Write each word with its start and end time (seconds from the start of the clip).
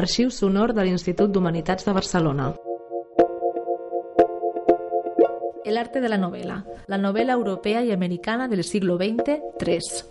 Arxiu 0.00 0.30
sonor 0.32 0.72
de 0.72 0.84
l'Institut 0.86 1.28
d'Humanitats 1.28 1.84
de 1.84 1.92
Barcelona. 1.92 2.44
El 5.62 5.76
arte 5.76 6.00
de 6.00 6.08
la 6.08 6.16
novela. 6.16 6.64
La 6.86 6.96
novela 6.96 7.34
europea 7.34 7.84
y 7.84 7.92
americana 7.92 8.48
del 8.48 8.64
siglo 8.64 8.96
XX, 8.96 9.42
3. 9.58 10.06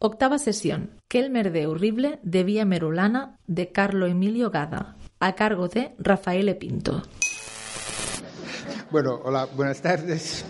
Octava 0.00 0.38
sesión. 0.38 1.02
Kelmer 1.06 1.52
de 1.52 1.66
Horrible 1.66 2.18
de 2.22 2.44
Vía 2.44 2.64
Merulana 2.64 3.36
de 3.46 3.70
Carlo 3.70 4.06
Emilio 4.06 4.50
Gada, 4.50 4.96
a 5.20 5.34
cargo 5.34 5.68
de 5.68 5.94
Rafael 5.98 6.56
Pinto. 6.56 7.02
Bueno, 8.90 9.20
hola, 9.22 9.46
buenas 9.54 9.82
tardes. 9.82 10.46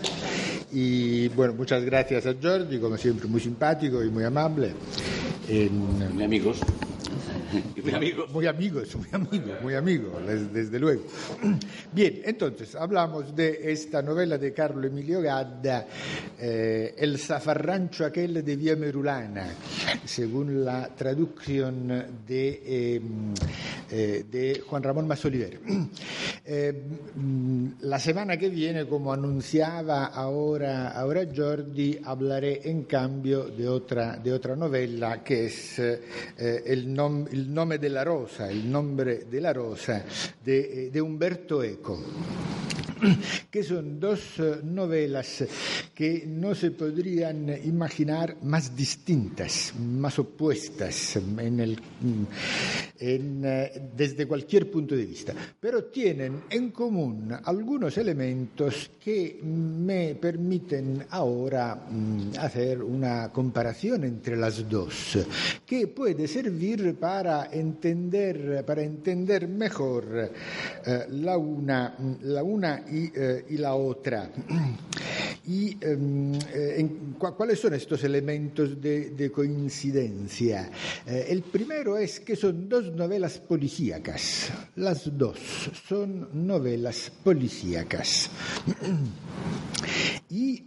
Y 0.71 1.27
bueno, 1.29 1.53
muchas 1.53 1.83
gracias 1.83 2.25
a 2.25 2.33
Jordi, 2.41 2.79
como 2.79 2.97
siempre, 2.97 3.27
muy 3.27 3.41
simpático 3.41 4.01
y 4.01 4.09
muy 4.09 4.23
amable. 4.23 4.73
En, 5.47 5.73
Muy 7.83 7.93
amigos. 7.93 8.29
Muy. 8.31 8.43
Muy 8.43 8.47
amigos, 8.47 8.95
muy 8.95 9.07
amigos, 9.13 9.61
muy 9.61 9.75
amigos, 9.75 10.27
des- 10.27 10.53
desde 10.53 10.79
luego. 10.79 11.03
Bien, 11.93 12.21
entonces 12.25 12.75
hablamos 12.75 13.35
de 13.35 13.71
esta 13.71 14.01
novela 14.01 14.37
de 14.37 14.51
Carlo 14.53 14.85
Emilio 14.87 15.21
Gadda, 15.21 15.87
eh, 16.39 16.93
El 16.97 17.17
zafarrancho 17.17 18.05
aquel 18.05 18.43
de 18.43 18.55
Vía 18.55 18.75
Merulana, 18.75 19.47
según 20.03 20.65
la 20.65 20.89
traducción 20.95 21.87
de, 22.27 22.61
eh, 22.65 23.01
eh, 23.91 24.61
Juan 24.67 24.83
Ramón 24.83 25.07
Masoliver. 25.07 25.59
Eh, 26.45 26.83
mm, 27.15 27.67
la 27.81 27.99
semana 27.99 28.35
que 28.37 28.49
viene, 28.49 28.85
como 28.87 29.13
anunciaba 29.13 30.07
ahora, 30.07 30.89
ahora 30.91 31.21
Jordi, 31.33 31.99
hablaré 32.03 32.61
en 32.69 32.83
cambio 32.83 33.45
de 33.45 33.67
otra, 33.67 34.17
de 34.17 34.33
otra 34.33 34.55
novela 34.55 35.23
que 35.23 35.45
es 35.45 35.79
eh, 35.79 36.01
el, 36.65 36.93
el 37.43 37.53
nome 37.53 37.77
de 37.77 37.89
la 37.89 38.05
rosa, 38.05 38.49
el 38.49 38.71
nombre 38.71 39.25
de 39.25 39.41
la 39.41 39.51
rosa, 39.51 40.05
de, 40.45 40.85
eh, 40.87 40.91
de 40.91 41.01
Umberto 41.01 41.61
Eco 41.61 41.99
que 43.51 43.63
son 43.63 43.99
dos 43.99 44.39
eh, 44.39 44.59
novelas 44.63 45.43
que 45.93 46.25
no 46.27 46.55
se 46.55 46.71
podrían 46.71 47.49
imaginar 47.65 48.37
más 48.43 48.75
distintas, 48.75 49.73
más 49.79 50.17
opuestas 50.19 51.17
en 51.17 51.59
en, 52.99 53.41
eh, 53.45 53.89
desde 53.95 54.25
cualquier 54.25 54.71
punto 54.71 54.95
de 54.95 55.05
vista, 55.05 55.33
pero 55.59 55.85
tienen 55.85 56.43
en 56.49 56.71
común 56.71 57.35
algunos 57.43 57.97
elementos 57.97 58.91
que 59.03 59.39
me 59.43 60.15
permiten 60.15 61.05
ahora 61.09 61.75
mm, 61.75 62.37
hacer 62.39 62.81
una 62.81 63.31
comparación 63.31 64.05
entre 64.05 64.37
las 64.37 64.67
dos, 64.69 65.17
que 65.65 65.87
puede 65.87 66.27
servir 66.27 66.95
para 66.95 67.32
entender, 67.51 68.63
para 68.65 68.81
entender 68.83 69.47
mejor 69.47 70.31
eh, 70.85 71.05
la 71.09 71.37
una, 71.37 71.95
la 72.21 72.43
una 72.43 72.83
y, 72.89 73.11
eh, 73.15 73.45
la 73.57 73.75
otra. 73.75 74.29
¿Y 75.45 75.77
em, 75.81 76.33
eh, 76.53 76.89
cuáles 77.17 77.59
son 77.59 77.73
estos 77.73 78.03
elementos 78.03 78.81
de, 78.81 79.09
de 79.09 79.29
coincidencia? 79.31 80.69
El 81.05 81.41
primero 81.41 81.97
es 81.97 82.21
que 82.21 82.35
son 82.35 82.69
dos 82.69 82.93
novelas 82.93 83.39
policíacas. 83.39 84.49
Las 84.77 85.17
dos 85.17 85.37
son 85.85 86.29
novelas 86.47 87.11
policíacas. 87.23 88.29
Y, 90.29 90.63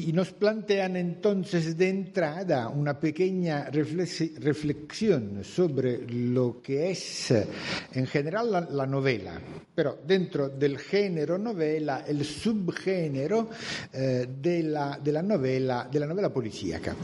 y 0.00 0.12
nos 0.12 0.32
plantean 0.32 0.96
entonces 0.96 1.76
de 1.76 1.88
entrada 1.88 2.68
una 2.68 2.98
pequeña 2.98 3.70
reflexi- 3.70 4.34
reflexión 4.38 5.44
sobre 5.44 6.04
lo 6.08 6.60
que 6.60 6.90
es 6.90 7.30
eh, 7.30 7.46
en 7.92 8.06
general 8.06 8.50
la, 8.50 8.60
la 8.62 8.86
novela, 8.86 9.40
pero 9.72 9.98
dentro 10.04 10.48
del 10.48 10.78
género 10.78 11.38
novela, 11.38 12.04
el 12.08 12.24
subgénero 12.24 13.48
eh, 13.92 14.26
de, 14.42 14.62
la, 14.64 14.98
de 14.98 15.12
la 15.12 15.22
novela, 15.22 15.88
de 15.90 16.00
la 16.00 16.06
novela 16.06 16.32
policíaca. 16.32 16.96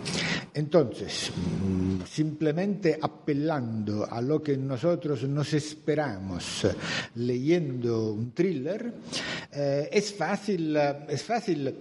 Entonces, 0.52 1.30
mm, 1.62 2.02
simplemente 2.04 2.98
apelando 3.00 4.04
a 4.10 4.20
lo 4.20 4.42
que 4.42 4.56
nosotros 4.56 5.22
nos 5.28 5.52
esperamos 5.54 6.64
eh, 6.64 6.70
leyendo 7.14 8.12
un 8.12 8.32
thriller, 8.32 8.92
es 9.52 10.14
fácil, 10.14 10.76
es 10.76 11.22
fácil 11.24 11.74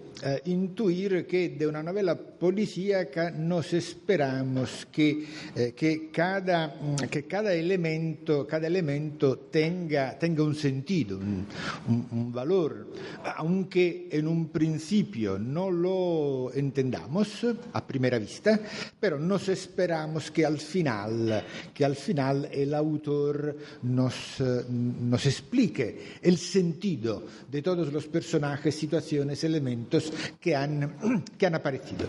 intuir 0.45 0.98
que 1.07 1.49
de 1.57 1.65
una 1.67 1.81
novela 1.81 2.15
policíaca 2.17 3.31
nos 3.31 3.71
esperamos 3.73 4.85
que, 4.91 5.25
eh, 5.55 5.73
que, 5.75 6.09
cada, 6.11 6.67
mm, 6.67 6.95
que 7.09 7.23
cada 7.23 7.53
elemento, 7.53 8.45
cada 8.45 8.67
elemento 8.67 9.37
tenga, 9.49 10.17
tenga 10.19 10.43
un 10.43 10.55
sentido, 10.55 11.17
un, 11.17 11.45
un- 11.87 12.07
un 12.11 12.33
valor, 12.33 12.91
aunque 13.37 14.09
en 14.11 14.27
un 14.27 14.49
principio 14.49 15.39
no 15.39 15.71
lo 15.71 16.51
entendamos 16.53 17.45
a 17.73 17.85
primera 17.87 18.19
vista, 18.19 18.59
pero 18.99 19.17
nos 19.19 19.47
esperamos 19.47 20.31
que 20.31 20.45
al 20.45 20.57
final, 20.57 21.43
que 21.73 21.85
al 21.85 21.95
final 21.95 22.49
el 22.51 22.73
autor 22.73 23.55
nos, 23.83 24.41
eh, 24.41 24.65
nos 24.69 25.25
explique 25.25 26.19
el 26.21 26.37
sentido 26.37 27.23
de 27.49 27.61
todos 27.61 27.93
los 27.93 28.07
personajes, 28.07 28.75
situaciones, 28.75 29.43
elementos 29.43 30.11
que 30.39 30.55
han, 30.55 30.88
que 31.37 31.45
han 31.45 31.55
aparecido. 31.55 32.07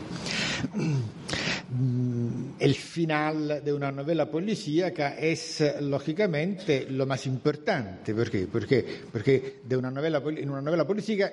Mm, 1.73 2.55
El 2.59 2.75
final 2.75 3.63
de 3.65 3.73
una 3.73 3.93
novela 3.93 4.29
policíaca 4.29 5.15
es 5.17 5.63
lógicamente 5.81 6.87
lo 6.91 7.07
más 7.07 7.27
importante. 7.27 8.13
¿Por 8.13 8.29
qué? 8.29 8.49
Porque, 9.13 9.61
de 9.65 9.77
una 9.77 9.91
novela, 9.91 10.21
en 10.37 10.51
una 10.51 10.61
novela 10.63 10.85
policíaca, 10.85 11.33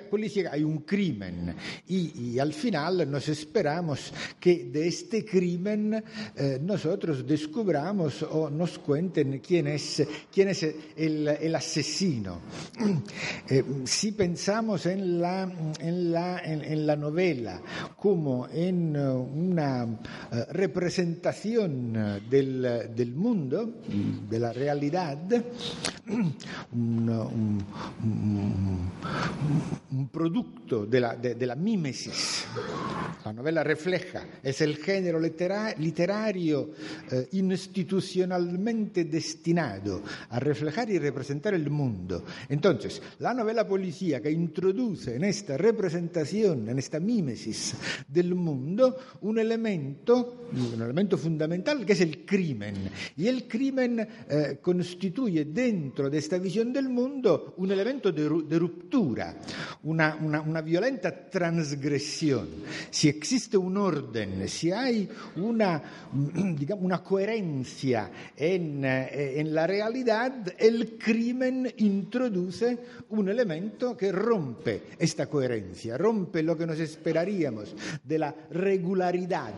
hay 0.52 0.62
un 0.62 0.78
crimen 0.82 1.54
y, 1.88 2.38
al 2.38 2.52
final 2.52 3.10
nos 3.10 3.28
esperamos 3.28 4.12
que 4.38 4.66
de 4.66 4.86
este 4.86 5.24
crimen 5.24 6.04
eh, 6.36 6.58
nosotros 6.62 7.26
descubramos 7.26 8.22
o 8.22 8.48
nos 8.48 8.78
cuenten 8.78 9.40
quién 9.40 9.66
es, 9.66 10.06
quién 10.32 10.50
el, 10.96 11.54
asesino. 11.54 12.40
Eh, 13.50 13.62
si 13.84 14.12
pensamos 14.12 14.84
en 14.86 15.20
la, 15.20 15.50
en 15.80 16.12
la, 16.12 16.38
en- 16.44 16.86
la 16.86 16.96
novela 16.96 17.60
como 17.96 18.46
en 18.48 18.94
una 18.96 19.86
representación 20.50 21.94
eh, 21.96 22.20
del, 22.28 22.90
del 22.94 23.14
mundo, 23.14 23.80
de 24.28 24.38
la 24.38 24.52
realidad, 24.52 25.18
un- 26.72 27.08
un- 27.08 27.64
un 30.08 30.10
producto 30.10 30.86
de 30.86 31.00
la, 31.00 31.14
de- 31.16 31.46
la 31.46 31.54
mímesis. 31.54 32.46
La 33.24 33.32
novela 33.32 33.62
refleja, 33.62 34.24
es 34.42 34.60
el 34.62 34.76
género 34.76 35.20
litera- 35.20 35.74
literario 35.78 36.70
eh, 37.12 37.28
institucionalmente 37.32 39.04
destinado 39.04 40.02
a 40.30 40.40
reflejar 40.40 40.88
y 40.90 40.98
representar 40.98 41.52
el 41.54 41.68
mundo. 41.68 42.24
Entonces, 42.48 43.02
la 43.18 43.34
novela 43.34 43.66
policíaca 43.66 44.30
introduce 44.30 45.16
en 45.16 45.24
esta 45.24 45.56
representación, 45.58 46.68
en 46.70 46.78
esta 46.78 47.00
mímesis 47.00 47.74
del 48.08 48.34
mundo, 48.34 48.96
un 49.22 49.38
elemento 49.38 50.34
un 50.50 50.80
elemento 50.80 51.18
fundamental 51.18 51.84
que 51.84 51.92
es 51.92 52.00
el 52.00 52.24
crimen. 52.24 52.74
Y 53.18 53.26
el 53.26 53.46
crimen 53.46 54.00
eh, 54.00 54.58
constituye 54.62 55.44
dentro 55.44 56.08
de 56.08 56.16
esta 56.16 56.38
visión 56.38 56.72
del 56.72 56.88
mundo 56.88 57.52
un 57.58 57.70
elemento 57.70 58.10
de, 58.12 58.22
de 58.48 58.58
ruptura, 58.58 59.36
una, 60.20 60.40
una, 60.40 60.60
violenta 60.60 61.28
transgresión. 61.28 62.48
Si 62.90 63.08
existe 63.08 63.56
un 63.56 63.76
orden, 63.76 64.48
si 64.48 64.70
hay 64.70 65.08
una, 65.36 65.82
digamos, 66.56 66.84
una 66.84 67.02
coherencia 67.02 68.10
en, 68.36 68.84
eh, 68.84 69.40
en 69.40 69.54
la 69.54 69.66
realidad, 69.66 70.54
el 70.58 70.96
crimen 70.96 71.72
introduce 71.78 72.78
un 73.10 73.28
elemento 73.28 73.96
que 73.96 74.12
rompe 74.12 74.82
esta 74.98 75.26
coherencia, 75.26 75.96
rompe 75.96 76.42
lo 76.42 76.56
que 76.56 76.66
nos 76.66 76.78
esperaríamos 76.78 77.74
de 78.04 78.18
la 78.18 78.34
regularidad 78.50 79.54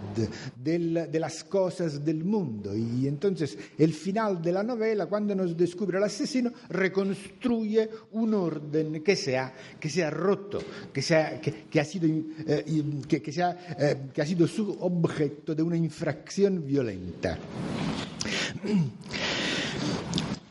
de 0.57 1.19
las 1.21 1.45
cosas 1.45 2.05
del 2.05 2.25
mundo. 2.25 2.75
Y 2.77 3.07
entonces 3.07 3.57
el 3.79 3.93
final 3.93 4.41
de 4.41 4.53
la 4.53 4.63
novela, 4.63 5.07
cuando 5.07 5.35
nos 5.35 5.57
descubre 5.57 5.99
el 5.99 6.05
asesino, 6.05 6.53
reconstruye 6.69 7.89
un 8.13 8.35
orden 8.35 9.03
que 9.03 9.17
se 9.17 9.39
ha, 9.39 9.53
que 9.79 9.89
se 9.89 10.05
ha 10.05 10.11
roto, 10.31 10.63
que, 10.93 11.03
se 11.03 11.17
ha, 11.17 11.41
que, 11.41 11.67
que 11.71 11.81
ha 11.81 11.85
sido, 11.85 12.07
eh, 12.47 12.65
que, 13.09 13.21
que, 13.21 13.33
se 13.33 13.43
ha, 13.43 13.51
eh, 13.79 13.97
que 14.15 14.23
ha 14.23 14.27
sido 14.27 14.47
su 14.47 14.77
objeto 14.81 15.55
de 15.55 15.63
una 15.63 15.77
infracción 15.77 16.65
violenta. 16.65 17.37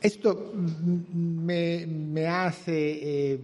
Esto 0.01 0.54
me, 0.56 1.86
me 1.86 2.25
hace 2.25 3.34
eh, 3.34 3.40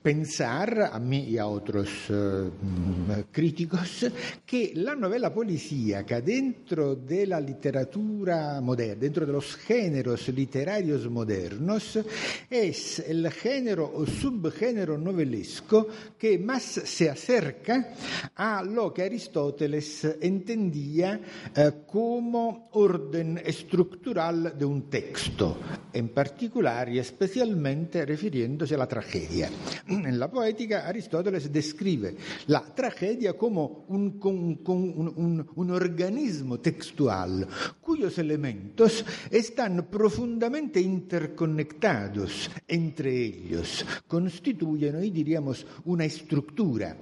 pensar, 0.00 0.90
a 0.92 1.00
mí 1.00 1.24
y 1.30 1.38
a 1.38 1.48
otros 1.48 1.88
eh, 2.10 3.24
críticos, 3.32 4.06
que 4.46 4.70
la 4.76 4.94
novela 4.94 5.34
policíaca 5.34 6.20
dentro 6.20 6.94
de 6.94 7.26
la 7.26 7.40
literatura 7.40 8.60
moderna, 8.60 9.00
dentro 9.00 9.26
de 9.26 9.32
los 9.32 9.56
géneros 9.56 10.28
literarios 10.28 11.10
modernos, 11.10 11.98
es 12.48 13.00
el 13.00 13.28
género 13.32 13.90
o 13.92 14.06
subgénero 14.06 14.96
novelesco 14.96 15.88
que 16.16 16.38
más 16.38 16.62
se 16.62 17.10
acerca 17.10 17.94
a 18.36 18.62
lo 18.62 18.94
que 18.94 19.02
Aristóteles 19.02 20.04
entendía 20.20 21.20
eh, 21.56 21.72
como 21.84 22.68
orden 22.74 23.42
estructural 23.44 24.56
de 24.56 24.64
un 24.64 24.88
texto 24.88 25.47
en 25.92 26.08
particular 26.10 26.88
y 26.88 26.98
especialmente 26.98 28.04
refiriéndose 28.04 28.74
a 28.74 28.78
la 28.78 28.88
tragedia. 28.88 29.50
En 29.86 30.18
la 30.18 30.30
poética 30.30 30.86
Aristóteles 30.86 31.52
describe 31.52 32.16
la 32.46 32.60
tragedia 32.74 33.34
como 33.34 33.84
un, 33.88 34.18
un, 34.22 34.62
un, 34.66 35.50
un 35.54 35.70
organismo 35.70 36.60
textual 36.60 37.46
cuyos 37.80 38.18
elementos 38.18 39.04
están 39.30 39.86
profundamente 39.90 40.80
interconectados 40.80 42.50
entre 42.66 43.24
ellos, 43.24 43.84
constituyen, 44.06 44.96
hoy 44.96 45.10
diríamos, 45.10 45.66
una 45.84 46.04
estructura. 46.04 46.96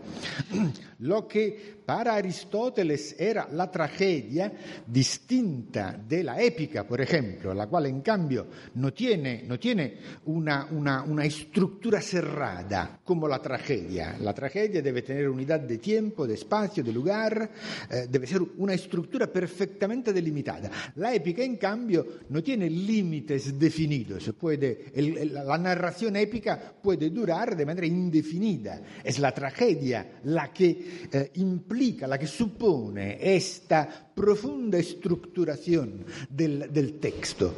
Lo 1.00 1.26
que 1.26 1.75
para 1.86 2.16
Aristóteles 2.16 3.14
era 3.16 3.48
la 3.52 3.70
tragedia 3.70 4.52
distinta 4.84 5.96
de 5.96 6.24
la 6.24 6.42
épica, 6.42 6.84
por 6.84 7.00
ejemplo, 7.00 7.54
la 7.54 7.68
cual 7.68 7.86
en 7.86 8.00
cambio 8.00 8.48
no 8.74 8.92
tiene, 8.92 9.44
no 9.46 9.58
tiene 9.58 9.98
una, 10.26 10.66
una, 10.72 11.04
una, 11.04 11.24
estructura 11.24 12.00
cerrada 12.00 13.00
como 13.04 13.28
la 13.28 13.40
tragedia. 13.40 14.16
La 14.20 14.34
tragedia 14.34 14.82
debe 14.82 15.02
tener 15.02 15.28
unidad 15.28 15.60
de 15.60 15.78
tiempo, 15.78 16.26
de 16.26 16.34
espacio, 16.34 16.82
de 16.82 16.92
lugar, 16.92 17.50
eh, 17.88 18.06
debe 18.10 18.26
ser 18.26 18.42
una 18.58 18.74
estructura 18.74 19.28
perfectamente 19.28 20.12
delimitada. 20.12 20.70
La 20.96 21.14
épica, 21.14 21.44
en 21.44 21.56
cambio, 21.56 22.04
no 22.30 22.42
tiene 22.42 22.68
límites 22.68 23.56
definidos. 23.58 24.32
Puede, 24.38 24.92
la 25.30 25.56
narración 25.56 26.16
épica 26.16 26.74
puede 26.82 27.10
durar 27.10 27.56
de 27.56 27.64
manera 27.64 27.86
indefinida. 27.86 28.82
Es 29.04 29.20
la 29.20 29.32
tragedia 29.32 30.20
la 30.24 30.52
que 30.52 31.08
eh, 31.12 31.30
implica, 31.34 31.75
la 32.06 32.18
que 32.18 32.26
supone 32.26 33.18
esta 33.20 33.86
profunda 34.14 34.78
estructuración 34.78 36.04
del, 36.28 36.98
texto. 36.98 37.52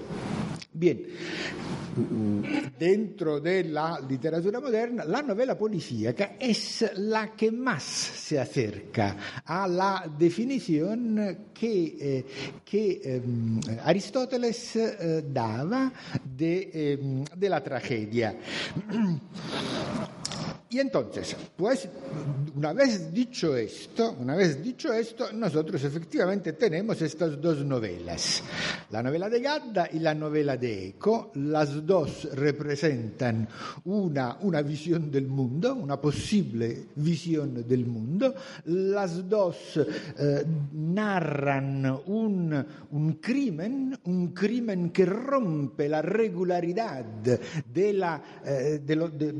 Bien, 0.72 1.02
dentro 2.78 3.40
de 3.40 3.64
la 3.64 4.00
literatura 4.00 4.60
moderna, 4.60 5.04
la 5.04 5.22
novela 5.22 5.56
policíaca 5.56 6.36
es 6.38 6.84
la 6.96 7.34
que 7.36 7.52
más 7.52 7.82
se 7.82 8.40
acerca 8.40 9.42
a 9.44 9.68
la 9.68 10.10
definición 10.18 11.50
que, 11.54 11.96
eh, 12.00 12.24
eh, 12.72 13.22
Aristóteles 13.84 14.76
eh, 14.76 15.24
daba 15.28 15.92
de, 16.24 17.24
de 17.36 17.48
la 17.48 17.62
tragedia. 17.62 18.36
Y 20.70 20.80
entonces, 20.80 21.34
pues, 21.56 21.88
una 22.54 22.74
vez 22.74 23.10
dicho 23.10 23.56
esto, 23.56 24.16
una 24.20 24.36
vez 24.36 24.62
dicho 24.62 24.92
esto, 24.92 25.32
nosotros 25.32 25.82
efectivamente 25.82 26.52
tenemos 26.52 27.00
estas 27.00 27.40
dos 27.40 27.64
novelas, 27.64 28.42
la 28.90 29.02
novela 29.02 29.30
de 29.30 29.40
Gadda 29.40 29.88
y 29.90 29.98
la 29.98 30.14
novela 30.14 30.58
de 30.58 30.88
Eco. 30.88 31.32
Las 31.36 31.86
dos 31.86 32.28
representan 32.34 33.48
una, 33.86 34.36
una 34.42 34.60
visión 34.60 35.10
del 35.10 35.26
mundo, 35.26 35.74
una 35.74 35.98
posible 35.98 36.88
visión 36.96 37.66
del 37.66 37.86
mundo. 37.86 38.34
Las 38.66 39.26
dos 39.26 39.80
eh, 40.18 40.44
narran 40.74 41.98
un, 42.06 42.66
un 42.90 43.12
crimen, 43.14 43.98
un 44.04 44.34
crimen 44.34 44.90
que 44.90 45.06
rompe 45.06 45.88
la 45.88 46.02
regularidad 46.02 47.04
de, 47.04 47.92
la, 47.94 48.22
eh, 48.44 48.82
de, 48.84 48.96
lo, 48.96 49.08
de, 49.08 49.32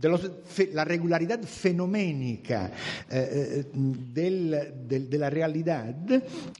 de 0.00 0.08
los 0.08 0.30
la 0.72 0.84
regularidad 0.84 1.42
fenoménica 1.42 2.70
eh, 3.10 3.64
del, 3.72 4.72
del, 4.86 5.10
de 5.10 5.18
la 5.18 5.30
realidad 5.30 5.94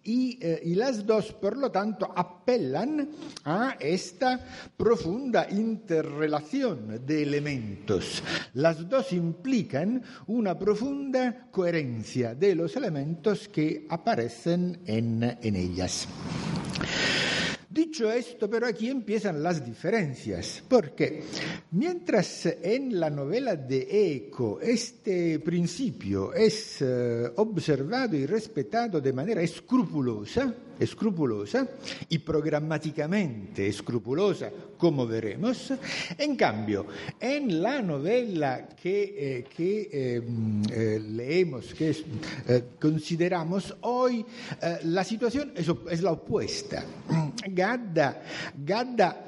y, 0.03 0.39
eh, 0.41 0.61
y, 0.65 0.75
las 0.75 1.07
dos, 1.07 1.33
por 1.33 1.57
lo 1.57 1.71
tanto, 1.71 2.13
apelan 2.15 3.09
a 3.45 3.77
esta 3.81 4.41
profunda 4.77 5.49
interrelación 5.51 7.05
de 7.07 7.23
elementos. 7.23 8.23
Las 8.55 8.89
dos 8.89 9.13
implican 9.13 10.03
una 10.27 10.59
profunda 10.59 11.49
coherencia 11.51 12.35
de 12.35 12.55
los 12.55 12.77
elementos 12.77 13.49
que 13.49 13.87
aparecen 13.89 14.81
en, 14.87 15.39
en 15.41 15.57
ellas. 15.57 16.09
Dicho 17.75 18.13
esto, 18.13 18.49
pero 18.49 18.69
aquí 18.69 18.89
empiezan 18.89 19.43
las 19.43 19.67
diferencias, 19.67 20.63
porque 20.69 21.25
mientras 21.73 22.47
en 22.47 23.01
la 23.01 23.11
novela 23.11 23.57
de 23.57 24.15
Eco 24.15 24.61
este 24.61 25.41
principio 25.41 26.33
es 26.33 26.81
uh, 26.83 27.33
observado 27.35 28.15
y 28.15 28.27
respetado 28.27 29.01
de 29.01 29.13
manera 29.13 29.43
escrupulosa, 29.43 30.55
escrupulosa 30.79 31.67
y 32.09 32.19
programáticamente 32.19 33.67
escrupulosa, 33.67 34.51
como 34.77 35.07
veremos. 35.07 35.73
En 36.19 36.37
cambio, 36.37 36.87
en 37.21 37.63
la 37.63 37.81
novela 37.81 38.69
que, 38.69 39.15
eh, 39.17 39.45
que 39.45 39.89
eh, 39.93 40.23
eh, 40.71 41.01
leemos, 41.01 41.75
que 41.75 41.95
consideramos 42.81 43.75
hoy, 43.83 44.25
la 44.85 45.05
situación 45.05 45.53
es, 45.55 46.03
la 46.03 46.13
opuesta. 46.13 46.85
Gadda, 47.47 48.23
Gadda 48.57 49.27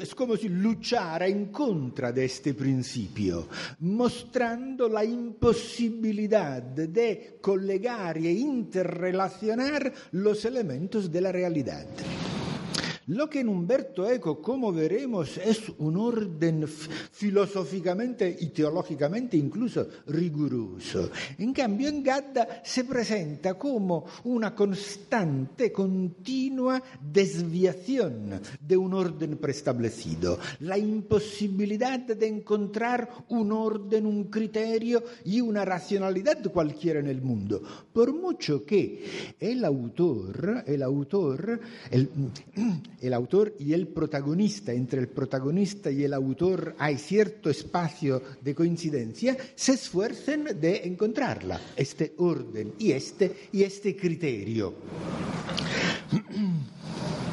es 0.00 0.14
como 0.14 0.36
si 0.36 0.48
luchara 0.48 1.26
en 1.26 1.46
contra 1.46 2.12
de 2.12 2.24
este 2.24 2.54
principio, 2.54 3.48
mostrando 3.80 4.88
la 4.88 5.04
imposibilidad 5.04 6.62
de 6.62 7.38
collegar 7.40 8.18
e 8.18 8.32
interrelacionar 8.32 9.92
los 10.22 10.44
elementos 10.44 11.10
de 11.10 11.20
la 11.20 11.32
realidad. 11.32 11.84
Lo 13.06 13.28
que 13.28 13.40
en 13.40 13.48
Humberto 13.48 14.08
Eco, 14.08 14.40
como 14.40 14.72
veremos, 14.72 15.36
es 15.38 15.68
un 15.78 15.96
orden 15.96 16.66
filosóficamente 16.68 18.36
y 18.40 18.46
teológicamente 18.48 19.36
incluso 19.36 19.86
riguroso. 20.06 21.10
En 21.38 21.52
cambio, 21.52 21.88
en 21.88 22.02
Gadda 22.02 22.62
se 22.64 22.84
presenta 22.84 23.54
como 23.54 24.04
una 24.24 24.54
constante, 24.54 25.72
continua 25.72 26.80
desviación 27.00 28.40
de 28.60 28.76
un 28.76 28.94
orden 28.94 29.36
preestablecido, 29.36 30.38
la 30.60 30.78
imposibilidad 30.78 32.00
de 32.00 32.26
encontrar 32.26 33.08
un 33.30 33.50
orden, 33.50 34.06
un 34.06 34.24
criterio 34.24 35.02
y 35.24 35.40
una 35.40 35.64
racionalidad 35.64 36.42
cualquiera 36.52 37.00
en 37.00 37.08
el 37.08 37.20
mundo. 37.20 37.62
Por 37.92 38.14
mucho 38.14 38.64
que 38.64 39.34
el 39.40 39.64
autor, 39.64 40.64
el 40.66 40.82
autor, 40.82 41.60
el, 41.90 42.08
el 43.02 43.12
autor 43.12 43.54
y 43.58 43.72
el 43.74 43.88
protagonista, 43.88 44.72
entre 44.72 45.00
el 45.00 45.08
protagonista 45.08 45.90
y 45.90 46.04
el 46.04 46.14
autor 46.14 46.74
hay 46.78 46.96
cierto 46.96 47.50
espacio 47.50 48.22
de 48.40 48.54
coincidencia, 48.54 49.36
se 49.54 49.72
esfuercen 49.72 50.60
de 50.60 50.82
encontrarla, 50.84 51.60
este 51.76 52.14
orden 52.18 52.74
y 52.78 52.92
este, 52.92 53.48
y 53.52 53.64
este 53.64 53.96
criterio. 53.96 54.74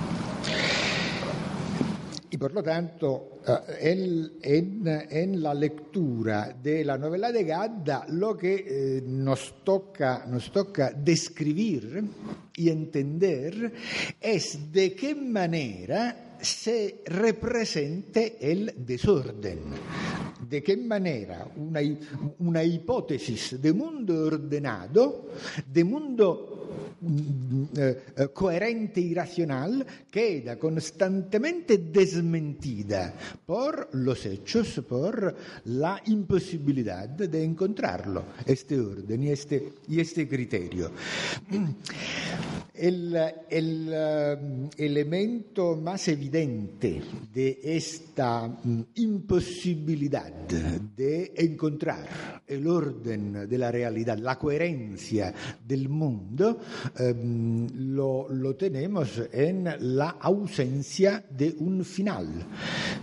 Y 2.40 2.42
por 2.42 2.54
lo 2.54 2.64
tanto, 2.64 3.42
eh, 3.46 3.92
en, 4.42 4.88
en, 5.12 5.44
la 5.44 5.54
lectura 5.54 6.56
de 6.64 6.86
la 6.86 6.98
novela 6.98 7.34
de 7.34 7.44
Gadda, 7.44 8.06
lo 8.12 8.38
que 8.38 8.66
eh, 8.66 9.04
nos, 9.06 9.62
toca, 9.62 10.26
nos 10.26 10.50
toca 10.50 10.92
describir 10.92 12.02
y 12.56 12.70
entender 12.70 13.74
es 14.22 14.72
de 14.72 14.96
qué 14.96 15.16
manera 15.16 16.38
se 16.40 17.02
represente 17.08 18.38
el 18.40 18.74
desorden. 18.86 19.60
De 20.48 20.64
qué 20.64 20.78
manera 20.78 21.46
una, 21.58 21.82
una 22.40 22.64
hipótesis 22.64 23.62
de 23.62 23.74
mundo 23.74 24.28
ordenado, 24.28 25.28
de 25.68 25.84
mundo 25.84 26.89
eh, 27.02 28.04
eh, 28.18 28.28
coherente 28.34 29.00
y 29.00 29.14
racional 29.14 29.86
queda 30.12 30.58
constantemente 30.58 31.78
desmentida 31.78 33.14
por 33.46 33.90
los 33.94 34.26
hechos, 34.26 34.82
por 34.88 35.36
la 35.66 36.02
imposibilidad 36.06 37.08
de 37.08 37.44
encontrarlo, 37.44 38.26
este 38.46 38.80
orden 38.80 39.24
y 39.24 39.30
este, 39.30 39.74
y 39.88 40.26
criterio. 40.26 40.92
El, 42.74 43.16
el 43.50 43.90
uh, 43.90 44.70
elemento 44.78 45.76
más 45.76 46.08
evidente 46.08 47.02
de 47.34 47.60
esta 47.64 48.46
um, 48.46 48.86
imposibilidad 48.96 50.32
de 50.32 51.34
encontrar 51.36 52.42
el 52.48 52.68
orden 52.68 53.48
de 53.48 53.58
la 53.58 54.40
coherencia 54.40 55.34
del 55.66 55.90
mundo, 55.90 56.60
um, 57.00 57.68
lo, 57.96 58.28
lo, 58.30 58.56
tenemos 58.56 59.22
en 59.32 59.70
la 59.96 60.18
ausencia 60.20 61.24
de 61.30 61.56
un 61.60 61.84
final. 61.84 62.28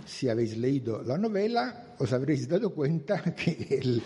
Si 0.07 0.29
habéis 0.29 0.57
leído 0.57 1.03
la 1.03 1.17
novela, 1.17 1.95
os 1.99 2.13
habréis 2.13 2.47
dado 2.47 2.73
cuenta 2.73 3.21
que 3.35 3.99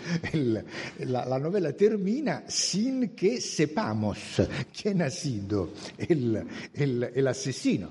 la, 1.00 1.38
novela 1.38 1.72
termina 1.72 2.44
sin 2.48 3.10
que 3.10 3.40
sepamos 3.40 4.42
quién 4.74 5.02
ha 5.02 5.10
sido 5.10 5.70
el, 5.98 6.44
el 6.74 7.26
asesino. 7.26 7.90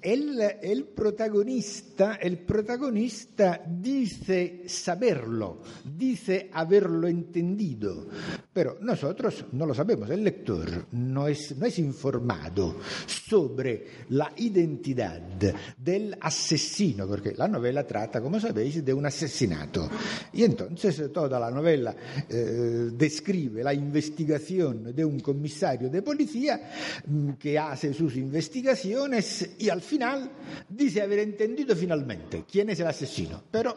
El, 0.00 0.84
protagonista, 0.94 2.16
el 2.16 2.38
protagonista 2.38 3.62
dice 3.66 4.62
saberlo, 4.66 5.62
dice 5.96 6.50
haberlo 6.52 7.08
entendido, 7.08 8.06
pero 8.52 8.78
nosotros 8.80 9.46
no 9.52 9.66
lo 9.66 9.74
sabemos, 9.74 10.08
el 10.10 10.24
lector 10.24 10.86
no 10.92 11.28
es, 11.28 11.56
no 11.56 11.66
es 11.66 11.78
informado 11.78 12.76
sobre 13.06 13.86
la 14.10 14.32
identidad 14.36 15.20
del 15.78 16.16
asesino, 16.20 17.03
porque 17.06 17.32
la 17.36 17.48
novela 17.48 17.86
trata, 17.86 18.20
como 18.20 18.38
sabéis, 18.40 18.84
de 18.84 18.92
un 18.92 19.06
asesinato. 19.06 19.88
Y 20.32 20.44
entonces 20.44 21.12
toda 21.12 21.38
la 21.38 21.50
novela 21.50 21.94
eh, 22.28 22.90
describe 22.92 23.62
la 23.62 23.74
investigación 23.74 24.94
de 24.94 25.04
un 25.04 25.20
comisario 25.20 25.88
de 25.88 26.02
policía 26.02 26.70
que 27.38 27.58
hace 27.58 27.92
sus 27.92 28.16
investigaciones 28.16 29.50
y 29.58 29.68
al 29.68 29.80
final 29.80 30.30
dice 30.68 31.02
haber 31.02 31.20
entendido 31.20 31.74
finalmente 31.76 32.44
quién 32.50 32.70
es 32.70 32.80
el 32.80 32.86
asesino. 32.86 33.42
Pero 33.50 33.76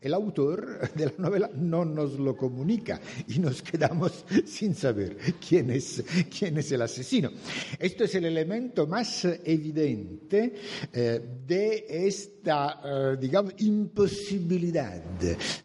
el 0.00 0.14
autor 0.14 0.90
de 0.94 1.06
la 1.06 1.12
novela 1.18 1.50
no 1.54 1.84
nos 1.84 2.18
lo 2.18 2.36
comunica 2.36 3.00
y 3.28 3.38
nos 3.38 3.62
quedamos 3.62 4.24
sin 4.46 4.74
saber 4.74 5.16
quién 5.46 5.70
es, 5.70 6.02
quién 6.36 6.58
es 6.58 6.72
el 6.72 6.82
asesino. 6.82 7.30
Esto 7.78 8.04
es 8.04 8.14
el 8.14 8.24
elemento 8.24 8.86
más 8.86 9.24
evidente 9.44 10.54
eh, 10.92 11.20
de 11.46 11.86
esta, 12.06 12.49
eh, 12.50 13.16
digamos, 13.20 13.54
imposibilidad 13.58 15.02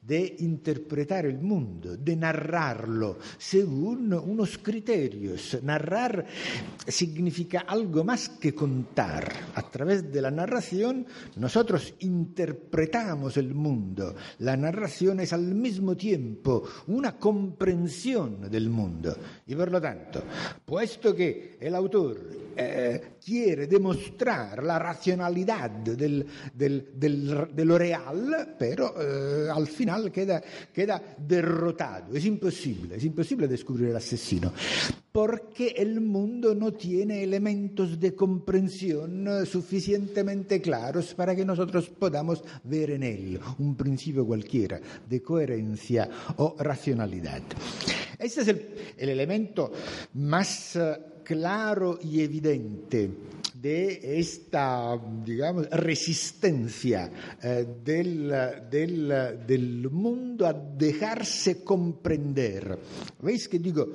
de 0.02 0.36
interpretar 0.40 1.26
el 1.26 1.40
mundo, 1.40 1.98
de 1.98 2.16
narrarlo 2.16 3.18
según 3.38 4.14
unos 4.14 4.58
criterios. 4.60 5.58
Narrar 5.64 6.26
significa 6.88 7.66
algo 7.68 8.04
más 8.04 8.30
que 8.30 8.54
contar. 8.54 9.32
A 9.56 9.62
través 9.64 10.12
de 10.12 10.22
la 10.22 10.32
narración 10.32 11.06
nosotros 11.38 11.94
interpretamos 12.00 13.38
el 13.38 13.54
mundo 13.54 14.16
la 14.40 14.58
narración 14.58 15.20
es 15.20 15.34
al 15.34 15.56
mismo 15.56 15.96
tiempo 15.96 16.64
una 16.88 17.18
comprensión 17.18 18.50
del 18.50 18.70
mundo. 18.70 19.16
Y 19.48 19.56
por 19.56 19.72
lo 19.72 19.82
tanto, 19.82 20.24
puesto 20.66 21.16
que 21.16 21.58
el 21.60 21.76
autor 21.76 22.18
eh, 22.58 23.16
quiere 23.24 23.68
demostrar 23.68 24.64
la 24.64 24.80
racionalidad 24.80 25.70
del, 25.70 26.26
del, 26.54 26.65
del, 26.70 27.48
de 27.54 27.66
lo 27.66 27.78
real, 27.78 28.56
pero 28.58 28.96
eh, 29.00 29.50
al 29.50 29.68
final 29.68 30.12
queda, 30.12 30.42
queda 30.74 31.02
derrotado. 31.18 32.16
Es 32.16 32.26
imposible, 32.26 32.96
es 32.96 33.04
imposible 33.04 33.48
descubrir 33.48 33.90
el 33.90 33.96
asesino 33.96 34.52
porque 35.16 35.76
el 35.78 36.02
mundo 36.02 36.54
no 36.54 36.74
tiene 36.74 37.24
elementos 37.24 37.98
de 37.98 38.14
comprensión 38.14 39.46
suficientemente 39.46 40.60
claros 40.60 41.14
para 41.14 41.34
que 41.34 41.46
nosotros 41.46 41.88
podamos 41.88 42.44
ver 42.66 42.92
en 42.92 43.04
él 43.04 43.40
un 43.60 43.78
principio 43.78 44.26
cualquiera 44.26 44.82
de 45.08 45.22
coherencia 45.22 46.10
o 46.36 46.58
racionalidad. 46.60 47.42
Este 48.20 48.42
es 48.42 48.48
el, 48.50 48.68
el 48.98 49.08
elemento 49.08 49.72
más 50.16 50.78
claro 51.24 51.98
y 52.04 52.20
evidente 52.20 53.10
de 53.66 54.20
esta, 54.20 54.96
digamos, 55.26 55.68
resistencia 55.72 57.10
eh, 57.42 57.66
del, 57.84 58.32
del, 58.70 59.42
del, 59.48 59.90
mundo 59.90 60.46
a 60.46 60.54
dejarse 60.54 61.64
comprender. 61.64 62.78
¿Veis 63.24 63.48
que 63.48 63.58
digo 63.58 63.88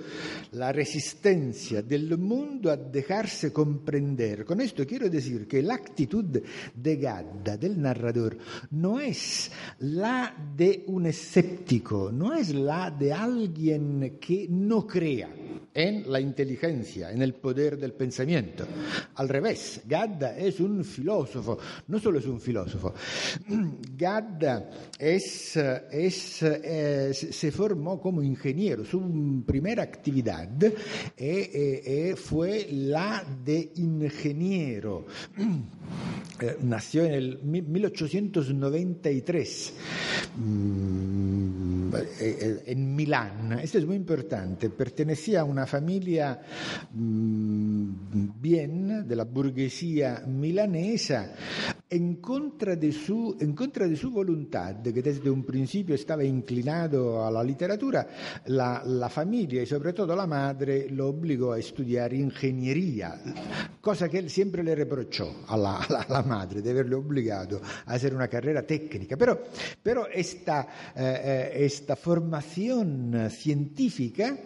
la 0.59 0.73
resistencia 0.73 1.83
del 1.83 2.19
mundo 2.19 2.73
a 2.73 2.77
dejarse 2.77 3.53
comprender? 3.53 4.45
Con 4.45 4.61
esto 4.61 4.85
quiero 4.85 5.09
decir 5.09 5.47
que 5.47 5.63
la 5.63 5.75
actitud 5.75 6.43
de 6.75 6.97
Gadda, 6.97 7.57
del 7.57 7.81
narrador, 7.81 8.37
no 8.73 8.99
es 8.99 9.53
la 9.79 10.35
de 10.57 10.83
un 10.89 11.07
escéptico, 11.07 12.11
no 12.11 12.35
es 12.35 12.53
la 12.53 12.91
de 12.91 13.13
alguien 13.13 14.19
que 14.21 14.49
no 14.51 14.85
crea 14.85 15.33
en 15.73 16.11
la 16.11 16.21
inteligencia, 16.21 17.13
en 17.13 17.23
el 17.23 17.35
poder 17.35 17.79
del 17.79 17.93
pensamiento. 17.93 18.67
Al 19.15 19.29
revés, 19.29 19.60
Gadda 19.87 20.37
es 20.37 20.61
un 20.61 20.85
filósofo, 20.85 21.59
no 21.89 21.99
solo 21.99 22.19
es 22.19 22.27
un 22.27 22.41
filósofo, 22.41 22.95
Gadda 23.97 24.71
es, 24.99 25.57
es, 25.57 26.43
eh, 26.43 27.13
se 27.13 27.53
formó 27.53 28.01
como 28.01 28.23
ingeniero, 28.23 28.85
su 28.85 29.43
primera 29.47 29.83
actividad 29.83 30.63
eh, 30.63 30.75
eh, 31.17 32.15
fue 32.17 32.67
la 32.71 33.25
de 33.45 33.73
ingeniero. 33.77 35.07
nació 36.63 37.05
en 37.05 37.13
el 37.13 37.43
1893 37.43 39.75
mm, 40.39 41.91
en 42.67 42.97
Milán. 42.97 43.59
Esto 43.61 43.79
es 43.79 43.87
muy 43.87 43.97
importante. 43.97 44.71
Pertenecía 44.71 45.41
a 45.41 45.45
una 45.45 45.67
familia 45.67 46.41
mmm, 46.93 47.91
bien 48.41 49.07
de 49.07 49.17
la 49.17 49.25
burguesía 49.25 49.50
milanesa 50.27 51.33
en 51.89 52.17
contra, 52.17 52.77
de 52.77 52.93
su, 52.93 53.37
en 53.41 53.53
contra 53.55 53.89
de 53.89 53.97
su 53.97 54.11
voluntad, 54.11 54.83
que 54.83 55.03
desde 55.03 55.29
un 55.29 55.45
principio 55.45 55.95
estaba 55.95 56.23
inclinado 56.25 57.25
a 57.25 57.31
la 57.31 57.43
literatura, 57.43 58.07
la, 58.47 58.83
la 58.85 59.09
familia 59.09 59.63
y 59.63 59.67
sobre 59.67 59.93
todo 59.93 60.15
la 60.15 60.27
madre 60.27 60.89
lo 60.91 61.09
obligó 61.09 61.53
a 61.53 61.59
estudiar 61.59 62.13
ingeniería, 62.15 63.21
cosa 63.81 64.09
que 64.09 64.19
él 64.19 64.31
siempre 64.31 64.63
le 64.63 64.75
reprochó 64.75 65.45
a 65.49 65.57
la, 65.57 65.79
a 65.79 66.07
la 66.09 66.23
madre 66.23 66.63
de 66.63 66.71
haberle 66.71 66.95
obligado 66.95 67.61
a 67.87 67.95
hacer 67.95 68.15
una 68.15 68.29
carrera 68.29 68.63
tecnica. 68.63 69.17
Pero, 69.17 69.41
pero 69.83 70.07
esta, 70.09 70.67
eh, 70.95 71.53
esta 71.55 71.97
formación 71.97 73.29
científica 73.31 74.37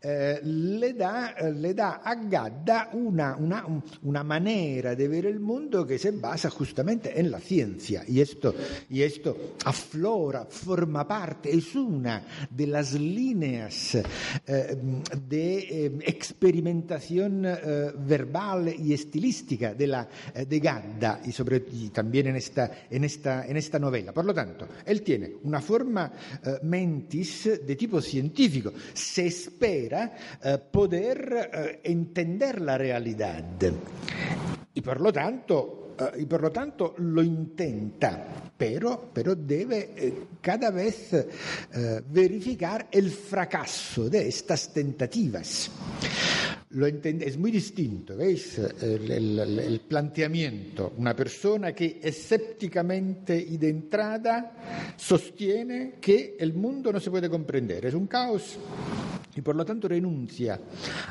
eh, 0.00 0.40
le, 0.42 0.94
da, 0.94 1.34
le, 1.52 1.74
da, 1.74 2.00
a 2.04 2.14
Gadda 2.14 2.90
una, 2.92 3.36
una, 3.36 3.64
una, 4.02 4.24
manera 4.28 4.94
de 4.94 5.08
ver 5.08 5.24
el 5.26 5.40
mundo 5.40 5.86
que 5.86 5.98
se 5.98 6.10
basa 6.12 6.50
justamente 6.50 7.18
en 7.18 7.30
la 7.30 7.40
ciencia 7.40 8.04
y 8.06 8.20
esto, 8.20 8.54
y 8.90 9.02
esto 9.02 9.54
aflora, 9.64 10.44
forma 10.44 11.08
parte, 11.08 11.50
es 11.50 11.74
una 11.74 12.22
de 12.50 12.66
las 12.66 12.92
líneas 12.92 13.94
eh, 13.94 14.76
de 15.26 15.58
eh, 15.58 15.98
experimentación 16.02 17.44
eh, 17.46 17.92
verbal 17.96 18.74
y 18.78 18.92
estilística 18.92 19.74
de, 19.74 19.86
la, 19.86 20.08
de 20.46 20.60
Gadda 20.60 21.22
y, 21.24 21.32
sobre, 21.32 21.64
y 21.72 21.88
también 21.88 22.26
en 22.28 22.36
esta, 22.36 22.86
en, 22.90 23.04
esta, 23.04 23.46
en 23.46 23.56
esta 23.56 23.78
novela. 23.78 24.12
Por 24.12 24.26
lo 24.26 24.34
tanto, 24.34 24.68
él 24.84 25.02
tiene 25.02 25.32
una 25.44 25.60
forma 25.60 26.12
mentis 26.62 27.50
de 27.66 27.76
tipo 27.76 28.02
científico. 28.02 28.72
Se 28.92 29.26
espera 29.26 30.12
poder 30.70 31.80
entender 31.82 32.60
la 32.60 32.76
realidad 32.76 33.42
y 34.74 34.80
por 34.80 35.00
lo 35.00 35.12
tanto 35.12 35.88
y 36.16 36.26
por 36.26 36.42
lo 36.42 36.50
tanto 36.50 36.94
lo 36.98 37.22
intenta, 37.22 38.52
pero, 38.56 39.10
pero 39.12 39.34
debe 39.34 39.90
eh, 39.96 40.14
cada 40.40 40.70
vez 40.70 41.12
eh, 41.12 42.02
verificar 42.08 42.88
el 42.90 43.10
fracaso 43.10 44.08
de 44.08 44.28
estas 44.28 44.72
tentativas. 44.72 45.70
Lo 46.70 46.86
es 46.86 47.38
muy 47.38 47.50
distinto, 47.50 48.14
¿veis? 48.14 48.58
El, 48.58 49.10
el, 49.10 49.58
el, 49.58 49.80
planteamiento. 49.80 50.92
Una 50.98 51.16
persona 51.16 51.72
que 51.72 51.98
escépticamente 52.02 53.38
y 53.38 53.56
de 53.56 53.70
entrada 53.70 54.94
sostiene 54.94 55.94
que 55.98 56.36
el 56.38 56.52
mundo 56.52 56.92
no 56.92 57.00
se 57.00 57.10
puede 57.10 57.30
comprender, 57.30 57.86
es 57.86 57.94
un 57.94 58.06
caos 58.06 58.58
y 59.38 59.40
por 59.40 59.54
lo 59.54 59.64
tanto 59.64 59.86
renuncia 59.86 60.60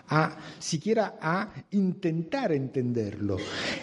a 0.09 0.37
siquiera 0.59 1.17
a 1.21 1.53
intentar 1.71 2.51
entenderlo. 2.51 3.37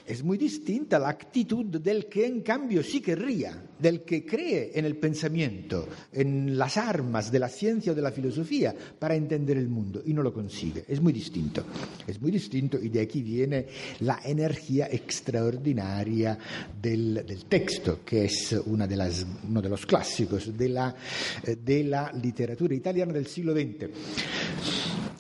Es 0.06 0.22
muy 0.22 0.36
distinta 0.36 0.98
la 0.98 1.08
actitud 1.08 1.64
del 1.64 2.06
que 2.10 2.26
en 2.26 2.42
cambio 2.42 2.82
sí 2.82 3.00
querría, 3.00 3.52
del 3.78 4.02
que 4.02 4.24
cree 4.24 4.72
en 4.74 4.84
el 4.84 4.96
pensamiento, 4.96 5.88
en 6.12 6.56
las 6.56 6.76
armas 6.76 7.30
de 7.30 7.38
la 7.38 7.48
ciencia 7.48 7.92
o 7.92 7.94
de 7.94 8.02
la 8.02 8.12
filosofía 8.12 8.74
para 8.98 9.14
entender 9.14 9.56
el 9.56 9.68
mundo 9.68 10.02
y 10.04 10.12
no 10.12 10.22
lo 10.22 10.32
consigue. 10.32 10.84
Es 10.88 11.00
muy 11.00 11.12
distinto, 11.12 11.64
es 12.06 12.20
muy 12.20 12.30
distinto 12.30 12.78
y 12.80 12.88
de 12.88 13.00
aquí 13.00 13.22
viene 13.22 13.66
la 14.00 14.20
energía 14.24 14.88
extraordinaria 14.90 16.38
del, 16.80 17.24
texto, 17.48 18.00
que 18.04 18.24
es 18.24 18.54
uno 18.66 18.86
de 18.86 19.68
los 19.68 19.86
clásicos 19.86 20.56
de 20.56 20.68
la, 20.68 20.94
de 21.64 21.84
la 21.84 22.12
literatura 22.12 22.74
italiana 22.74 23.12
del 23.12 23.26
siglo 23.26 23.52
XX. 23.52 23.90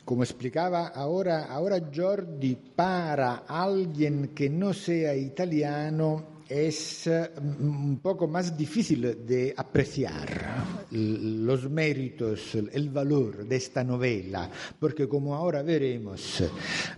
Como 0.04 0.22
explicaba 0.22 0.88
ahora, 0.88 1.44
ahora 1.44 1.80
Jordi, 1.94 2.56
para 2.76 3.44
alguien 3.48 4.28
que 4.34 4.50
no 4.50 4.74
sea 4.74 5.16
italiano 5.16 6.33
es 6.54 7.10
un 7.40 7.98
poco 8.00 8.28
más 8.28 8.56
difícil 8.56 9.26
de 9.26 9.52
apreciar 9.56 10.86
los 10.92 11.68
méritos, 11.68 12.54
el 12.54 12.90
valor 12.90 13.44
de 13.44 13.56
esta 13.56 13.82
novela, 13.82 14.48
porque 14.78 15.08
como 15.08 15.34
ahora 15.34 15.62
veremos, 15.64 16.44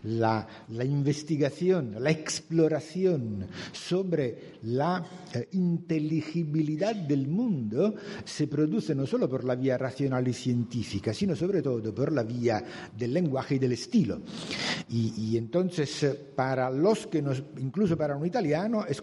la, 0.04 0.46
la 0.68 0.84
investigación, 0.84 1.96
la 1.98 2.10
exploración 2.10 3.46
sobre 3.72 4.56
la 4.64 5.02
eh, 5.32 5.48
inteligibilidad 5.52 6.94
del 6.94 7.26
mundo 7.26 7.94
se 8.26 8.48
produce 8.48 8.94
no 8.94 9.06
solo 9.06 9.26
por 9.26 9.44
la 9.44 9.54
vía 9.54 9.78
racional 9.78 10.28
y 10.28 10.34
científica, 10.34 11.14
sino 11.14 11.34
sobre 11.34 11.62
todo 11.62 11.94
por 11.94 12.12
la 12.12 12.24
vía 12.24 12.62
del 12.94 13.14
lenguaje 13.14 13.54
y 13.54 13.58
del 13.58 13.72
estilo. 13.72 14.20
Y, 14.90 15.14
y 15.16 15.38
entonces 15.38 16.14
para 16.34 16.68
los 16.70 17.06
que 17.06 17.22
nos, 17.22 17.42
incluso 17.58 17.96
para 17.96 18.16
un 18.16 18.26
italiano, 18.26 18.84
es 18.86 19.00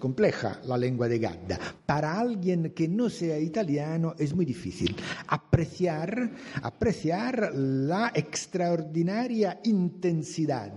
la 0.65 0.77
lengua 0.77 1.07
de 1.07 1.19
Gadda. 1.19 1.59
Para 1.85 2.19
alguien 2.19 2.71
que 2.75 2.87
no 2.87 3.09
sea 3.09 3.39
italiano 3.39 4.15
es 4.17 4.33
muy 4.33 4.45
difícil 4.45 4.95
apreciar, 5.27 6.31
apreciar 6.61 7.51
la 7.53 8.11
extraordinaria 8.13 9.59
intensidad 9.63 10.71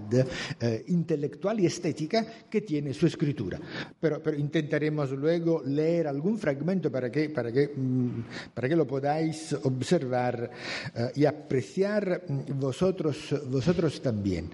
eh, 0.60 0.84
intelectual 0.88 1.60
y 1.60 1.66
estética 1.66 2.24
que 2.48 2.60
tiene 2.60 2.92
su 2.92 3.06
escritura. 3.06 3.58
Pero, 3.98 4.22
pero, 4.22 4.36
intentaremos 4.36 5.10
luego 5.12 5.62
leer 5.64 6.08
algún 6.08 6.38
fragmento 6.38 6.90
para 6.90 7.10
que, 7.10 7.30
para 7.30 7.50
que, 7.50 7.68
mm, 7.68 8.52
para 8.54 8.68
que 8.68 8.76
lo 8.76 8.86
podáis 8.86 9.52
observar 9.64 10.50
eh, 10.94 11.12
y 11.16 11.24
apreciar 11.24 12.24
mm, 12.28 12.58
vosotros, 12.58 13.34
vosotros 13.48 14.00
también. 14.00 14.50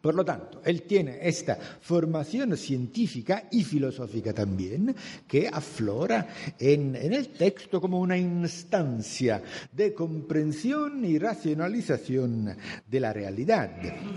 Por 0.00 0.14
lo 0.14 0.24
tanto, 0.24 0.62
él 0.64 0.82
tiene 0.82 1.18
esta 1.20 1.56
formación 1.56 2.56
científica 2.56 3.48
y 3.50 3.64
filosófica 3.64 4.32
también, 4.32 4.94
que 5.28 5.46
aflora 5.46 6.26
en, 6.58 6.96
el 6.96 7.28
texto 7.28 7.80
como 7.80 8.00
una 8.00 8.16
instancia 8.16 9.42
de 9.72 9.92
comprensión 9.92 11.04
y 11.04 11.18
racionalización 11.18 12.56
de 12.86 13.00
la 13.00 13.12
realidad, 13.12 13.70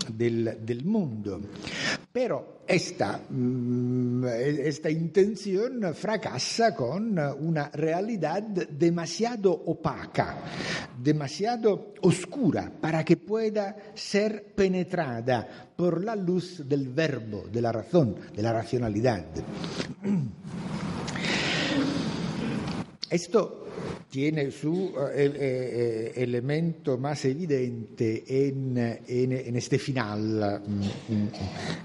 del 0.08 0.84
mundo. 0.84 1.40
Pero 2.14 2.62
esta, 2.68 3.22
esta, 4.28 4.88
intención 4.88 5.92
fracasa 5.94 6.72
con 6.72 7.18
una 7.18 7.70
realidad 7.70 8.40
demasiado 8.44 9.50
opaca, 9.50 10.38
demasiado 10.96 11.94
oscura 12.02 12.70
para 12.80 13.04
que 13.04 13.16
pueda 13.16 13.76
ser 13.94 14.54
penetrada 14.54 15.72
por 15.74 16.04
la 16.04 16.14
luz 16.14 16.62
del 16.68 16.90
verbo, 16.90 17.48
de 17.50 17.60
la 17.60 17.72
razón, 17.72 18.14
de 18.32 18.42
la 18.42 18.52
racionalidad. 18.52 19.24
Esto 23.10 23.63
tiene 24.10 24.50
su 24.50 24.92
eh, 25.14 25.32
eh, 25.34 26.12
elemento 26.16 26.98
más 26.98 27.24
evidente 27.24 28.24
en, 28.26 28.76
este 29.56 29.78
final 29.78 30.62
mm, 30.64 31.26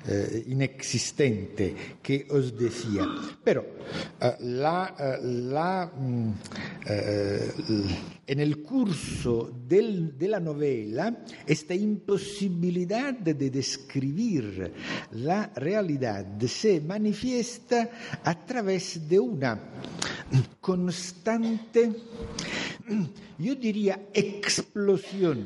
eh, 0.08 0.43
inexistente 0.47 1.75
que 2.02 2.28
os 2.30 2.58
decía. 2.58 3.06
Pero 3.43 3.65
eh, 4.21 4.36
la, 4.41 4.95
eh, 4.99 5.17
la, 5.23 5.91
mm, 5.91 6.34
en 8.28 8.39
el 8.39 8.62
curso 8.62 9.52
de 9.67 10.28
la 10.28 10.39
novela, 10.39 11.23
esta 11.45 11.73
imposibilidad 11.73 13.13
de 13.13 13.49
describir 13.49 14.71
la 15.13 15.52
realidad 15.56 16.25
se 16.47 16.82
manifiesta 16.82 17.89
a 18.23 18.45
través 18.45 19.08
de 19.08 19.19
una 19.19 19.60
constante, 20.60 21.78
yo 23.37 23.55
diría, 23.55 23.99
explosión 24.13 25.45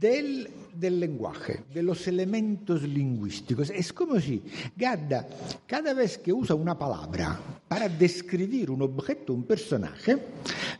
del 0.00 0.48
del 0.78 1.00
lenguaje, 1.00 1.64
de 1.74 1.82
los 1.82 2.06
elementos 2.06 2.82
lingüísticos. 2.82 3.70
Es 3.70 3.92
como 3.92 4.20
si 4.20 4.42
Gadda, 4.76 5.26
cada 5.66 5.92
vez 5.92 6.18
que 6.18 6.32
usa 6.32 6.54
una 6.54 6.78
palabra 6.78 7.38
para 7.66 7.88
describir 7.88 8.70
un 8.70 8.82
objeto, 8.82 9.34
un 9.34 9.44
personaje, 9.44 10.16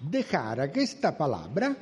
dejara 0.01 0.71
que 0.71 0.83
esta 0.83 1.17
palabra 1.17 1.77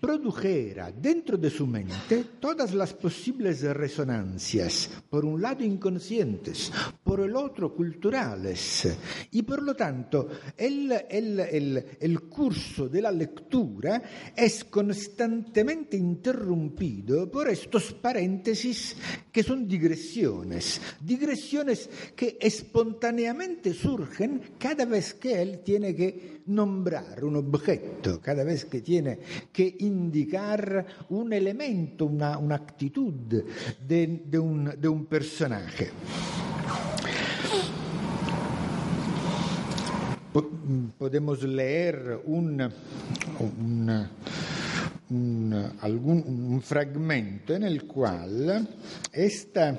produjera 0.00 0.90
dentro 0.90 1.36
de 1.36 1.50
su 1.50 1.66
mente 1.66 2.24
todas 2.40 2.74
las 2.74 2.94
posibles 2.94 3.62
resonancias, 3.62 4.90
por 5.08 5.24
un 5.24 5.40
lado 5.40 5.62
inconscientes, 5.62 6.72
por 7.04 7.20
el 7.20 7.36
otro 7.36 7.74
culturales. 7.74 8.88
Y 9.30 9.42
por 9.42 9.62
lo 9.62 9.74
tanto, 9.74 10.28
el, 10.56 10.92
el, 11.08 11.40
el, 11.40 11.84
el 12.00 12.20
curso 12.22 12.88
de 12.88 13.02
la 13.02 13.12
lectura 13.12 14.02
es 14.34 14.64
constantemente 14.64 15.96
interrumpido 15.96 17.25
por 17.26 17.48
estos 17.48 17.92
paréntesis 17.92 18.96
que 19.30 19.42
son 19.42 19.66
digresiones, 19.68 20.80
digresiones 21.00 21.88
que 22.14 22.38
espontáneamente 22.40 23.74
surgen 23.74 24.40
cada 24.58 24.84
vez 24.84 25.14
que 25.14 25.40
él 25.40 25.60
tiene 25.64 25.94
que 25.94 26.42
nombrar 26.46 27.24
un 27.24 27.36
objeto, 27.36 28.20
cada 28.20 28.44
vez 28.44 28.64
que 28.64 28.80
tiene 28.80 29.18
que 29.52 29.76
indicar 29.80 30.86
un 31.10 31.32
elemento, 31.32 32.06
una, 32.06 32.38
una 32.38 32.56
actitud 32.56 33.12
de, 33.12 33.44
de, 34.24 34.38
un, 34.38 34.74
de 34.78 34.88
un 34.88 35.06
personaje. 35.06 35.90
podemos 40.98 41.42
leer 41.42 42.20
un, 42.26 42.60
un, 43.40 44.08
un, 45.10 45.72
algún, 45.80 46.24
un 46.26 46.62
fragmento 46.62 47.54
en 47.54 47.64
el 47.64 47.84
cual 47.84 48.68
esta 49.12 49.78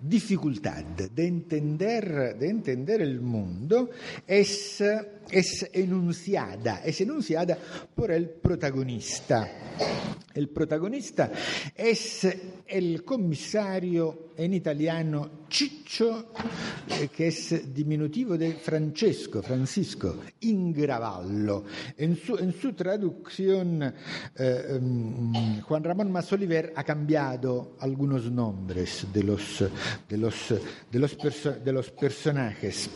dificultad 0.00 0.84
de 0.84 1.26
entender, 1.26 2.36
de 2.38 2.48
entender 2.48 3.02
el 3.02 3.20
es 5.30 5.68
enunciada, 5.72 6.82
es 6.84 7.00
enunciada 7.00 7.58
por 7.94 8.10
el 8.10 8.28
protagonista. 8.28 9.48
El 10.34 10.48
protagonista 10.50 11.32
es 11.74 12.26
el 12.66 13.02
comisario 13.02 14.32
en 14.36 14.52
italiano 14.52 15.46
Ciccio, 15.50 16.26
eh, 16.88 17.08
que 17.08 17.28
es 17.28 17.72
diminutivo 17.74 18.36
de 18.36 18.52
Francesco, 18.54 19.42
Francisco, 19.42 20.16
Ingravallo. 20.40 21.64
En 21.96 22.16
su, 22.16 22.36
en 22.36 22.52
su 22.52 22.74
traducción, 22.74 23.82
eh, 24.36 24.80
Juan 25.62 25.84
Ramón 25.84 26.12
Masoliver 26.12 26.74
ha 26.76 26.84
cambiado 26.84 27.76
algunos 27.80 28.30
nombres 28.30 29.06
de 29.12 29.22
los, 29.22 29.64
de 30.06 30.18
los, 30.18 30.54
de 30.90 30.98
los, 30.98 31.14
perso 31.14 31.52
de 31.52 31.72
los 31.72 31.90
personajes. 31.90 32.90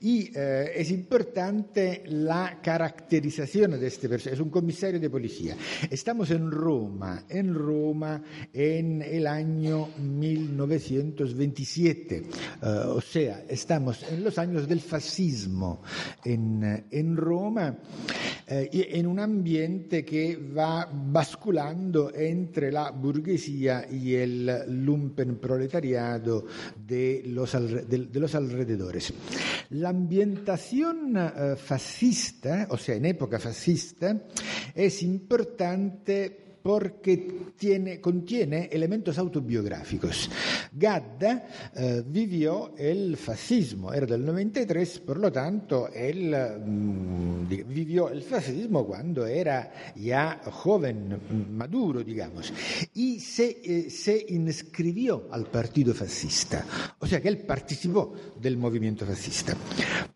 Y 0.00 0.30
eh, 0.34 0.72
es 0.76 0.90
importante 0.90 2.02
la 2.06 2.58
caracterización 2.62 3.80
de 3.80 3.86
este 3.86 4.10
personaje. 4.10 4.34
Es 4.34 4.40
un 4.40 4.50
comisario 4.50 5.00
de 5.00 5.08
policía. 5.08 5.56
Estamos 5.90 6.30
en 6.30 6.50
Roma, 6.50 7.24
en 7.28 7.54
Roma 7.54 8.22
en 8.52 9.00
el 9.00 9.26
año 9.26 9.88
1927. 9.98 12.24
Uh, 12.60 12.66
o 12.90 13.00
sea, 13.00 13.44
estamos 13.48 14.02
en 14.10 14.22
los 14.22 14.36
años 14.38 14.68
del 14.68 14.80
fascismo 14.80 15.80
en, 16.24 17.16
Roma 17.16 17.74
eh, 18.46 18.68
y 18.72 18.98
en 18.98 19.06
un 19.06 19.18
ambiente 19.18 20.04
que 20.04 20.36
va 20.36 20.86
basculando 20.92 22.12
entre 22.14 22.70
la 22.70 22.90
burguesía 22.90 23.86
y 23.90 24.12
el 24.14 24.84
lumpen 24.84 25.36
proletariado 25.36 26.44
de 26.86 27.22
los, 27.26 27.52
de, 27.52 28.08
de 28.10 28.20
los 28.20 28.34
alrededores. 28.34 29.14
Ambientación 29.88 31.14
eh, 31.16 31.56
fascista, 31.56 32.68
o 32.70 32.76
sea, 32.76 32.94
en 32.94 33.06
época 33.06 33.38
fascista, 33.38 34.20
es 34.74 35.02
importante 35.02 36.45
porque 36.66 37.52
tiene, 37.56 38.00
contiene 38.00 38.68
elementos 38.72 39.16
autobiográficos. 39.18 40.28
Gadda 40.72 41.46
eh, 41.76 42.02
vivió 42.04 42.74
el 42.76 43.16
fascismo, 43.16 43.92
era 43.92 44.04
del 44.04 44.26
93, 44.26 44.98
por 44.98 45.18
lo 45.18 45.30
tanto, 45.30 45.88
él 45.94 46.34
mmm, 46.66 47.46
vivió 47.46 48.08
el 48.08 48.20
fascismo 48.24 48.84
cuando 48.84 49.24
era 49.26 49.92
ya 49.94 50.40
joven, 50.50 51.46
maduro, 51.52 52.02
digamos, 52.02 52.52
y 52.94 53.20
se, 53.20 53.60
eh, 53.62 53.88
se 53.88 54.26
inscribió 54.30 55.28
al 55.30 55.46
partido 55.46 55.94
fascista, 55.94 56.66
o 56.98 57.06
sea 57.06 57.22
que 57.22 57.28
él 57.28 57.38
participó 57.46 58.12
del 58.40 58.56
movimiento 58.56 59.06
fascista. 59.06 59.56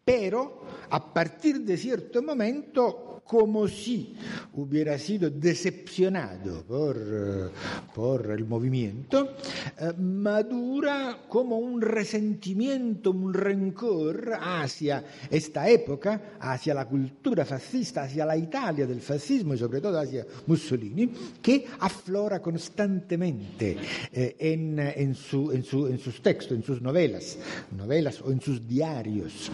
Pero 0.05 0.63
a 0.91 1.15
partir 1.15 1.61
de 1.61 1.77
cierto 1.77 2.25
momento 2.25 3.20
como 3.31 3.69
si 3.69 4.13
hubiera 4.55 4.99
sido 4.99 5.31
decepcionado 5.31 6.65
por, 6.65 7.53
por 7.95 8.29
el 8.33 8.45
movimiento, 8.45 9.37
eh, 9.79 9.93
madura 9.97 11.17
como 11.29 11.59
un 11.59 11.81
resentimiento, 11.81 13.13
un 13.13 13.33
rencor 13.33 14.33
hacia 14.33 15.05
esta 15.31 15.69
época, 15.69 16.39
hacia 16.41 16.75
la 16.75 16.89
cultura 16.89 17.45
fascista, 17.45 18.03
hacia 18.03 18.27
la 18.27 18.37
Italia 18.37 18.85
del 18.85 19.01
fascismo 19.01 19.55
y 19.55 19.59
sobre 19.59 19.81
todo 19.81 20.01
hacia 20.01 20.27
Mussolini, 20.49 21.13
que 21.41 21.67
aflora 21.79 22.43
constantemente 22.43 23.77
eh, 24.13 24.35
en, 24.41 24.77
en, 24.81 25.15
su, 25.15 25.53
en, 25.53 25.63
su, 25.63 25.87
en 25.87 26.01
sus 26.01 26.21
textos, 26.21 26.57
en 26.57 26.65
sus 26.65 26.83
novelas, 26.83 27.39
novelas 27.77 28.21
o 28.23 28.33
en 28.33 28.41
sus 28.41 28.67
diarios. 28.67 29.53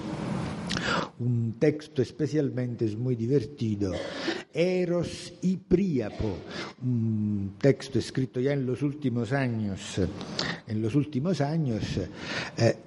Un 1.18 1.56
texto 1.58 2.02
especialmente 2.02 2.84
es 2.84 2.94
muy 2.96 3.16
divertido. 3.16 3.92
Eros 4.52 5.32
y 5.42 5.56
Príapo, 5.58 6.38
un 6.82 7.54
texto 7.58 7.98
escrito 7.98 8.38
ya 8.40 8.52
en 8.54 8.64
los 8.64 8.80
últimos 8.82 9.32
años, 9.32 10.00
en 10.66 10.80
los 10.80 10.94
últimos 10.94 11.42
años. 11.42 11.98
Eh, 11.98 12.08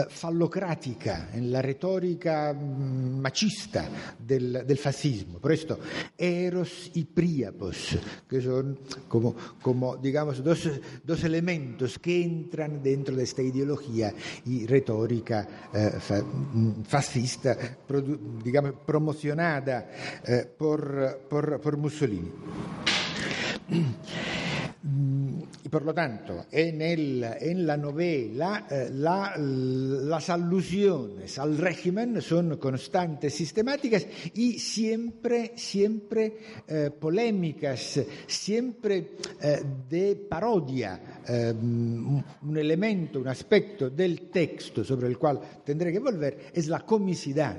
fallocrática, 0.08 1.30
en 1.34 1.50
la 1.50 1.62
retórica 1.62 2.52
mm, 2.52 3.20
machista 3.20 3.88
del, 4.18 4.66
del, 4.66 4.78
fascismo. 4.78 5.38
Por 5.38 5.52
esto, 5.52 5.78
Eros 6.16 6.90
y 6.94 7.04
Príapos, 7.04 7.98
que 8.28 8.40
son 8.40 8.78
como, 9.08 9.34
como 9.60 9.96
digamos, 9.96 10.42
dos, 10.42 10.68
dos, 11.04 11.24
elementos 11.24 11.98
que 11.98 12.22
entran 12.22 12.82
dentro 12.82 13.16
de 13.16 13.24
esta 13.24 13.42
ideología 13.42 14.12
y 14.46 14.66
retórica 14.66 15.70
eh, 15.72 15.90
fa, 15.98 16.22
mm, 16.22 16.41
fascista, 16.84 17.56
produ, 17.86 18.40
digamos, 18.42 18.72
promocionada 18.84 19.88
eh, 20.24 20.46
por, 20.56 21.20
por, 21.28 21.60
por 21.60 21.76
Mussolini. 21.76 22.32
Y 24.84 25.68
por 25.68 25.84
lo 25.84 25.94
tanto, 25.94 26.46
en, 26.50 26.82
el, 26.82 27.22
en 27.40 27.64
la 27.64 27.76
novela 27.76 28.66
eh, 28.68 28.90
la, 28.92 29.36
las 29.38 30.28
alusiones 30.28 31.38
al 31.38 31.56
régimen 31.56 32.20
son 32.20 32.56
constantes, 32.56 33.32
sistemáticas 33.32 34.04
y 34.34 34.58
siempre, 34.58 35.52
siempre 35.54 36.36
eh, 36.66 36.90
polémicas, 36.98 38.00
siempre 38.26 39.12
eh, 39.40 39.62
de 39.88 40.16
parodia, 40.28 41.20
eh, 41.28 41.52
un 41.52 42.56
elemento, 42.56 43.20
un 43.20 43.28
aspecto 43.28 43.88
del 43.90 44.30
texto 44.30 44.82
sobre 44.82 45.06
el 45.06 45.16
cual 45.16 45.40
tendré 45.64 45.92
que 45.92 46.00
volver 46.00 46.50
es 46.52 46.66
la 46.66 46.80
comicidad 46.80 47.54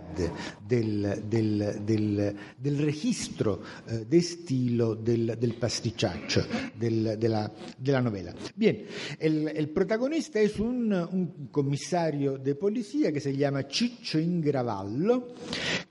del, 0.67 1.29
del, 1.29 1.85
del, 1.85 2.35
del 2.57 2.77
registro 2.79 3.61
eh, 3.87 4.05
de 4.09 4.17
estilo 4.17 4.95
del, 4.95 5.37
del 5.39 5.53
pasticciaccio, 5.53 6.43
del, 6.77 7.12
de, 7.17 7.29
la, 7.29 7.51
de, 7.77 7.91
la, 7.91 8.01
novela. 8.01 8.33
Bien, 8.55 8.85
el, 9.19 9.47
el 9.49 9.69
protagonista 9.69 10.39
es 10.39 10.59
un, 10.59 10.93
un, 10.93 11.47
comisario 11.51 12.37
de 12.37 12.55
policía 12.55 13.11
que 13.11 13.19
se 13.19 13.35
llama 13.35 13.63
Ciccio 13.63 14.19
Ingravallo, 14.19 15.27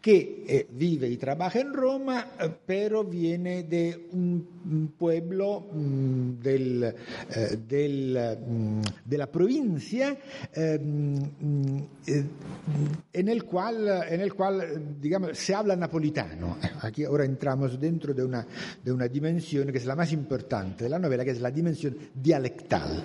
que 0.00 0.44
eh, 0.46 0.66
vive 0.70 1.08
y 1.08 1.16
trabaja 1.16 1.60
en 1.60 1.72
Roma, 1.72 2.32
eh, 2.40 2.50
pero 2.66 3.04
viene 3.04 3.62
de 3.64 4.08
un, 4.12 4.46
un 4.64 4.88
pueblo 4.98 5.68
mm, 5.72 6.40
del, 6.40 6.84
eh, 6.84 7.58
del, 7.66 8.38
mm, 8.46 8.80
de 9.04 9.18
la 9.18 9.30
provincia 9.30 10.16
mm, 10.56 11.18
en 13.12 13.28
el 13.28 13.44
cual, 13.44 14.04
en 14.08 14.20
el 14.20 14.34
cual 14.34 14.98
digamos, 15.00 15.38
se 15.38 15.54
habla 15.54 15.76
napolitano. 15.76 16.58
Aquí 16.80 17.04
ahora 17.04 17.24
entramos 17.24 17.78
dentro 17.78 18.14
de 18.14 18.24
una, 18.24 18.46
de 18.82 18.92
una 18.92 19.08
dimensión 19.08 19.70
que 19.70 19.78
es 19.78 19.86
la 19.86 19.96
más 19.96 20.12
importante 20.12 20.84
de 20.84 20.90
la 20.90 20.98
novela, 21.12 21.24
que 21.24 21.30
es 21.32 21.40
la 21.40 21.50
dimensión 21.50 21.96
dialectal. 22.14 23.04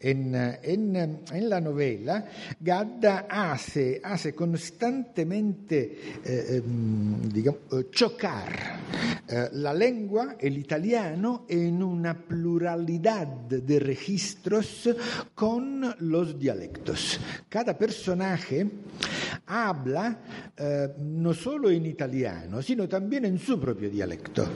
En, 0.00 0.34
en, 0.34 0.96
en 1.32 1.48
la 1.48 1.60
novela, 1.60 2.24
Gadda 2.60 3.26
hace, 3.28 4.00
hace 4.02 4.34
constantemente 4.34 6.20
eh, 6.24 6.62
digamos, 7.32 7.90
chocar 7.90 8.78
eh, 9.28 9.48
la 9.52 9.74
lengua, 9.74 10.36
el 10.38 10.56
italiano, 10.56 11.44
en 11.48 11.82
una 11.82 12.14
pluralidad 12.14 13.26
de 13.26 13.80
registros 13.80 14.88
con 15.34 15.94
los 16.00 16.38
dialectos. 16.38 17.18
Cada 17.48 17.76
personaje 17.76 18.66
habla 19.48 20.18
eh, 20.56 20.88
no 20.98 21.32
solo 21.32 21.70
en 21.70 21.86
italiano, 21.86 22.60
sino 22.62 22.88
también 22.88 23.24
en 23.24 23.38
su 23.38 23.58
propio 23.58 23.90
dialecto, 23.90 24.46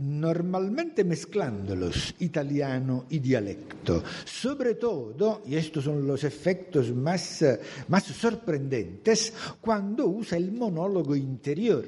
normalmente 0.00 1.04
mezclándolos, 1.04 2.14
italiano 2.20 3.06
y 3.10 3.18
dialecto. 3.18 4.02
Sobre 4.24 4.74
todo, 4.74 5.42
y 5.46 5.56
estos 5.56 5.84
son 5.84 6.06
los 6.06 6.24
efectos 6.24 6.94
más, 6.94 7.44
más 7.88 8.04
sorprendentes, 8.04 9.32
cuando 9.60 10.06
usa 10.06 10.38
el 10.38 10.52
monólogo 10.52 11.14
interior, 11.14 11.84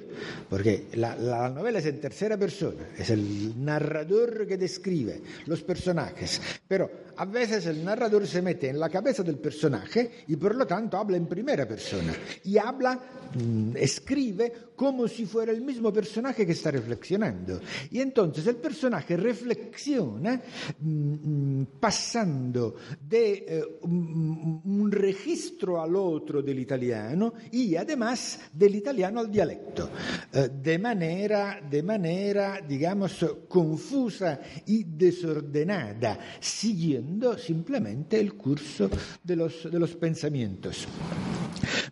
porque 0.48 0.88
la, 0.94 1.16
la 1.16 1.48
novela 1.48 1.78
es 1.78 1.86
en 1.86 2.00
tercera 2.00 2.36
persona, 2.36 2.88
es 2.96 3.10
el 3.10 3.64
narrador 3.64 4.46
que 4.46 4.58
describe 4.58 5.22
los 5.46 5.62
personajes, 5.62 6.40
pero 6.68 6.90
a 7.16 7.24
veces 7.24 7.66
el 7.66 7.84
narrador 7.84 8.26
se 8.26 8.42
mete 8.42 8.68
en 8.68 8.78
la 8.78 8.88
cabeza 8.88 9.22
del 9.22 9.38
personaje 9.38 10.24
y 10.28 10.36
por 10.36 10.54
lo 10.54 10.66
tanto 10.66 10.96
habla 10.96 11.16
en 11.16 11.26
primera 11.26 11.66
persona 11.66 12.12
y 12.44 12.58
habla, 12.58 12.98
mm, 13.34 13.76
escribe 13.76 14.52
como 14.76 15.08
si 15.08 15.26
fuera 15.26 15.52
el 15.52 15.60
mismo 15.60 15.92
personaje 15.92 16.46
que 16.46 16.52
está 16.52 16.70
reflexionando. 16.70 17.60
Y 17.90 18.00
entonces 18.00 18.46
el 18.46 18.56
personaje 18.56 19.16
reflexiona 19.16 20.40
mm, 20.80 21.60
mm, 21.60 21.66
pasando 21.78 22.74
de 23.00 23.44
eh, 23.46 23.64
un 23.82 24.90
registro 24.90 25.80
al 25.80 25.96
otro 25.96 26.42
del 26.42 26.58
italiano 26.58 27.34
y 27.50 27.76
además 27.76 28.40
del 28.52 28.76
italiano 28.76 29.20
al 29.20 29.30
dialecto, 29.30 29.90
eh, 30.32 30.48
de 30.62 30.78
manera, 30.78 31.60
de 31.68 31.82
manera, 31.82 32.60
digamos, 32.60 33.24
confusa 33.48 34.40
y 34.66 34.84
desordenada, 34.84 36.18
siguiendo 36.40 37.36
simplemente 37.38 38.18
el 38.18 38.34
curso 38.34 38.90
de 39.22 39.36
los, 39.36 39.70
de 39.70 39.78
los 39.78 39.94
pensamientos. 39.96 40.86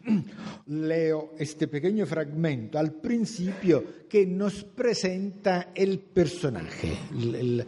Leo 0.67 1.33
este 1.39 1.69
pequeño 1.69 2.07
fragmento 2.07 2.70
al 2.79 2.93
principio 2.93 4.01
que 4.09 4.27
nos 4.27 4.65
presenta 4.65 5.71
el 5.75 6.01
personaje, 6.01 6.97
el, 7.13 7.67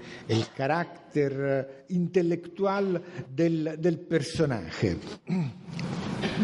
carácter 0.57 1.85
intelectual 1.89 3.03
del, 3.35 3.81
del 3.81 4.01
personaje. 4.01 4.97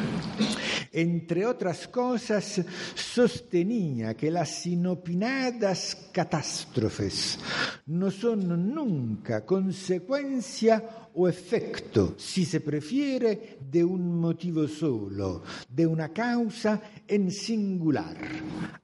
Entre 0.92 1.44
otras 1.46 1.88
cosas, 1.88 2.62
sostenía 2.94 4.14
que 4.14 4.30
las 4.30 4.66
inopinadas 4.66 6.08
catástrofes 6.12 7.38
no 7.86 8.10
son 8.10 8.74
nunca 8.74 9.44
consecuencia 9.44 11.07
o 11.18 11.26
efecto, 11.26 12.14
si 12.16 12.44
se 12.44 12.60
prefiere, 12.60 13.58
de 13.58 13.82
un 13.82 14.20
motivo 14.20 14.68
solo, 14.68 15.42
de 15.68 15.84
una 15.84 16.10
causa 16.10 16.80
en 17.08 17.32
singular. 17.32 18.16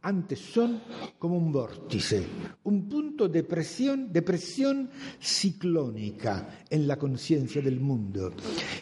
Antes 0.03 0.41
son 0.41 0.83
como 1.17 1.39
un 1.39 1.53
vórtice, 1.53 2.27
un 2.65 2.89
punto 2.89 3.29
de 3.29 3.45
presión, 3.45 4.13
de 4.13 4.23
presión 4.23 4.91
ciclónica 5.21 6.65
en 6.69 6.89
la 6.89 6.99
conciencia 6.99 7.63
del 7.63 7.79
mundo, 7.79 8.33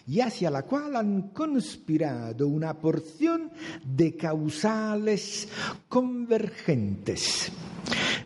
y 0.06 0.20
hacia 0.20 0.50
la 0.50 0.62
cual 0.62 0.96
han 0.96 1.28
conspirado 1.28 2.48
una 2.48 2.72
porción 2.80 3.50
de 3.84 4.16
causales 4.16 5.46
convergentes. 5.88 7.52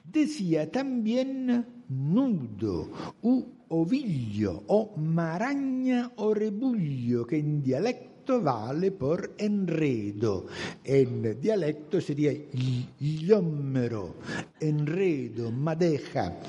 Decía 0.05 0.71
también 0.71 1.67
nudo 1.89 2.91
u 3.23 3.56
oviglio 3.69 4.63
o 4.67 4.93
maragna 4.97 6.13
o 6.17 6.33
rebuglio 6.33 7.25
che 7.25 7.37
in 7.37 7.61
dialetto 7.61 8.41
vale 8.41 8.91
por 8.91 9.35
enredo. 9.37 10.47
En 10.83 11.39
dialecto 11.41 12.01
sería 12.01 12.33
gliommero, 12.99 14.17
enredo, 14.61 15.51
madeja. 15.51 16.41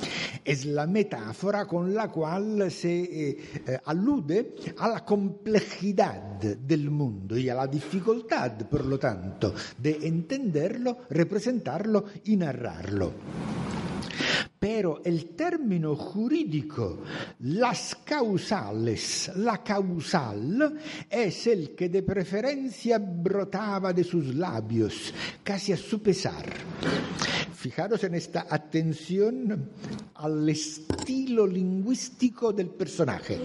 Es 0.43 0.65
la 0.65 0.87
metáfora 0.87 1.67
con 1.67 1.93
la 1.93 2.09
cual 2.09 2.71
se 2.71 3.03
eh, 3.03 3.37
eh, 3.65 3.79
alude 3.85 4.55
a 4.77 4.87
la 4.87 5.05
complejidad 5.05 6.39
del 6.39 6.89
mundo 6.89 7.37
y 7.37 7.49
a 7.49 7.55
la 7.55 7.67
dificultad, 7.67 8.53
por 8.69 8.85
lo 8.85 8.97
tanto, 8.97 9.53
de 9.77 9.99
entenderlo, 10.07 10.99
representarlo 11.09 12.05
y 12.25 12.37
narrarlo. 12.37 13.66
Pero 14.59 15.01
el 15.03 15.35
término 15.35 15.95
jurídico, 15.95 17.03
las 17.39 17.95
causales, 18.03 19.31
la 19.35 19.63
causal, 19.63 20.79
es 21.09 21.47
el 21.47 21.75
que 21.75 21.89
de 21.89 22.01
preferencia 22.03 22.97
brotaba 22.97 23.93
de 23.93 24.03
sus 24.03 24.33
labios, 24.33 25.13
casi 25.43 25.73
a 25.73 25.77
su 25.77 26.01
pesar. 26.01 26.45
Fijaros 27.53 28.03
en 28.03 28.13
esta 28.15 28.45
atención 28.49 29.71
al 30.15 30.47
estilo 30.47 31.45
lingüístico 31.45 32.53
del 32.53 32.69
personaje. 32.69 33.39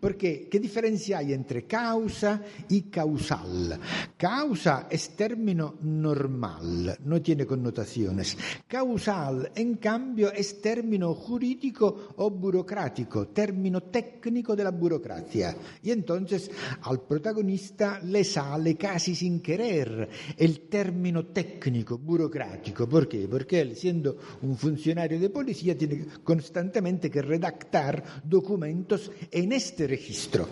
Porque, 0.00 0.48
¿qué 0.48 0.60
diferencia 0.60 1.18
hay 1.18 1.32
entre 1.32 1.64
causa 1.64 2.40
y 2.68 2.82
causal? 2.82 3.78
Causa 4.16 4.86
es 4.88 5.16
término 5.16 5.74
normal, 5.82 6.96
no 7.04 7.20
tiene 7.20 7.44
connotaciones. 7.44 8.36
Causal, 8.66 9.50
en 9.54 9.74
cambio, 9.76 10.15
es 10.24 10.60
término 10.60 11.14
jurídico 11.14 12.14
o 12.16 12.30
burocrático, 12.30 13.28
término 13.28 13.82
técnico 13.82 14.56
de 14.56 14.64
la 14.64 14.70
burocracia. 14.70 15.56
Y 15.82 15.90
entonces 15.90 16.50
al 16.82 17.02
protagonista 17.02 18.00
le 18.02 18.24
sale 18.24 18.76
casi 18.76 19.14
sin 19.14 19.40
querer 19.40 20.08
el 20.36 20.60
término 20.68 21.26
técnico, 21.26 21.98
burocrático. 21.98 22.88
¿Por 22.88 23.08
qué? 23.08 23.28
Porque 23.28 23.60
él, 23.60 23.76
siendo 23.76 24.16
un 24.42 24.56
funcionario 24.56 25.18
de 25.20 25.30
policía, 25.30 25.76
tiene 25.76 26.06
constantemente 26.22 27.10
que 27.10 27.22
redactar 27.22 28.22
documentos 28.24 29.10
en 29.30 29.52
este 29.52 29.86
registro. 29.86 30.48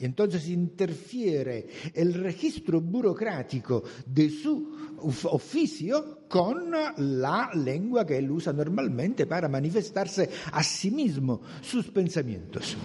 Y 0.00 0.04
entonces 0.04 0.48
interfiere 0.48 1.68
el 1.94 2.14
registro 2.14 2.80
burocrático 2.80 3.82
de 4.06 4.30
su 4.30 4.91
oficio 5.02 6.22
con 6.28 6.70
la 6.70 7.50
lengua 7.54 8.06
que 8.06 8.16
él 8.16 8.30
usa 8.30 8.52
normalmente 8.52 9.26
para 9.26 9.48
manifestarse 9.48 10.30
a 10.52 10.62
sí 10.62 10.90
mismo 10.90 11.42
sus 11.60 11.88
pensamientos. 11.88 12.76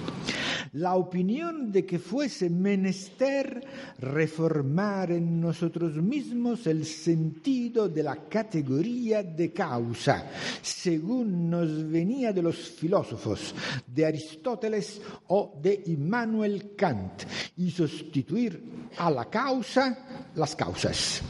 La 0.74 0.96
opinión 0.96 1.72
de 1.72 1.86
que 1.86 1.98
fuese 1.98 2.50
menester 2.50 3.66
reformar 4.00 5.12
en 5.12 5.40
nosotros 5.40 5.96
mismos 5.96 6.68
el 6.68 6.86
sentido 6.86 7.88
de 7.88 8.04
la 8.04 8.28
categoría 8.28 9.24
de 9.24 9.54
causa, 9.54 10.30
según 10.62 11.50
nos 11.50 11.90
venía 11.90 12.34
de 12.34 12.42
los 12.42 12.58
filósofos, 12.58 13.56
de 13.88 14.06
Aristóteles 14.06 15.02
o 15.28 15.58
de 15.62 15.84
Immanuel 15.86 16.76
Kant, 16.76 17.24
y 17.56 17.72
sustituir 17.72 18.62
a 18.98 19.10
la 19.10 19.30
causa 19.30 20.32
las 20.36 20.56
causas. 20.56 21.22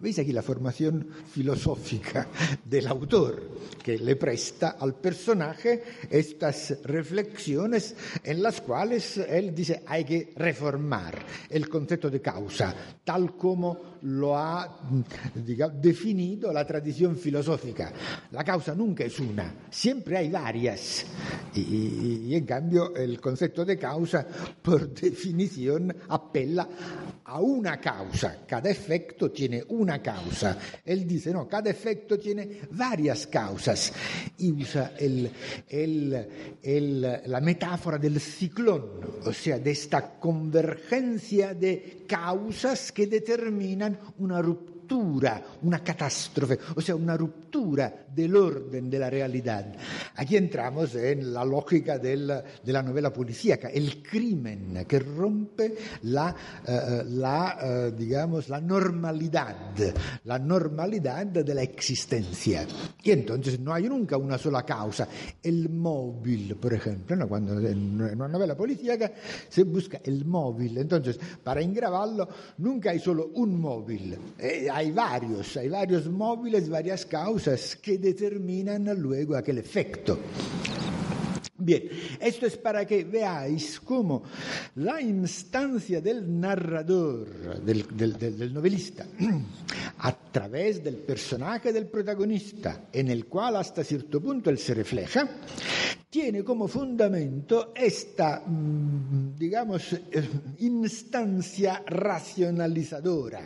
¿Veis 0.00 0.18
aquí 0.18 0.31
la 0.32 0.42
formación 0.42 1.06
filosófica 1.30 2.28
del 2.64 2.86
autor 2.86 3.42
que 3.82 3.98
le 3.98 4.16
presta 4.16 4.76
al 4.78 4.94
personaje 4.94 5.82
estas 6.10 6.82
reflexiones 6.84 7.94
en 8.22 8.42
las 8.42 8.60
cuales 8.60 9.16
él 9.18 9.54
dice 9.54 9.82
hay 9.86 10.04
que 10.04 10.32
reformar 10.36 11.18
el 11.48 11.68
concepto 11.68 12.08
de 12.10 12.20
causa, 12.20 12.74
tal 13.04 13.36
como 13.36 13.92
lo 14.02 14.36
ha 14.36 14.80
definido 15.80 16.52
la 16.52 16.66
tradición 16.66 17.16
filosófica. 17.16 17.92
La 18.32 18.44
causa 18.44 18.74
nunca 18.74 19.04
es 19.04 19.18
una, 19.20 19.52
siempre 19.70 20.16
hay 20.16 20.30
varias. 20.30 21.04
Y 21.54 22.34
en 22.34 22.46
cambio 22.46 22.94
el 22.96 23.20
concepto 23.20 23.64
de 23.64 23.78
causa, 23.78 24.26
por 24.62 24.88
definición, 24.94 25.94
apela 26.08 26.68
a 27.24 27.40
una 27.40 27.80
causa. 27.80 28.38
Cada 28.46 28.70
efecto 28.70 29.30
tiene 29.30 29.64
una 29.68 30.02
causa. 30.02 30.21
Él 30.84 31.06
dice, 31.06 31.32
no, 31.32 31.48
cada 31.48 31.70
efecto 31.70 32.18
tiene 32.18 32.60
varias 32.70 33.26
causas. 33.26 33.92
Y 34.38 34.52
usa 34.52 34.92
el, 34.98 35.30
el, 35.68 36.28
el, 36.62 37.00
la 37.26 37.40
metáfora 37.40 37.98
del 37.98 38.20
ciclón, 38.20 38.84
o 39.24 39.32
sea, 39.32 39.58
de 39.58 39.70
esta 39.70 40.18
convergencia 40.18 41.54
de 41.54 42.04
causas 42.06 42.92
que 42.92 43.06
determinan 43.06 43.98
una 44.18 44.40
ruptura 44.40 44.71
una 45.62 45.82
catástrofe, 45.82 46.58
o 46.76 46.80
sea, 46.80 46.94
una 46.94 47.16
ruptura 47.16 48.06
del 48.14 48.36
orden 48.36 48.90
de 48.90 48.98
la 48.98 49.08
realidad. 49.08 49.74
Aquí 50.16 50.36
entramos 50.36 50.94
en 50.94 51.32
la 51.32 51.44
lógica 51.44 51.98
de 51.98 52.16
la 52.16 52.82
novela 52.82 53.12
policíaca, 53.12 53.68
el 53.68 54.02
crimen 54.02 54.84
que 54.86 54.98
rompe 54.98 55.74
la, 56.02 56.34
uh, 56.66 57.08
la 57.08 57.90
uh, 57.90 57.96
digamos, 57.96 58.48
la 58.48 58.60
normalidad, 58.60 59.72
la 60.24 60.38
normalidad 60.38 61.26
de 61.26 61.54
la 61.54 61.62
existencia. 61.62 62.66
Y 63.02 63.10
entonces 63.10 63.60
no 63.60 63.72
hay 63.72 63.88
nunca 63.88 64.16
una 64.16 64.38
sola 64.38 64.64
causa. 64.64 65.08
El 65.42 65.68
móvil, 65.70 66.56
por 66.56 66.74
ejemplo, 66.74 67.28
cuando 67.28 67.58
en 67.58 68.00
una 68.00 68.28
novela 68.28 68.56
policíaca 68.56 69.12
se 69.48 69.64
busca 69.64 70.00
el 70.04 70.24
móvil, 70.24 70.78
entonces 70.78 71.18
para 71.42 71.60
engravarlo 71.60 72.28
nunca 72.58 72.90
hay 72.90 72.98
solo 72.98 73.30
un 73.34 73.60
móvil. 73.60 74.16
Eh, 74.38 74.68
hay 74.74 74.90
varios, 74.90 75.56
hay 75.56 75.68
varios 75.68 76.06
móviles, 76.06 76.68
varias 76.68 77.04
causas 77.04 77.76
que 77.76 77.98
determinan 77.98 78.84
luego 79.00 79.36
aquel 79.36 79.58
efecto. 79.58 80.18
Bien, 81.64 81.88
esto 82.18 82.46
es 82.46 82.56
para 82.56 82.84
que 82.84 83.04
veáis 83.04 83.78
cómo 83.78 84.24
la 84.76 85.00
instancia 85.00 86.00
del 86.00 86.40
narrador, 86.40 87.62
del, 87.62 88.52
novelista, 88.52 89.06
a 89.98 90.12
través 90.12 90.82
del 90.82 90.96
personaje 90.96 91.72
del 91.72 91.86
protagonista, 91.86 92.88
en 92.92 93.10
el 93.10 93.26
cual 93.26 93.54
hasta 93.56 93.84
cierto 93.84 94.20
punto 94.20 94.50
él 94.50 94.58
se 94.58 94.74
refleja, 94.74 95.28
tiene 96.10 96.42
como 96.42 96.66
fundamento 96.66 97.72
esta, 97.76 98.42
mm, 98.44 99.36
digamos, 99.36 99.92
eh, 99.92 100.00
instancia 100.58 101.84
racionalizadora, 101.86 103.40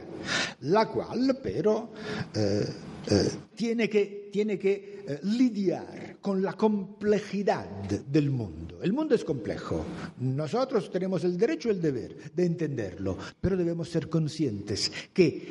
la 0.61 0.89
cual 0.89 1.39
pero 1.43 1.91
eh, 2.35 2.65
eh, 3.09 3.31
tiene 3.55 3.89
que, 3.89 4.29
tiene 4.33 4.59
que 4.59 5.05
eh, 5.07 5.21
lidiar 5.23 6.17
con 6.21 6.43
la 6.43 6.55
complejidad 6.55 7.67
del 7.89 8.31
mundo. 8.31 8.81
El 8.83 8.93
mundo 8.93 9.15
es 9.15 9.25
complejo. 9.25 9.85
Nosotros 10.19 10.91
tenemos 10.91 11.23
el 11.25 11.39
derecho 11.39 11.69
y 11.69 11.73
el 11.73 11.81
deber 11.81 12.33
de 12.33 12.45
entenderlo, 12.45 13.17
pero 13.41 13.57
debemos 13.57 13.89
ser 13.89 14.09
conscientes 14.09 14.91
que 15.13 15.47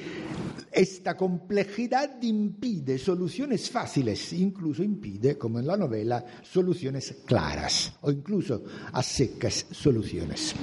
esta 0.71 1.15
complejidad 1.15 2.21
impide 2.21 2.97
soluciones 2.97 3.69
fáciles, 3.69 4.33
incluso 4.33 4.83
impide, 4.83 5.37
como 5.37 5.59
en 5.59 5.67
la 5.67 5.77
novela, 5.77 6.25
soluciones 6.43 7.15
claras 7.25 7.93
o 8.01 8.11
incluso 8.11 8.63
a 8.91 9.01
secas 9.01 9.65
soluciones. 9.71 10.53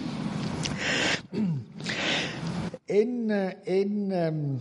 En, 2.87 3.31
en 3.64 4.12
um, 4.12 4.59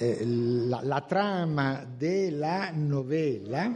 eh, 0.00 0.24
la, 0.26 1.06
trama 1.06 1.84
de 1.84 2.32
la 2.32 2.72
novela, 2.72 3.72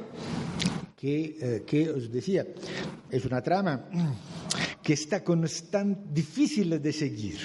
que, 0.96 1.36
eh, 1.40 1.62
que, 1.64 1.90
os 1.90 2.10
decía, 2.10 2.44
es 3.08 3.24
una 3.24 3.40
trama 3.40 3.88
que 4.82 4.94
está 4.94 5.22
constante, 5.22 6.08
difícil 6.12 6.82
de 6.82 6.92
seguir. 6.92 7.38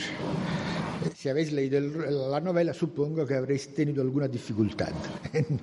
Si 1.16 1.30
habéis 1.30 1.52
leído 1.52 1.80
la 1.82 2.40
novela, 2.40 2.74
supongo 2.74 3.28
que 3.28 3.36
habréis 3.36 3.74
tenido 3.76 4.02
alguna 4.02 4.28
dificultad 4.28 4.92
en, 5.34 5.60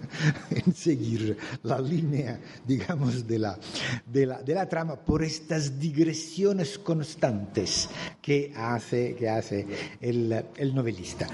en 0.51 0.75
seguir 0.75 1.37
la 1.65 1.81
línea, 1.81 2.39
digamos, 2.65 3.27
de 3.27 3.39
la, 3.39 3.59
de, 4.07 4.27
la, 4.27 4.43
de 4.43 4.55
la, 4.55 4.69
trama 4.69 4.97
por 4.97 5.25
estas 5.25 5.81
digresiones 5.81 6.79
constantes 6.79 7.89
que 8.21 8.53
hace, 8.55 9.17
que 9.17 9.29
hace 9.29 9.67
el, 10.01 10.45
el 10.57 10.75
novelista. 10.75 11.27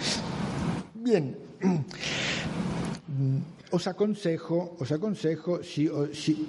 Bien, 0.95 1.46
os 3.71 3.87
aconsejo, 3.87 4.77
os 4.79 4.93
aconsejo 4.93 5.63
si, 5.63 5.91
si, 6.13 6.49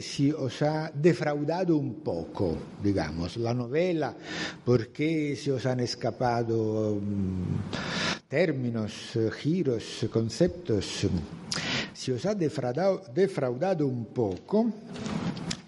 si, 0.00 0.32
os 0.32 0.62
ha 0.62 0.90
defraudado 0.92 1.76
un 1.76 2.00
poco, 2.00 2.78
digamos, 2.82 3.36
la 3.36 3.54
novela, 3.54 4.14
porque 4.64 5.36
se 5.36 5.52
os 5.52 5.64
han 5.66 5.80
escapado 5.80 6.94
um, 6.94 7.58
términos, 8.28 9.16
giros, 9.40 10.06
conceptos, 10.12 11.08
si 11.94 12.12
os 12.12 12.26
ha 12.26 12.34
defraudado, 12.34 13.02
defraudado 13.14 13.86
un 13.86 14.06
poco, 14.12 14.68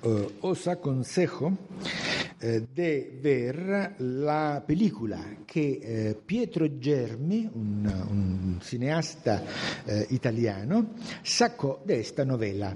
uh, 0.04 0.28
os 0.42 0.68
aconsejo 0.68 1.50
eh, 1.50 1.99
de 2.40 3.18
ver 3.20 3.94
la 3.98 4.62
película 4.66 5.18
che 5.44 5.78
eh, 5.82 6.14
Pietro 6.24 6.66
Germi, 6.80 7.50
un, 7.52 7.84
un 7.84 8.58
cineasta 8.62 9.44
eh, 9.84 10.06
italiano, 10.10 10.94
sacó 11.22 11.82
de 11.84 12.00
esta 12.00 12.24
novela. 12.24 12.74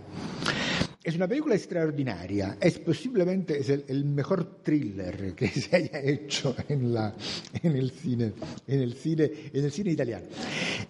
Es 1.04 1.16
una 1.16 1.28
película 1.28 1.54
extraordinaria, 1.54 2.56
es 2.58 2.78
posiblemente 2.78 3.60
el, 3.88 4.06
mejor 4.06 4.62
thriller 4.62 5.34
que 5.34 5.48
se 5.60 5.76
haya 5.76 6.00
hecho 6.00 6.56
en, 6.66 6.94
la, 6.94 7.14
en, 7.62 7.76
el, 7.76 7.90
cine, 7.90 8.32
en, 8.66 8.80
el, 8.80 8.94
cine, 8.94 9.30
en 9.52 9.64
el 9.66 9.70
cine 9.70 9.90
italiano. 9.90 10.24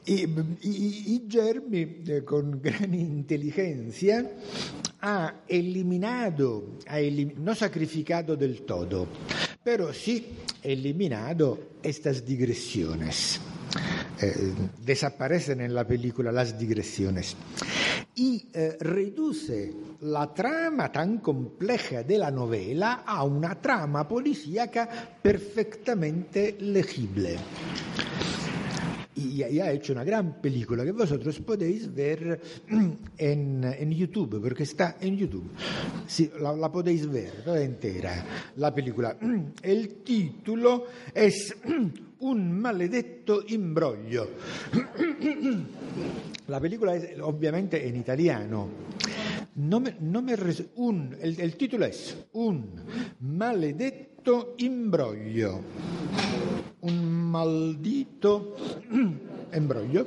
Y, 0.07 0.23
y, 0.63 1.27
Germi, 1.29 2.03
eh, 2.07 2.23
con 2.25 2.63
gran 2.63 2.95
inteligencia, 2.95 4.31
ha 5.01 5.43
eliminado, 5.49 6.79
ha 6.87 7.01
no 7.39 7.53
sacrificado 7.57 8.37
del 8.37 8.63
todo, 8.63 9.09
pero 9.65 9.93
sí 9.93 10.27
eliminado 10.63 11.59
estas 11.83 12.25
digresiones. 12.25 13.41
Eh, 14.23 14.53
desaparecen 14.87 15.61
en 15.61 15.75
la 15.75 15.85
película 15.85 16.31
las 16.31 16.57
digresiones 16.57 17.37
y 18.17 18.47
eh, 18.53 18.77
reduce 18.81 19.73
la 20.03 20.33
trama 20.33 20.91
tan 20.93 21.19
compleja 21.19 22.03
de 22.03 22.19
la 22.19 22.31
novela 22.31 23.03
a 23.07 23.25
una 23.25 23.61
trama 23.61 24.07
policíaca 24.07 24.89
perfectamente 25.21 26.57
legible 26.61 27.37
ha 29.61 29.71
hecho 29.71 29.93
una 29.93 30.05
gran 30.05 30.41
película 30.41 30.85
que 30.85 30.93
vosotros 30.93 31.39
podéis 31.41 31.93
ver 31.95 32.41
en, 33.17 33.65
en 33.65 33.91
YouTube, 33.93 34.41
porque 34.43 34.65
está 34.65 34.97
en 35.01 35.17
YouTube. 35.17 35.51
Sí, 36.07 36.31
la, 36.41 36.53
la, 36.55 36.71
podéis 36.71 37.09
ver 37.11 37.43
toda 37.45 37.63
entera, 37.63 38.25
la 38.57 38.75
película. 38.75 39.17
El 39.63 40.03
título 40.03 40.87
es 41.15 41.57
Un 42.21 42.61
maledetto 42.61 43.45
imbroglio. 43.49 44.29
La 46.47 46.61
película 46.61 46.95
es 46.95 47.19
obviamente 47.21 47.89
en 47.89 47.97
italiano. 47.97 48.69
No 49.57 49.81
me, 49.81 49.97
no 50.01 50.21
me 50.21 50.37
res, 50.37 50.63
un, 50.77 51.17
el, 51.21 51.41
el 51.41 51.57
título 51.57 51.87
es 51.87 52.27
Un 52.33 52.67
maledetto 53.21 54.55
imbroglio 54.59 55.61
un 56.85 57.31
maldito 57.31 58.57
embroglio 59.53 60.07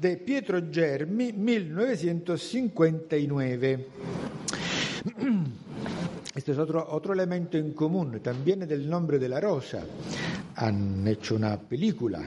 de 0.00 0.16
Pietro 0.16 0.62
Germi, 0.72 1.32
1959. 1.32 3.86
Este 6.34 6.52
es 6.52 6.58
otro, 6.58 7.12
elemento 7.12 7.58
en 7.58 7.72
común, 7.72 8.20
también 8.22 8.60
del 8.60 8.88
nombre 8.88 9.18
de 9.18 9.28
la 9.28 9.40
rosa. 9.40 9.82
Han 10.56 11.06
hecho 11.06 11.34
una 11.34 11.60
película 11.60 12.22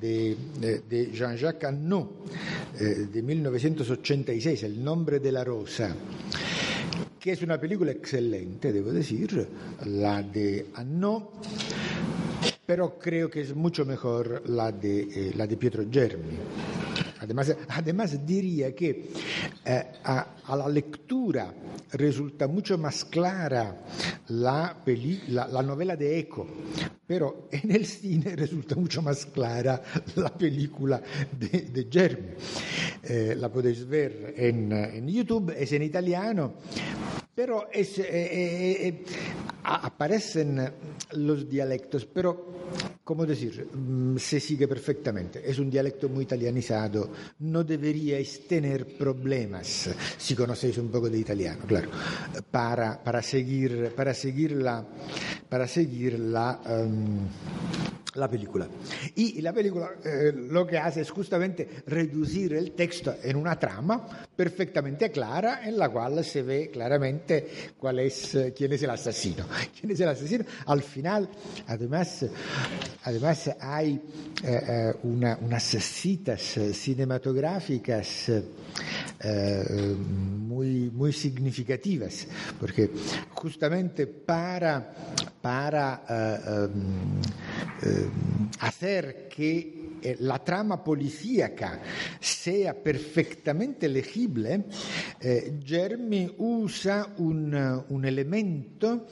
eh, 0.00 0.36
de 0.88 1.10
Jean-Jacques 1.12 1.64
Annaud 1.64 2.06
eh, 2.78 3.08
de 3.12 3.22
1986, 3.22 4.62
El 4.64 4.84
nombre 4.84 5.18
de 5.18 5.32
la 5.32 5.42
rosa 5.42 5.96
que 7.20 7.32
es 7.32 7.42
una 7.42 7.60
película 7.60 7.92
excelente, 7.92 8.72
debo 8.72 8.90
decir, 8.92 9.46
la 9.84 10.22
de 10.22 10.68
Anno, 10.74 11.32
pero 12.64 12.98
creo 12.98 13.30
que 13.30 13.42
es 13.42 13.54
mucho 13.54 13.84
mejor 13.84 14.42
la 14.48 14.72
de, 14.72 15.02
eh, 15.02 15.32
la 15.36 15.46
de 15.46 15.56
Pietro 15.58 15.84
Germi. 15.90 16.38
Además, 17.30 17.56
además 17.68 18.26
diría 18.26 18.74
que 18.74 19.08
eh, 19.64 19.84
a, 20.02 20.34
a, 20.44 20.56
la 20.56 20.68
lectura 20.68 21.54
resulta 21.92 22.48
mucho 22.48 22.76
más 22.76 23.04
clara 23.04 23.84
la, 24.30 24.76
peli, 24.84 25.22
la, 25.28 25.46
la, 25.46 25.62
novela 25.62 25.94
de 25.94 26.18
Eco, 26.18 26.44
pero 27.06 27.46
en 27.52 27.70
el 27.70 27.86
cine 27.86 28.34
resulta 28.34 28.74
mucho 28.74 29.00
más 29.00 29.26
clara 29.26 29.80
la 30.16 30.36
película 30.36 31.00
de, 31.38 31.60
de 31.70 31.86
Germi. 31.88 32.30
Eh, 33.04 33.36
la 33.38 33.48
podéis 33.48 33.86
ver 33.86 34.34
en, 34.36 34.72
en 34.72 35.06
YouTube, 35.06 35.54
es 35.56 35.70
en 35.70 35.84
italiano, 35.84 36.54
pero 37.34 37.68
eh, 37.72 37.86
eh, 37.96 38.88
eh, 38.88 39.04
aparecen 39.64 40.60
los 41.12 41.48
dialectos, 41.48 42.04
pero, 42.06 42.98
¿cómo 43.04 43.24
decir? 43.24 43.68
Mm, 43.72 44.16
se 44.16 44.40
sigue 44.40 44.66
perfectamente. 44.66 45.48
Es 45.48 45.58
un 45.58 45.70
dialecto 45.70 46.08
muy 46.08 46.24
italianizado. 46.24 47.10
No 47.40 47.64
deberíais 47.64 48.46
tener 48.46 48.96
problemas, 48.96 49.90
si 50.18 50.34
conocéis 50.34 50.78
un 50.78 50.90
poco 50.90 51.08
de 51.08 51.18
italiano, 51.18 51.64
claro, 51.66 51.90
para, 52.50 53.02
para, 53.02 53.22
seguir, 53.22 53.92
para 53.94 54.14
seguir 54.14 54.52
la... 54.52 54.84
Para 55.48 55.66
seguir 55.66 56.18
la 56.18 56.60
um, 56.64 57.26
la 58.14 58.28
película. 58.28 58.68
Y 59.14 59.40
la 59.40 59.52
película 59.52 59.90
lo 60.34 60.66
que 60.66 60.78
hace 60.78 61.02
es 61.02 61.10
justamente 61.10 61.68
reducir 61.86 62.54
el 62.54 62.72
texto 62.72 63.14
en 63.22 63.36
una 63.36 63.58
trama 63.58 64.26
perfectamente 64.34 65.10
clara 65.10 65.60
en 65.64 65.78
la 65.78 65.88
cual 65.88 66.24
se 66.24 66.42
ve 66.42 66.70
claramente 66.70 67.29
cuál 67.78 68.00
es, 68.00 68.36
quién 68.56 68.72
es 68.72 68.82
el 68.82 68.90
asesino. 68.90 69.44
¿Quién 69.80 69.92
es 69.92 70.00
el 70.00 70.08
asesino? 70.08 70.44
Al 70.66 70.82
final, 70.82 71.28
además, 71.66 72.26
además 73.04 73.50
hay 73.60 74.00
eh, 74.42 74.92
una, 75.02 75.38
unas 75.40 75.62
citas 75.64 76.40
cinematográficas 76.72 78.30
muy, 79.22 80.90
muy 80.90 81.12
significativas, 81.12 82.26
porque 82.58 82.90
justamente 83.34 84.06
para, 84.06 84.94
para 85.42 86.02
hacer 88.60 89.28
que 89.28 89.79
eh, 90.02 90.16
la 90.20 90.38
trama 90.38 90.82
policíaca 90.82 91.80
sea 92.20 92.74
perfectamente 92.74 93.88
legible, 93.88 94.64
eh, 95.20 95.60
Germi 95.64 96.34
usa 96.38 97.14
un, 97.18 97.84
un 97.88 98.04
elemento 98.04 99.06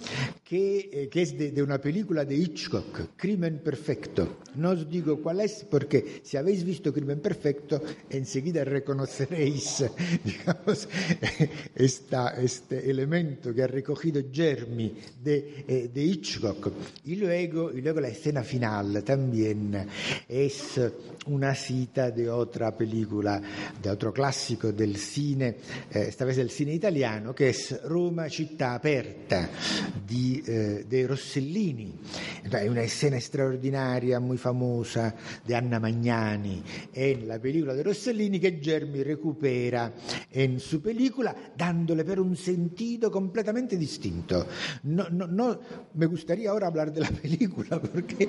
que, 0.45 0.91
eh, 0.93 1.09
que 1.09 1.23
es 1.23 1.37
de, 1.37 1.51
de, 1.53 1.63
una 1.63 1.79
película 1.79 2.25
de 2.25 2.37
Hitchcock, 2.37 3.17
Crimen 3.17 3.59
Perfecto. 3.59 4.39
No 4.57 4.71
os 4.71 4.89
digo 4.89 5.21
cuál 5.23 5.41
es 5.41 5.67
porque 5.69 6.21
si 6.23 6.37
habéis 6.37 6.65
visto 6.65 6.93
Crimen 6.93 7.21
Perfecto 7.21 7.83
enseguida 8.09 8.65
reconoceréis 8.65 9.85
digamos, 10.25 10.89
esta, 11.75 12.35
elemento 12.71 13.55
que 13.55 13.63
ha 13.63 13.67
recogido 13.67 14.23
Germi 14.33 14.95
de, 15.23 15.65
eh, 15.67 15.91
de 15.93 16.03
Hitchcock. 16.03 16.73
Y 17.05 17.17
luego, 17.17 17.71
luego 17.71 18.01
la 18.01 18.09
escena 18.09 18.43
final 18.43 19.03
también 19.05 19.87
es 20.29 20.78
una 21.27 21.55
cita 21.55 22.11
de 22.11 22.29
otra 22.29 22.77
película, 22.77 23.41
de 23.81 23.91
otro 23.91 24.13
clásico 24.13 24.73
del 24.73 24.97
cine, 24.97 25.57
eh, 25.91 26.07
esta 26.09 26.25
vez 26.25 26.37
del 26.37 26.51
cine 26.51 26.73
italiano, 26.75 27.35
que 27.35 27.51
es 27.51 27.83
Roma 27.83 28.29
città 28.29 28.73
aperta 28.73 29.49
di, 30.07 30.43
eh, 30.47 30.85
de 30.89 31.07
Rossellini. 31.07 31.95
Hay 32.53 32.69
una 32.69 32.83
escena 32.83 33.21
straordinaria, 33.21 34.21
muy 34.21 34.39
famosa, 34.39 35.15
de 35.45 35.55
Anna 35.55 35.79
Magnani 35.79 36.63
en 36.93 37.29
la 37.29 37.39
película 37.39 37.75
de 37.75 37.83
Rossellini 37.83 38.41
que 38.41 38.59
Germi 38.63 39.03
recupera 39.03 39.93
en 40.31 40.59
su 40.61 40.81
película 40.81 41.35
dándole 41.57 42.05
per 42.05 42.21
un 42.21 42.37
sentido 42.37 43.11
completamente 43.11 43.77
distinto. 43.77 44.47
No, 44.85 45.09
no, 45.11 45.27
no, 45.27 45.61
me 45.95 46.07
gustaría 46.07 46.51
ahora 46.51 46.69
hablar 46.69 46.93
de 46.93 47.01
la 47.01 47.11
película 47.11 47.81
porque 47.93 48.29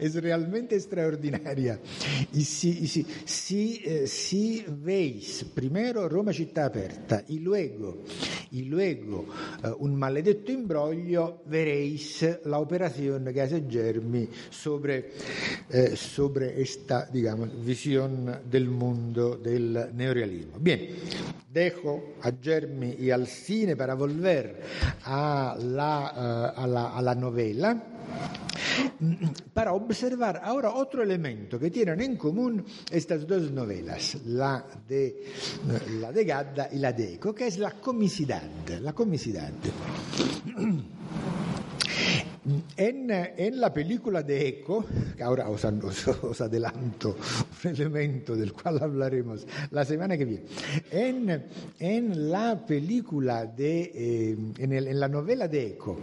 es 0.00 0.14
realmente 0.14 0.74
extraordinaria. 0.76 1.78
Y 2.32 2.44
si, 2.44 2.86
si, 2.86 3.06
si, 3.24 3.82
eh, 3.84 4.06
si, 4.06 4.64
veis 4.68 5.44
primero 5.44 6.08
Roma 6.08 6.32
città 6.32 6.64
aperta 6.64 7.22
y 7.28 7.38
luego, 7.40 8.02
y 8.52 8.64
luego 8.64 9.26
eh, 9.62 9.70
un 9.78 9.94
maledetto 9.94 10.50
imbroglio, 10.50 11.42
veréis 11.46 12.26
la 12.44 12.58
operación 12.58 13.30
que 13.32 13.42
hace 13.42 13.64
Germi 13.68 14.28
sobre, 14.48 15.12
eh, 15.68 15.94
sobre 15.96 16.60
esta 16.60 17.06
digamos, 17.12 17.64
visión 17.64 18.40
del 18.50 18.68
mundo 18.68 19.36
del 19.36 19.90
neorealismo. 19.94 20.58
Bien, 20.58 20.88
dejo 21.52 22.14
a 22.22 22.32
Germi 22.40 22.94
y 22.98 23.10
al 23.10 23.26
cine 23.26 23.76
para 23.76 23.94
volver 23.94 24.60
a 25.04 25.56
la, 25.60 26.54
uh, 26.56 26.60
a 26.60 26.66
la, 26.66 26.96
a 26.96 27.02
la 27.02 27.14
novela 27.14 27.84
para 29.52 29.72
observar 29.90 30.40
ahora 30.44 30.70
otro 30.70 31.02
elemento 31.02 31.58
que 31.58 31.68
tienen 31.68 32.00
en 32.00 32.16
común 32.16 32.64
estas 32.90 33.26
dos 33.26 33.50
novelas, 33.50 34.18
la 34.26 34.64
de, 34.86 35.24
la 36.00 36.12
de 36.12 36.24
Gadda 36.24 36.68
y 36.70 36.78
la 36.78 36.92
de 36.92 37.14
Eco, 37.14 37.34
que 37.34 37.48
es 37.48 37.58
la 37.58 37.72
comicidad. 37.72 38.42
La 38.80 38.92
comicidad. 38.92 39.50
En, 42.76 43.10
en, 43.10 43.60
la 43.60 43.72
película 43.72 44.22
de 44.22 44.48
Eco, 44.48 44.86
ahora 45.22 45.50
os, 45.50 45.62
os, 45.64 46.40
adelanto 46.40 47.14
un 47.64 47.70
elemento 47.70 48.34
del 48.34 48.54
cual 48.54 48.82
hablaremos 48.82 49.46
la 49.70 49.84
semana 49.84 50.16
que 50.16 50.24
viene, 50.24 50.44
en, 50.90 51.44
en 51.78 52.30
la 52.30 52.64
película 52.64 53.44
de, 53.44 53.92
eh, 53.94 54.36
en, 54.56 54.72
el, 54.72 54.88
en, 54.88 55.00
la 55.00 55.08
novela 55.08 55.48
de 55.48 55.66
Eco, 55.66 56.00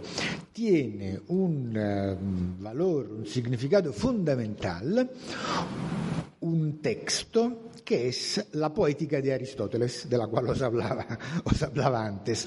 tiene 0.52 1.18
un 1.26 1.76
uh, 1.76 2.62
valor, 2.62 3.10
un 3.10 3.26
significado 3.26 3.92
fundamental, 3.92 5.10
un 6.40 6.78
texto 6.80 7.67
que 7.88 8.08
es 8.08 8.48
la 8.52 8.68
poética 8.68 9.18
de 9.22 9.32
Aristóteles, 9.32 10.10
de 10.10 10.18
la 10.18 10.26
cual 10.26 10.50
os 10.50 10.60
hablaba, 10.60 12.04
antes. 12.04 12.46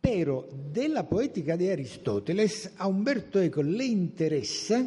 Pero 0.00 0.48
de 0.72 0.88
la 0.88 1.06
poética 1.06 1.54
de 1.54 1.70
Aristóteles 1.70 2.70
a 2.78 2.86
Umberto 2.86 3.42
Eco 3.42 3.62
le 3.62 3.84
interesa 3.84 4.82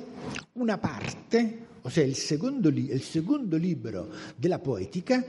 una 0.55 0.81
parte 0.81 1.59
o 1.87 1.89
sea, 1.89 2.03
el 2.03 2.15
segundo, 2.15 2.67
el 2.67 3.01
segundo 3.01 3.57
libro 3.57 4.09
de 4.37 4.49
la 4.49 4.61
poética 4.61 5.23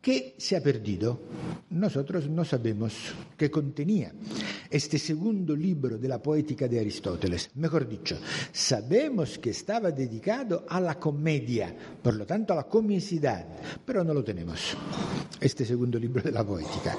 que 0.00 0.36
se 0.38 0.56
ha 0.56 0.62
perdido. 0.62 1.22
Nosotros 1.70 2.28
no 2.28 2.44
sabemos 2.44 2.94
qué 3.36 3.50
contenía 3.50 4.12
este 4.70 4.96
segundo 4.96 5.56
libro 5.56 5.98
de 5.98 6.06
la 6.06 6.22
poética 6.22 6.68
de 6.68 6.78
Aristóteles. 6.78 7.50
Mejor 7.56 7.88
dicho, 7.88 8.16
sabemos 8.52 9.40
que 9.40 9.50
estaba 9.50 9.90
dedicado 9.90 10.64
a 10.68 10.80
la 10.80 11.00
comedia, 11.00 11.74
por 12.00 12.14
lo 12.14 12.24
tanto 12.24 12.52
a 12.52 12.56
la 12.56 12.68
comicidad, 12.68 13.44
pero 13.84 14.04
no 14.04 14.14
lo 14.14 14.22
tenemos, 14.22 14.76
este 15.40 15.64
segundo 15.64 15.98
libro 15.98 16.22
de 16.22 16.30
la 16.30 16.46
poética. 16.46 16.96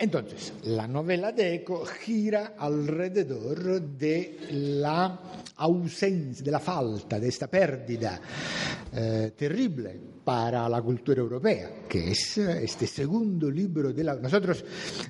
Entonces, 0.00 0.52
la 0.62 0.86
novela 0.86 1.32
de 1.32 1.56
Eco 1.56 1.84
gira 1.84 2.54
alrededor 2.56 3.80
de 3.80 4.38
la 4.50 5.18
ausencia, 5.56 6.44
de 6.44 6.50
la 6.52 6.60
falta, 6.60 7.18
de 7.18 7.28
esta 7.28 7.48
pérdida 7.48 8.20
eh, 8.94 9.32
terrible 9.36 10.17
para 10.28 10.68
la 10.68 10.82
cultura 10.82 11.22
europea, 11.22 11.70
que 11.88 12.10
es 12.10 12.36
este 12.36 12.86
segundo 12.86 13.50
libro 13.50 13.94
de 13.94 14.04
la... 14.04 14.14
Nosotros 14.16 14.62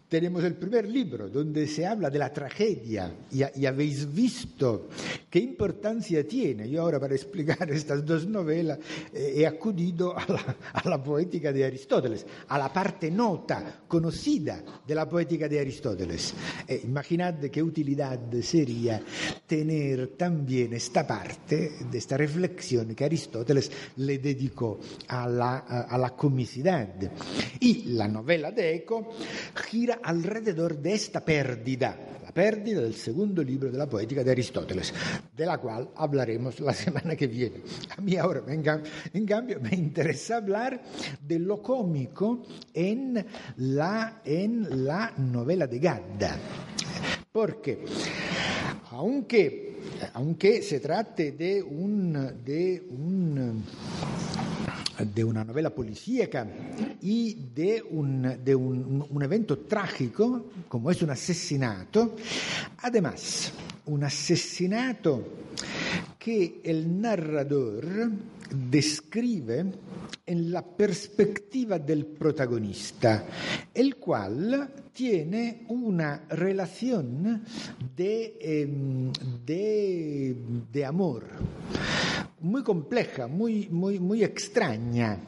tenemos 0.08 0.44
el 0.44 0.54
primer 0.54 0.88
libro 0.88 1.28
donde 1.28 1.66
se 1.66 1.84
habla 1.84 2.08
de 2.08 2.20
la 2.20 2.32
tragedia 2.32 3.12
y, 3.32 3.66
habéis 3.66 4.14
visto 4.14 4.86
qué 5.28 5.40
importancia 5.40 6.24
tiene. 6.24 6.70
Yo 6.70 6.82
ahora 6.82 7.00
para 7.00 7.16
explicar 7.16 7.68
estas 7.72 8.06
dos 8.06 8.28
novelas 8.28 8.78
eh, 9.12 9.32
he 9.38 9.44
acudido 9.44 10.16
a 10.16 10.24
la, 10.28 10.56
a 10.74 10.88
la, 10.88 11.02
poética 11.02 11.52
de 11.52 11.64
Aristóteles, 11.64 12.24
a 12.46 12.56
la 12.56 12.72
parte 12.72 13.10
nota, 13.10 13.80
conocida 13.88 14.62
de 14.86 14.94
la 14.94 15.08
poética 15.08 15.48
de 15.48 15.58
Aristóteles. 15.58 16.32
Eh, 16.68 16.82
imaginad 16.84 17.40
qué 17.50 17.60
utilidad 17.60 18.20
sería 18.40 19.02
tener 19.48 20.16
también 20.16 20.74
esta 20.74 21.04
parte 21.04 21.72
de 21.90 21.98
esta 21.98 22.16
reflexión 22.16 22.94
que 22.94 23.04
Aristóteles 23.04 23.68
le 23.96 24.18
dedicó 24.18 24.78
a 25.08 25.26
la, 25.26 25.58
a 25.58 25.98
la 25.98 26.10
comicidad. 26.10 26.88
Y 27.60 27.84
la 27.94 28.06
novela 28.06 28.52
de 28.52 28.76
Eco 28.76 29.08
gira 29.68 30.00
alrededor 30.02 30.78
de 30.78 30.94
esta 30.94 31.24
pérdida, 31.24 31.96
la 32.22 32.32
pérdida 32.32 32.82
del 32.82 32.94
segundo 32.94 33.42
libro 33.42 33.70
de 33.70 33.78
la 33.78 33.88
poética 33.88 34.22
de 34.22 34.30
Aristóteles, 34.30 34.92
de 35.34 35.46
la 35.46 35.58
cual 35.58 35.88
hablaremos 35.96 36.60
la 36.60 36.74
semana 36.74 37.16
que 37.16 37.26
viene. 37.26 37.62
A 37.96 38.00
mí 38.00 38.16
ahora, 38.16 38.42
en 38.46 39.26
cambio 39.26 39.60
me 39.60 39.74
interesa 39.74 40.36
hablar 40.36 40.80
de 41.20 41.38
lo 41.38 41.62
cómico 41.62 42.42
en 42.74 43.24
la, 43.56 44.20
en 44.24 44.84
la 44.84 45.12
novela 45.16 45.66
de 45.66 45.78
Gadda. 45.78 46.36
Porque, 47.32 47.84
aunque, 48.90 49.78
aunque 50.14 50.62
se 50.62 50.80
trate 50.80 51.32
de 51.32 51.62
un, 51.62 52.12
de 52.44 52.86
un 52.90 53.64
de 55.04 55.24
una 55.24 55.44
novela 55.44 55.70
policíaca 55.70 56.46
y 57.00 57.34
de, 57.54 57.82
un, 57.90 58.44
de 58.44 58.54
un, 58.54 59.06
un, 59.08 59.22
evento 59.22 59.58
trágico 59.58 60.46
como 60.68 60.90
es 60.90 61.02
un 61.02 61.10
asesinato, 61.10 62.16
además 62.78 63.52
un 63.86 64.04
asesinato 64.04 65.24
que 66.18 66.60
el 66.64 67.00
narrador 67.00 68.10
describe 68.70 69.64
en 70.26 70.52
la 70.52 70.62
perspectiva 70.62 71.78
del 71.78 72.06
protagonista, 72.06 73.24
el 73.72 73.96
cual 73.96 74.68
tiene 74.92 75.64
una 75.68 76.24
relación 76.30 77.44
de, 77.96 78.36
eh, 78.40 79.12
de, 79.46 80.36
de 80.72 80.84
amor 80.84 81.24
muy 82.40 82.62
compleja, 82.62 83.26
muy, 83.26 83.68
muy, 83.68 83.98
muy 83.98 84.22
extraña, 84.22 85.18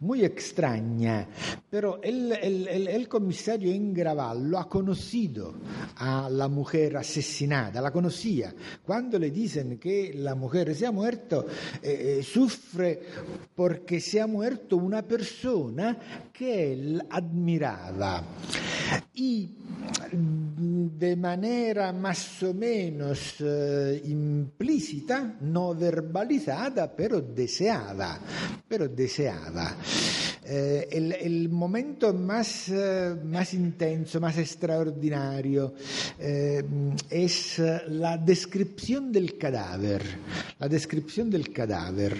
muy 0.00 0.24
extraña, 0.24 1.28
pero 1.68 2.00
el, 2.02 2.32
el, 2.32 2.68
el, 2.68 2.88
el 2.88 3.08
comisario 3.08 3.72
Ingraval 3.72 4.50
lo 4.50 4.58
ha 4.58 4.68
conocido 4.68 5.54
a 5.96 6.28
la 6.28 6.48
mujer 6.48 6.96
asesinada, 6.96 7.80
la 7.80 7.92
conocía. 7.92 8.52
Cuando 8.84 9.18
le 9.18 9.30
dicen 9.30 9.78
que 9.78 10.12
mujer 10.34 10.74
se 10.74 10.86
ha 10.86 10.92
muerto, 10.92 11.46
eh, 11.82 12.18
eh, 12.18 12.22
sufre 12.22 13.00
porque 13.54 14.00
se 14.00 14.20
ha 14.20 14.26
muerto 14.26 14.76
una 14.76 15.02
persona 15.02 15.96
que 16.32 16.72
él 16.72 17.02
admiraba. 17.10 18.24
De 20.98 21.14
manera 21.14 21.92
más 21.92 22.42
o 22.42 22.52
menos 22.52 23.36
eh, 23.40 24.02
implícita, 24.06 25.36
no 25.40 25.74
verbalizada, 25.74 26.94
pero 26.94 27.20
deseada, 27.20 28.18
pero 28.66 28.88
deseada. 28.88 29.76
Eh, 30.42 30.88
el, 30.90 31.48
momento 31.48 32.12
más, 32.12 32.70
eh, 32.70 33.14
más, 33.24 33.54
intenso, 33.54 34.20
más 34.20 34.36
extraordinario, 34.38 35.74
es 36.18 37.58
la 37.88 38.16
descripción 38.18 39.12
del 39.12 39.38
cadáver, 39.38 40.02
la 40.58 40.68
descripción 40.68 41.30
del 41.30 41.52
cadáver, 41.52 42.16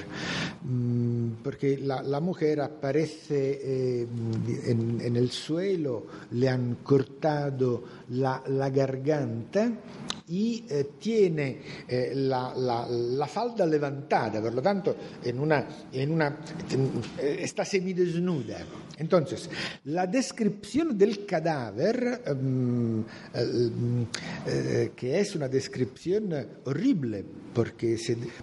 mm, 0.63 1.43
porque 1.43 1.79
la, 1.79 2.21
mujer 2.21 2.61
aparece 2.61 4.03
en, 4.03 5.17
el 5.17 5.31
suelo, 5.31 6.07
le 6.33 6.49
han 6.49 6.77
cortado 6.85 7.85
la, 8.11 8.60
la 8.61 8.69
garganta 8.69 9.71
y 10.31 10.65
eh, 10.69 10.91
tiene 10.99 11.61
eh, 11.89 12.13
la, 12.15 12.55
la, 12.55 13.27
falda 13.27 13.67
levantada, 13.67 14.41
por 14.41 14.55
lo 14.55 14.63
tanto, 14.63 14.97
en 15.25 15.41
una, 15.41 15.67
en 15.93 16.13
una, 16.13 16.39
en, 16.71 16.91
está 17.19 17.65
semidesnuda. 17.65 18.59
Entonces, 18.99 19.51
la 19.85 20.07
descripción 20.07 20.97
del 20.97 21.25
cadáver, 21.25 22.23
uh, 22.29 23.05
que 24.95 25.21
es 25.21 25.35
una 25.35 25.49
descripción 25.49 26.35
horrible, 26.65 27.25
porque, 27.55 27.97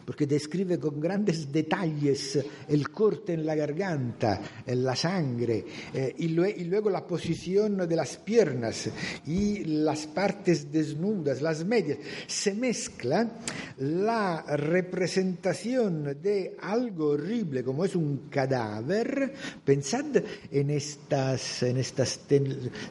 porque, 0.04 0.26
describe 0.26 0.80
con 0.80 1.00
grandes 1.00 1.52
detalles 1.52 2.40
el 2.68 2.90
corte 2.90 3.34
en 3.34 3.46
la 3.46 3.56
garganta, 3.56 4.42
la 4.66 4.96
sangre, 4.96 5.64
eh, 5.94 6.16
y, 6.18 6.30
lue, 6.30 6.54
y, 6.58 6.64
luego 6.66 6.90
la 6.90 7.06
posición 7.06 7.88
de 7.88 7.96
las 7.96 8.18
piernas 8.18 8.90
y 9.28 9.64
las 9.64 10.08
partes 10.08 10.72
desnudas, 10.72 11.42
las. 11.42 11.68
Se 12.28 12.54
mezcla 12.54 13.30
la 13.78 14.44
representación 14.56 16.18
de 16.22 16.58
algo 16.62 17.10
horrible 17.12 17.64
como 17.64 17.86
es 17.86 17.96
un 17.96 18.28
cadáver. 18.30 19.34
Pensad 19.64 20.06
en 20.52 20.70
estas, 20.72 21.64
en 21.64 21.78
estas 21.78 22.20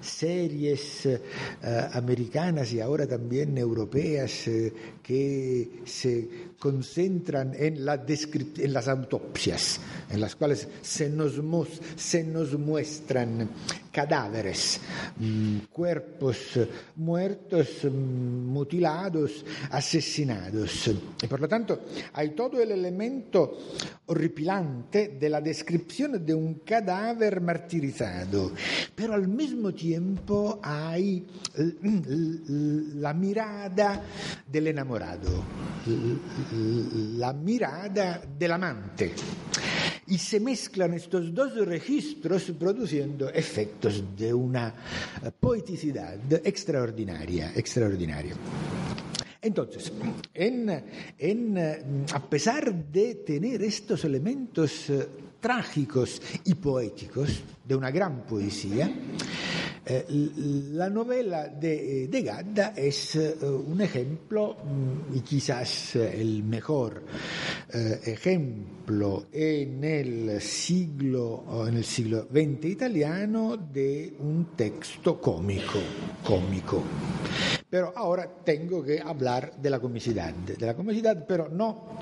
series 0.01 1.07
uh, 1.07 1.19
americanas 1.93 2.73
y 2.73 2.81
ahora 2.81 3.07
también 3.07 3.57
europeas 3.59 4.47
uh, 4.49 4.71
que 5.03 5.83
se 5.85 6.29
concentran 6.59 7.55
en, 7.55 7.77
en, 7.77 8.73
las 8.73 8.89
autopsias, 8.89 9.81
en 10.11 10.21
las 10.21 10.35
cuales 10.37 10.67
se 10.83 11.09
nos 11.11 11.39
muestran 12.59 13.49
cadáveres, 13.97 14.79
mmm, 15.17 15.73
cuerpos 15.73 16.61
muertos, 16.97 17.85
mmm, 17.85 18.53
mutilados, 18.53 19.43
asesinados. 19.71 20.91
Y 21.23 21.27
por 21.27 21.41
lo 21.41 21.49
tanto 21.49 21.81
hay 22.13 22.35
todo 22.35 22.61
el 22.61 22.73
elemento 22.73 23.57
horripilante 24.05 25.17
de 25.19 25.31
la 25.31 25.41
descripción 25.41 26.27
de 26.27 26.35
un 26.35 26.57
cadáver 26.57 27.41
martirizado, 27.41 28.53
pero 28.95 29.15
al 29.15 29.29
mismo 29.29 29.73
tiempo 29.73 30.61
hay 30.63 31.27
la 32.97 33.15
mirada 33.15 34.03
del 34.47 34.67
enamorado, 34.67 35.43
la 37.17 37.33
mirada 37.33 38.21
del 38.39 38.53
amante. 38.53 39.15
Y 40.09 40.19
se 40.19 40.39
mezclan 40.39 40.95
estos 40.95 41.35
dos 41.35 41.55
registros 41.67 42.45
produciendo 42.59 43.29
efectos 43.31 44.05
de 44.17 44.33
una 44.33 44.73
poeticidad 45.41 46.17
extraordinaria, 46.45 47.53
extraordinaria. 47.57 48.35
Entonces, 49.41 49.93
en, 50.35 50.85
en, 51.19 52.05
a 52.13 52.29
pesar 52.29 52.75
de 52.75 53.17
tener 53.17 53.63
estos 53.63 54.05
elementos 54.05 54.91
trágicos 55.41 56.21
y 56.45 56.55
poéticos 56.55 57.43
de 57.65 57.77
una 57.77 57.91
gran 57.91 58.25
poesía, 58.27 58.91
eh, 59.89 60.05
la 60.73 60.91
novela 60.91 61.47
de, 61.47 62.09
de 62.09 62.23
Gadda 62.23 62.73
es 62.77 63.15
eh, 63.15 63.37
un 63.45 63.81
ejemplo 63.81 64.57
y 65.15 65.21
quizás 65.21 65.95
el 65.95 66.43
mejor 66.43 67.05
eh, 67.73 68.01
ejemplo 68.07 69.27
en 69.33 69.85
el 69.85 70.41
siglo 70.41 71.65
en 71.69 71.77
el 71.77 71.85
siglo 71.85 72.27
XX 72.29 72.65
italiano 72.65 73.57
de 73.57 74.17
un 74.19 74.57
texto 74.57 75.21
cómico, 75.21 75.79
cómico. 76.25 76.83
Pero 77.69 77.93
ahora 77.97 78.29
tengo 78.45 78.83
que 78.83 79.01
hablar 79.01 79.57
de 79.57 79.71
la 79.71 79.81
comicidad, 79.81 80.33
de 80.33 80.67
la 80.67 80.75
comicidad, 80.75 81.25
pero 81.27 81.49
no 81.49 81.99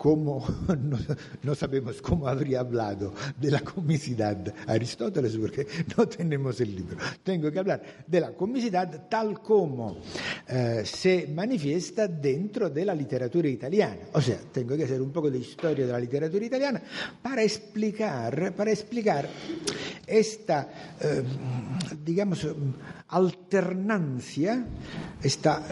cómo, 0.00 0.42
no, 1.42 1.54
sabemos 1.54 2.00
cómo 2.00 2.26
habría 2.26 2.60
hablado 2.60 3.12
de 3.38 3.50
la 3.50 3.60
comicidad 3.60 4.38
Aristóteles 4.66 5.36
porque 5.36 5.66
no 5.96 6.08
tenemos 6.08 6.58
el 6.62 6.74
libro. 6.74 6.96
Tengo 7.22 7.52
que 7.52 7.58
hablar 7.58 7.82
de 8.06 8.18
la 8.18 8.32
comicidad 8.32 9.08
tal 9.10 9.42
como 9.42 9.98
eh, 10.48 10.84
se 10.86 11.28
manifiesta 11.34 12.08
dentro 12.08 12.70
de 12.70 12.86
la 12.86 12.94
literatura 12.94 13.46
italiana. 13.46 14.08
O 14.14 14.22
sea, 14.22 14.38
tengo 14.50 14.74
que 14.74 14.84
hacer 14.84 15.02
un 15.02 15.12
poco 15.12 15.30
de 15.30 15.36
historia 15.36 15.84
de 15.84 15.92
la 15.92 16.00
literatura 16.00 16.46
italiana 16.46 16.80
para 17.20 17.42
explicar, 17.42 18.54
para 18.54 18.70
explicar 18.70 19.28
esta, 20.06 20.96
eh, 20.98 21.22
digamos, 22.02 22.46
alternancia, 23.08 24.64
esta, 25.22 25.62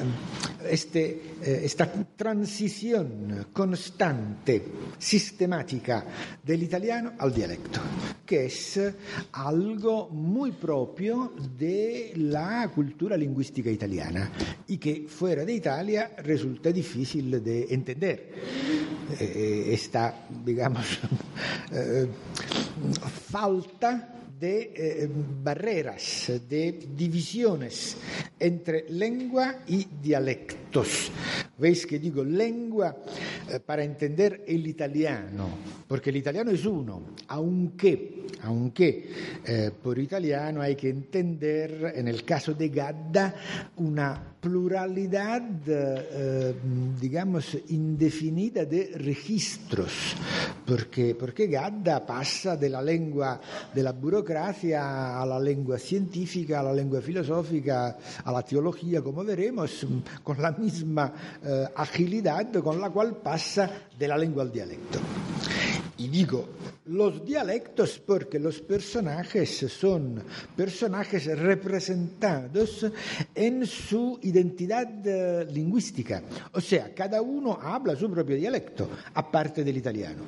este, 0.68 1.36
eh, 1.42 1.60
esta 1.64 1.90
transición 2.16 3.46
constante, 3.52 4.17
sistemática 4.98 6.04
del 6.42 6.68
al 7.18 7.34
dialecto, 7.34 7.80
que 8.24 8.46
es 8.46 8.80
algo 9.32 10.08
muy 10.10 10.52
propio 10.52 11.32
de 11.56 12.12
la 12.16 12.70
cultura 12.74 13.16
lingüística 13.16 13.70
italiana 13.70 14.30
y 14.66 14.78
que 14.78 15.06
fuera 15.08 15.44
de 15.44 15.52
Italia 15.52 16.12
resulta 16.18 16.72
difícil 16.72 17.42
de 17.42 17.66
entender. 17.70 18.32
Eh, 19.18 19.70
esta, 19.72 20.26
digamos, 20.44 20.98
eh, 21.72 22.06
falta 23.30 24.14
de 24.38 24.72
eh, 24.74 25.08
barreras, 25.42 26.32
de 26.48 26.78
divisiones 26.96 27.96
entre 28.38 28.88
lengua 28.90 29.60
y 29.66 29.86
dialectos. 30.00 31.10
Veis 31.58 31.86
que 31.86 31.98
digo 31.98 32.22
lengua 32.22 32.96
eh, 33.50 33.58
para 33.58 33.82
entender 33.82 34.44
el 34.46 34.66
italiano, 34.66 35.48
porque 35.88 36.10
el 36.10 36.16
italiano 36.16 36.52
es 36.52 36.64
uno, 36.64 37.14
aunque, 37.28 38.26
aunque 38.42 39.10
eh, 39.44 39.70
por 39.82 39.98
italiano 39.98 40.62
hay 40.62 40.76
que 40.76 40.88
entender, 40.88 41.92
en 41.96 42.06
el 42.06 42.24
caso 42.24 42.54
de 42.54 42.68
Gadda, 42.68 43.34
una 43.76 44.37
pluralidad, 44.48 45.42
eh, 45.66 46.54
digamos, 46.98 47.54
indefinida 47.68 48.64
de 48.64 48.92
registros, 48.96 50.16
porque, 50.64 51.14
porque 51.14 51.48
Gadda 51.48 52.06
pasa 52.06 52.56
de 52.56 52.70
la 52.70 52.80
lengua 52.80 53.38
de 53.74 53.82
la 53.82 53.92
burocracia 53.92 55.20
a 55.20 55.26
la 55.26 55.38
lengua 55.38 55.78
científica, 55.78 56.60
a 56.60 56.62
la 56.62 56.72
lengua 56.72 57.02
filosófica, 57.02 57.98
a 58.24 58.32
la 58.32 58.42
teología, 58.42 59.02
como 59.02 59.22
veremos, 59.22 59.86
con 60.24 60.40
la 60.40 60.52
misma 60.52 61.12
eh, 61.44 61.66
agilidad 61.76 62.50
con 62.62 62.80
la 62.80 62.88
cual 62.88 63.16
pasa 63.16 63.70
de 63.98 64.08
la 64.08 64.16
lengua 64.16 64.44
al 64.44 64.52
dialecto. 64.52 64.98
Y 65.98 66.08
digo 66.08 66.48
los 66.86 67.24
dialectos 67.24 67.98
porque 67.98 68.38
los 68.38 68.60
personajes 68.60 69.66
son 69.68 70.22
personajes 70.56 71.26
representados 71.38 72.86
en 73.34 73.66
su 73.66 74.18
identidad 74.22 74.88
uh, 74.88 75.52
lingüística. 75.52 76.22
O 76.52 76.60
sea, 76.60 76.94
cada 76.94 77.20
uno 77.20 77.58
habla 77.60 77.96
su 77.96 78.10
propio 78.10 78.36
dialecto, 78.36 78.88
aparte 79.14 79.64
del 79.64 79.76
italiano. 79.76 80.22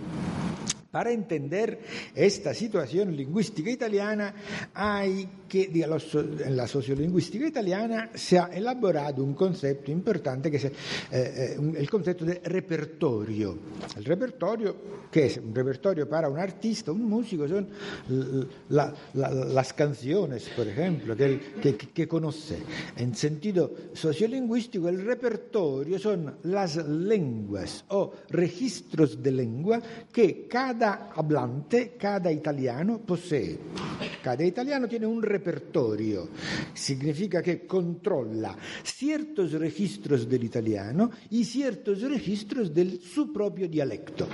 Para 0.90 1.12
entender 1.12 1.78
esta 2.16 2.52
situación 2.52 3.14
lingüística 3.14 3.70
italiana 3.70 4.34
hay 4.74 5.28
que, 5.48 5.70
en 5.72 6.56
la 6.56 6.66
sociolingüística 6.66 7.46
italiana 7.46 8.10
se 8.12 8.40
ha 8.40 8.46
elaborado 8.46 9.22
un 9.22 9.34
concepto 9.34 9.92
importante 9.92 10.50
que 10.50 10.56
es 10.56 10.72
el 11.12 11.88
concepto 11.88 12.24
de 12.24 12.40
repertorio. 12.40 13.56
El 13.96 14.04
repertorio, 14.04 14.76
que 15.12 15.26
es 15.26 15.36
un 15.36 15.54
repertorio 15.54 16.08
para 16.08 16.28
un 16.28 16.38
artista, 16.38 16.90
un 16.90 17.08
músico, 17.08 17.46
son 17.46 17.68
la, 18.70 18.92
la, 19.14 19.30
las 19.30 19.72
canciones, 19.72 20.48
por 20.56 20.66
ejemplo, 20.66 21.16
que 21.16 22.08
conoce. 22.08 22.58
En 22.96 23.14
sentido 23.14 23.72
sociolingüístico, 23.92 24.88
el 24.88 25.04
repertorio 25.04 26.00
son 26.00 26.34
las 26.44 26.76
lenguas 26.84 27.84
o 27.90 28.12
registros 28.30 29.22
de 29.22 29.30
lengua 29.30 29.80
que 30.12 30.48
cada 30.48 30.79
cada 30.80 31.10
hablante, 31.14 31.94
cada 31.98 32.32
italiano 32.32 33.00
posee. 33.00 33.58
Cada 34.22 34.42
italiano 34.42 34.88
tiene 34.88 35.04
un 35.04 35.20
repertorio, 35.20 36.30
significa 36.72 37.42
que 37.42 37.66
controla 37.66 38.56
ciertos 38.82 39.52
registros 39.52 40.26
del 40.26 40.44
italiano 40.44 41.10
y 41.28 41.44
ciertos 41.44 42.00
registros 42.00 42.72
de 42.72 42.98
su 42.98 43.30
propio 43.30 43.68
dialecto. 43.68 44.26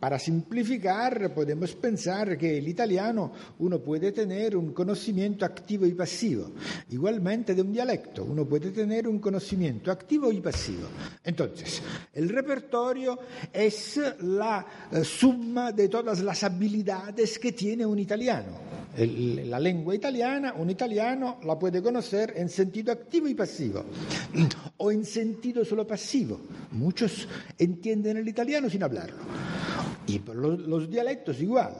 Para 0.00 0.18
simplificar, 0.18 1.34
podemos 1.34 1.74
pensar 1.74 2.38
que 2.38 2.56
el 2.56 2.66
italiano 2.66 3.32
uno 3.58 3.80
puede 3.80 4.12
tener 4.12 4.56
un 4.56 4.72
conocimiento 4.72 5.44
activo 5.44 5.84
y 5.84 5.92
pasivo, 5.92 6.52
igualmente 6.88 7.54
de 7.54 7.60
un 7.60 7.70
dialecto, 7.70 8.24
uno 8.24 8.46
puede 8.46 8.70
tener 8.70 9.06
un 9.06 9.18
conocimiento 9.18 9.90
activo 9.92 10.32
y 10.32 10.40
pasivo. 10.40 10.88
Entonces, 11.22 11.82
el 12.14 12.30
repertorio 12.30 13.18
es 13.52 14.00
la 14.22 14.64
eh, 14.90 15.04
suma 15.04 15.70
de 15.70 15.88
todas 15.88 16.22
las 16.22 16.44
habilidades 16.44 17.38
que 17.38 17.52
tiene 17.52 17.84
un 17.84 17.98
italiano. 17.98 18.70
La 18.96 19.60
lengua 19.60 19.94
italiana, 19.94 20.54
un 20.54 20.70
italiano 20.70 21.38
la 21.44 21.58
puede 21.58 21.82
conocer 21.82 22.32
en 22.36 22.48
sentido 22.48 22.90
activo 22.90 23.28
y 23.28 23.34
pasivo, 23.34 23.84
o 24.78 24.90
en 24.90 25.04
sentido 25.04 25.62
solo 25.62 25.86
pasivo. 25.86 26.40
Muchos 26.72 27.28
entienden 27.58 28.16
el 28.16 28.26
italiano 28.28 28.70
sin 28.70 28.82
hablarlo. 28.82 29.22
Y 30.06 30.20
los, 30.34 30.58
los, 30.60 30.90
dialectos 30.90 31.40
igual. 31.40 31.72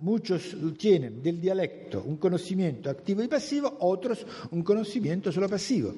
Muchos 0.00 0.56
tienen 0.78 1.22
del 1.22 1.40
dialecto 1.40 2.02
un 2.06 2.16
conocimiento 2.16 2.90
activo 2.90 3.22
y 3.22 3.28
pasivo, 3.28 3.76
otros 3.80 4.24
un 4.50 4.62
conocimiento 4.62 5.32
solo 5.32 5.48
pasivo. 5.48 5.92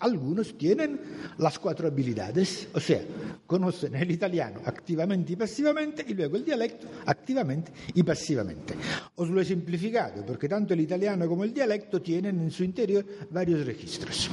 Algunos 0.00 0.56
tienen 0.58 1.00
las 1.38 1.58
cuatro 1.58 1.88
habilidades, 1.88 2.68
o 2.74 2.80
sea, 2.80 3.02
conocen 3.46 3.94
el 3.96 4.10
italiano 4.10 4.60
activamente 4.64 5.32
y 5.32 5.36
pasivamente 5.36 6.04
y 6.06 6.14
luego 6.14 6.36
el 6.36 6.44
dialecto 6.44 6.86
activamente 7.06 7.72
y 7.94 8.02
pasivamente. 8.02 8.74
Os 9.16 9.28
lo 9.28 9.40
he 9.40 9.44
simplificado 9.44 10.24
porque 10.26 10.48
tanto 10.48 10.74
el 10.74 10.80
italiano 10.80 11.26
como 11.26 11.44
el 11.44 11.52
dialecto 11.54 12.00
tienen 12.02 12.40
en 12.40 12.50
su 12.50 12.64
interior 12.64 13.04
varios 13.30 13.64
registros. 13.64 14.30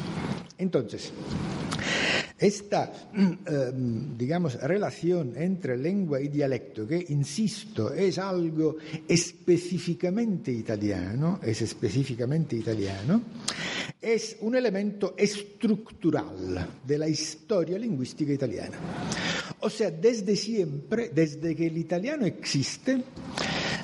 Entonces, 0.57 1.11
esta, 2.39 3.09
eh, 3.13 3.71
digamos, 4.17 4.55
relación 4.61 5.33
entre 5.35 5.75
lengua 5.77 6.21
y 6.21 6.29
dialecto, 6.29 6.87
que, 6.87 7.05
insisto, 7.09 7.93
es 7.93 8.17
algo 8.17 8.77
específicamente 9.07 10.51
italiano, 10.51 11.39
es 11.43 11.61
específicamente 11.61 12.55
italiano, 12.55 13.21
es 14.01 14.37
un 14.41 14.55
elemento 14.55 15.15
estructural 15.17 16.67
de 16.85 16.97
la 16.97 17.09
historia 17.09 17.77
lingüística 17.77 18.31
italiana. 18.31 18.77
O 19.59 19.69
sea, 19.69 19.91
desde 19.91 20.35
siempre, 20.35 21.09
desde 21.09 21.53
que 21.53 21.67
el 21.67 21.77
italiano 21.77 22.25
existe, 22.25 23.03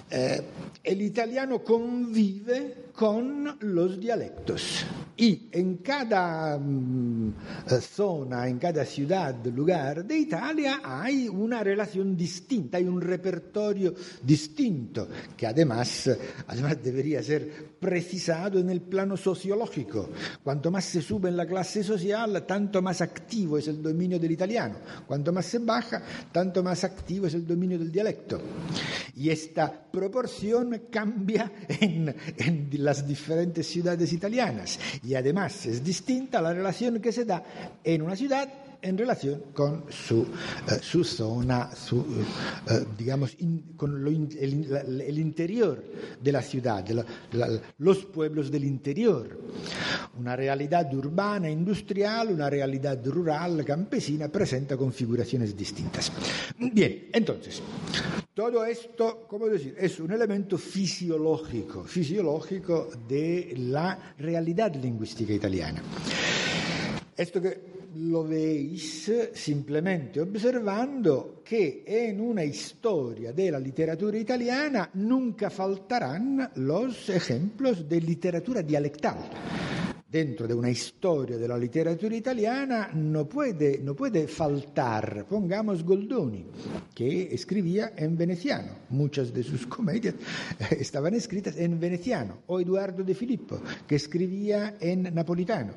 eh, 0.10 0.42
el 0.82 1.02
italiano 1.02 1.62
convive 1.62 2.85
con 2.96 3.58
los 3.60 4.00
dialectos. 4.00 4.86
Y 5.18 5.50
en 5.52 5.78
cada 5.78 6.58
mm, 6.58 7.30
eh, 7.70 7.82
zona, 7.82 8.48
en 8.48 8.58
cada 8.58 8.86
ciudad, 8.86 9.46
lugar 9.46 10.06
de 10.06 10.18
Italia 10.18 10.82
hay 10.84 11.28
una 11.30 11.64
relación 11.64 12.18
distinta, 12.18 12.78
hay 12.78 12.86
un 12.86 13.00
repertorio 13.00 13.94
distinto, 14.24 15.08
que 15.38 15.48
además, 15.48 16.10
además 16.48 16.84
debería 16.84 17.24
ser 17.24 17.76
precisado 17.80 18.60
en 18.60 18.70
el 18.70 18.82
plano 18.82 19.16
sociológico. 19.16 20.10
Cuanto 20.44 20.72
más 20.72 20.86
se 20.86 21.02
sube 21.02 21.30
en 21.30 21.38
la 21.38 21.46
clase 21.46 21.84
social, 21.84 22.46
tanto 22.46 22.82
más 22.82 23.02
activo 23.02 23.58
es 23.58 23.68
el 23.68 23.82
dominio 23.82 24.20
del 24.20 24.32
italiano. 24.32 24.76
Cuanto 25.08 25.32
más 25.32 25.46
se 25.46 25.60
baja, 25.60 26.02
tanto 26.32 26.62
más 26.62 26.84
activo 26.84 27.28
es 27.28 27.34
el 27.34 27.48
dominio 27.48 27.80
del 27.80 27.92
dialecto. 27.92 28.42
Y 29.16 29.30
esta 29.30 29.72
proporción 29.92 30.88
cambia 30.92 31.52
en, 31.68 32.14
en 32.38 32.70
las 32.86 33.06
diferentes 33.06 33.68
ciudades 33.68 34.14
italianas 34.14 34.80
y 35.04 35.16
además 35.16 35.66
es 35.66 35.84
distinta 35.84 36.42
la 36.42 36.54
relación 36.54 37.02
que 37.02 37.12
se 37.12 37.26
da 37.26 37.44
en 37.84 38.02
una 38.02 38.16
ciudad 38.16 38.48
en 38.86 38.98
relación 39.00 39.42
con 39.52 39.86
su, 39.90 40.20
uh, 40.20 40.28
su 40.80 41.04
zona, 41.04 41.72
su, 41.76 41.98
uh, 41.98 42.06
digamos, 42.96 43.36
in, 43.40 43.74
con 43.76 44.06
el, 44.06 45.18
interior 45.18 45.84
de 46.22 46.32
la 46.32 46.44
ciudad, 46.44 46.86
los 47.80 48.06
pueblos 48.06 48.52
del 48.52 48.64
interior. 48.64 49.40
Una 50.20 50.36
realidad 50.36 50.94
urbana, 50.94 51.50
industrial, 51.50 52.32
una 52.32 52.48
realidad 52.48 53.04
rural, 53.06 53.66
campesina, 53.66 54.28
presenta 54.28 54.78
configuraciones 54.78 55.58
distintas. 55.58 56.12
Bien, 56.60 57.10
entonces, 57.12 57.64
todo 58.36 58.66
esto, 58.66 59.26
¿cómo 59.30 59.48
decir? 59.48 59.76
Es 59.80 59.98
un 60.02 60.12
elemento 60.12 60.58
fisiológico, 60.58 61.86
fisiológico 61.86 62.90
de 63.08 63.54
la 63.58 64.14
realidad 64.20 64.76
lingüística 64.76 65.32
italiana. 65.32 65.82
Esto 67.16 67.42
que 67.42 67.62
lo 67.96 68.26
veis 68.26 69.10
simplemente 69.34 70.20
observando 70.20 71.42
che 71.46 71.84
en 71.88 72.20
una 72.20 72.44
historia 72.44 73.32
della 73.32 73.58
letteratura 73.58 74.18
italiana 74.18 74.90
nunca 74.96 75.50
faltarán 75.50 76.52
los 76.56 77.08
ejemplos 77.08 77.88
de 77.88 78.02
literatura 78.02 78.62
dialectal. 78.62 79.75
Dentro 80.08 80.48
de 80.48 80.54
una 80.54 80.70
historia 80.70 81.36
de 81.36 81.48
la 81.48 81.58
literatura 81.58 82.16
italiana 82.16 82.90
no 82.94 83.28
puede, 83.28 83.80
no 83.80 83.96
puede 83.96 84.28
faltar, 84.28 85.26
pongamos 85.28 85.84
Goldoni, 85.84 86.46
que 86.94 87.34
escribía 87.34 87.94
en 87.98 88.16
veneciano. 88.16 88.72
Muchas 88.90 89.34
de 89.34 89.44
sus 89.44 89.66
comedias 89.76 90.14
estaban 90.72 91.16
escritas 91.16 91.58
en 91.58 91.80
veneciano. 91.80 92.44
O 92.48 92.60
Eduardo 92.60 93.04
de 93.04 93.16
Filippo, 93.16 93.60
que 93.88 93.96
escribía 93.96 94.78
en 94.80 95.14
napolitano 95.14 95.74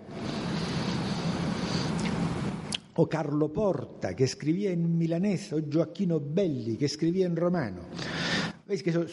o 3.01 3.07
Carlo 3.07 3.49
Porta, 3.49 4.13
che 4.13 4.27
scrivia 4.27 4.71
in 4.71 4.97
milanese, 4.97 5.55
o 5.55 5.69
Gioacchino 5.69 6.19
Belli, 6.19 6.77
che 6.77 6.89
scrivia 6.89 7.27
in 7.27 7.37
romano. 7.37 7.87
Veis 8.67 8.83
que 8.83 8.91
son, 8.91 9.07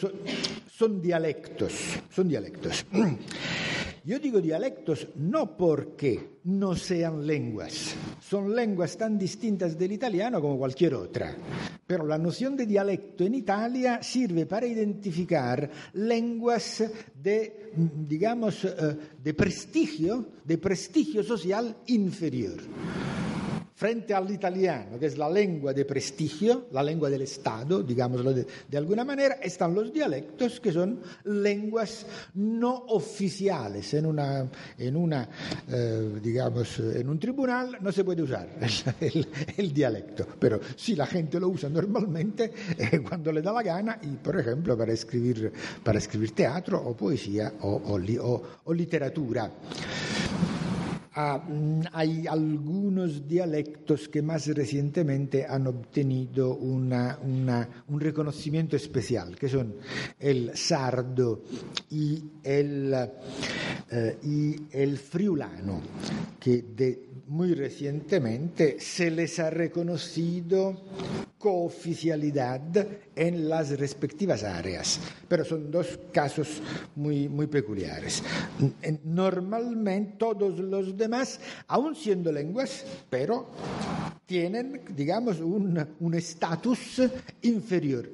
son 0.66 1.00
dialectos, 1.00 2.02
son 2.10 2.26
dialectos. 2.26 2.84
Yo 4.06 4.20
digo 4.20 4.40
dialectos 4.40 5.08
no 5.16 5.56
porque 5.56 6.38
no 6.44 6.76
sean 6.76 7.26
lenguas, 7.26 7.96
son 8.20 8.54
lenguas 8.54 8.96
tan 8.96 9.18
distintas 9.18 9.76
del 9.76 9.90
italiano 9.90 10.40
como 10.40 10.56
cualquier 10.56 10.94
otra, 10.94 11.36
pero 11.84 12.06
la 12.06 12.16
noción 12.16 12.56
de 12.56 12.66
dialecto 12.66 13.24
en 13.24 13.34
Italia 13.34 14.00
sirve 14.04 14.46
para 14.46 14.64
identificar 14.64 15.68
lenguas 15.94 16.84
de, 17.20 17.72
digamos, 17.74 18.64
eh, 18.64 18.96
de 19.20 19.34
prestigio, 19.34 20.24
de 20.44 20.58
prestigio 20.58 21.24
social 21.24 21.76
inferior. 21.88 22.60
Frente 23.76 24.14
al 24.14 24.30
italiano, 24.30 24.98
que 24.98 25.06
es 25.06 25.18
la 25.18 25.28
lengua 25.28 25.74
de 25.74 25.84
prestigio, 25.84 26.66
la 26.72 26.82
lengua 26.82 27.10
del 27.10 27.22
Estado, 27.22 27.82
digámoslo 27.82 28.32
de, 28.32 28.46
de, 28.68 28.78
alguna 28.78 29.04
manera, 29.04 29.34
están 29.34 29.74
los 29.74 29.92
dialectos 29.92 30.60
que 30.60 30.72
son 30.72 31.00
lenguas 31.24 32.06
no 32.34 32.74
oficiales. 32.88 33.92
En 33.92 34.06
una, 34.06 34.50
en 34.78 34.96
una 34.96 35.28
eh, 35.68 36.18
digamos, 36.22 36.78
en 36.78 37.08
un 37.08 37.18
tribunal 37.18 37.76
no 37.82 37.92
se 37.92 38.02
puede 38.02 38.22
usar 38.22 38.48
el, 38.60 39.08
el, 39.08 39.28
el, 39.58 39.74
dialecto, 39.74 40.26
pero 40.38 40.58
sí 40.74 40.96
la 40.96 41.06
gente 41.06 41.38
lo 41.38 41.48
usa 41.48 41.68
normalmente 41.68 42.52
eh, 42.78 43.00
cuando 43.06 43.30
le 43.30 43.42
da 43.42 43.52
la 43.52 43.62
gana 43.62 43.98
y, 44.02 44.08
por 44.16 44.40
ejemplo, 44.40 44.76
para 44.76 44.94
escribir, 44.94 45.52
para 45.84 46.00
teatro 46.34 46.80
o 46.80 46.96
poesía 46.96 47.52
o, 47.60 47.68
o, 47.68 47.98
o, 47.98 48.42
o 48.64 48.74
literatura. 48.74 49.52
Ah, 51.18 51.42
hay 51.92 52.26
algunos 52.26 53.26
dialectos 53.26 54.06
que 54.10 54.20
más 54.20 54.48
recientemente 54.48 55.46
han 55.46 55.66
obtenido 55.66 56.54
una, 56.56 57.18
un 57.22 57.98
reconocimiento 57.98 58.76
especial, 58.76 59.34
que 59.34 59.48
son 59.48 59.76
el 60.20 60.54
sardo 60.54 61.42
y 61.88 62.22
el, 62.44 62.92
eh, 63.90 64.56
el 64.70 64.98
friulano, 64.98 65.80
que 66.38 66.64
muy 67.28 67.54
recientemente 67.54 68.76
se 68.78 69.10
les 69.10 69.38
ha 69.38 69.48
reconocido 69.48 70.82
cooficialidad 71.38 72.86
en 73.16 73.48
las 73.48 73.76
respectivas 73.78 74.44
áreas, 74.44 75.00
pero 75.26 75.44
son 75.44 75.70
dos 75.70 75.98
casos 76.12 76.62
muy, 76.94 77.28
muy 77.28 77.46
peculiares. 77.46 78.22
Normalmente 79.04 80.16
todos 80.18 80.58
los 80.58 80.96
demás, 80.96 81.40
aun 81.66 81.96
siendo 81.96 82.30
lenguas, 82.30 82.84
pero 83.10 83.48
tienen, 84.26 84.82
digamos, 84.94 85.40
un 85.40 86.14
estatus 86.14 87.02
inferior 87.42 88.10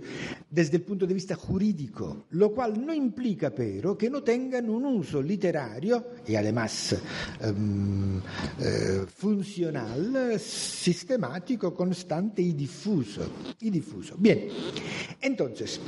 desde 0.52 0.76
el 0.76 0.82
punto 0.82 1.06
de 1.06 1.14
vista 1.14 1.34
jurídico, 1.34 2.26
lo 2.32 2.52
cual 2.52 2.84
no 2.84 2.92
implica, 2.92 3.50
pero, 3.50 3.96
que 3.96 4.10
no 4.10 4.22
tengan 4.22 4.68
un 4.68 4.84
uso 4.84 5.22
literario 5.22 6.08
y 6.26 6.34
además 6.34 6.94
um, 7.42 8.18
eh, 8.60 9.06
funcional, 9.16 10.38
sistemático, 10.38 11.72
constante 11.72 12.42
y 12.42 12.52
difuso. 12.52 13.22
Y 13.60 13.70
difuso. 13.70 14.14
Bien, 14.18 14.48
entonces, 15.20 15.80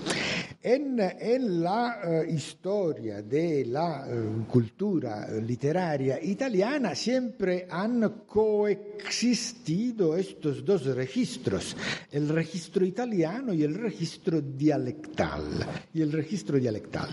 En, 0.67 0.99
en 0.99 1.63
la 1.63 2.01
eh, 2.03 2.27
historia 2.33 3.21
de 3.21 3.67
la 3.67 4.07
eh, 4.09 4.47
cultura 4.49 5.29
literaria 5.43 6.19
italiana 6.23 6.95
siempre 6.95 7.67
han 7.69 8.25
coexistido 8.27 10.17
estos 10.17 10.65
dos 10.65 10.87
registros, 10.87 11.77
el 12.11 12.31
registro 12.31 12.87
italiano 12.87 13.53
y 13.53 13.63
el 13.63 13.75
registro 13.75 14.41
dialectal. 14.41 15.67
Y 15.93 16.01
el 16.01 16.11
registro 16.11 16.59
dialectal. 16.59 17.11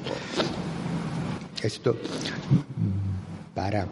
Esto 1.62 1.98
para 3.54 3.86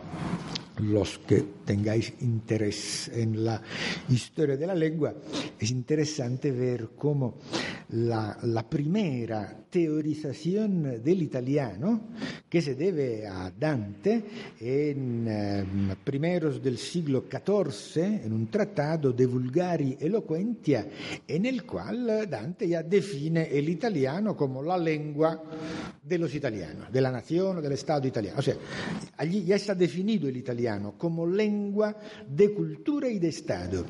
los 0.79 1.19
que 1.19 1.43
tengáis 1.65 2.13
interés 2.21 3.09
en 3.13 3.43
la 3.43 3.61
historia 4.09 4.57
de 4.57 4.67
la 4.67 4.75
lengua, 4.75 5.13
es 5.59 5.71
interesante 5.71 6.51
ver 6.51 6.89
cómo 6.95 7.35
la, 7.89 8.37
la 8.43 8.67
primera 8.69 9.65
teorización 9.69 11.03
del 11.03 11.21
italiano, 11.21 12.01
que 12.49 12.61
se 12.61 12.75
debe 12.75 13.27
a 13.27 13.51
Dante 13.51 14.23
en 14.59 15.27
eh, 15.27 15.65
primeros 16.03 16.61
del 16.61 16.77
siglo 16.77 17.25
XIV, 17.29 18.25
en 18.25 18.33
un 18.33 18.47
tratado 18.47 19.13
de 19.13 19.25
Vulgari 19.25 19.97
Eloquentia, 19.99 20.87
en 21.27 21.45
el 21.45 21.63
cual 21.63 22.27
Dante 22.29 22.67
ya 22.67 22.83
define 22.83 23.49
el 23.51 23.69
italiano 23.69 24.35
como 24.35 24.63
la 24.63 24.77
lengua 24.77 25.41
de 26.03 26.17
los 26.17 26.33
italianos, 26.33 26.91
de 26.91 27.01
la 27.01 27.11
nación 27.11 27.57
italiano. 28.07 28.39
O 28.39 28.41
sea, 28.41 28.55
allí 29.17 29.43
ya 29.43 29.55
está 29.55 29.75
definido 29.75 30.27
el 30.27 30.37
italiano 30.37 30.95
como 30.97 31.27
de 32.27 32.51
cultura 32.53 33.07
y 33.07 33.19
de 33.19 33.29
Estado. 33.29 33.85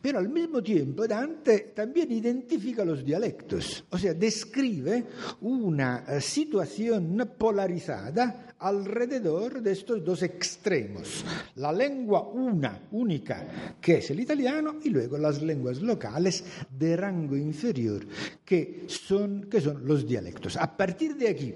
Pero 0.00 0.18
al 0.18 0.28
mismo 0.28 0.62
tiempo 0.62 1.06
Dante 1.06 1.72
también 1.74 2.10
identifica 2.10 2.84
los 2.84 3.04
dialectos, 3.04 3.84
o 3.90 3.98
sea, 3.98 4.14
describe 4.14 5.04
una 5.40 6.04
eh, 6.08 6.20
situación 6.20 7.30
polarizada 7.38 8.52
alrededor 8.62 9.60
de 9.60 9.72
estos 9.72 10.04
dos 10.04 10.22
extremos. 10.22 11.24
La 11.56 11.72
lengua 11.72 12.28
una, 12.28 12.88
única, 12.92 13.76
que 13.80 13.98
es 13.98 14.10
el 14.10 14.20
italiano, 14.20 14.76
y 14.82 14.90
luego 14.90 15.18
las 15.18 15.42
lenguas 15.42 15.82
locales 15.82 16.44
de 16.70 16.96
rango 16.96 17.36
inferior, 17.36 18.06
que 18.44 18.84
son, 18.86 19.48
que 19.50 19.60
son 19.60 19.84
los 19.84 20.06
dialectos. 20.06 20.56
A 20.56 20.76
partir 20.76 21.16
de 21.16 21.28
aquí, 21.28 21.54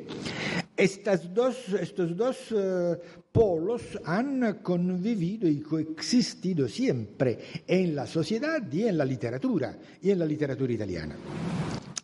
estas 0.77 1.33
dos, 1.33 1.69
estos 1.81 2.17
dos 2.17 2.53
uh, 2.53 2.97
polos 3.31 3.83
han 4.05 4.59
convivido 4.63 5.49
y 5.49 5.61
coexistido 5.61 6.69
siempre 6.69 7.39
en 7.67 7.95
la 7.95 8.07
sociedad 8.07 8.61
y 8.71 8.83
en 8.83 8.99
la 8.99 9.05
literatura, 9.05 9.79
y 10.03 10.11
en 10.11 10.19
la 10.19 10.27
literatura 10.27 10.73
italiana. 10.73 11.17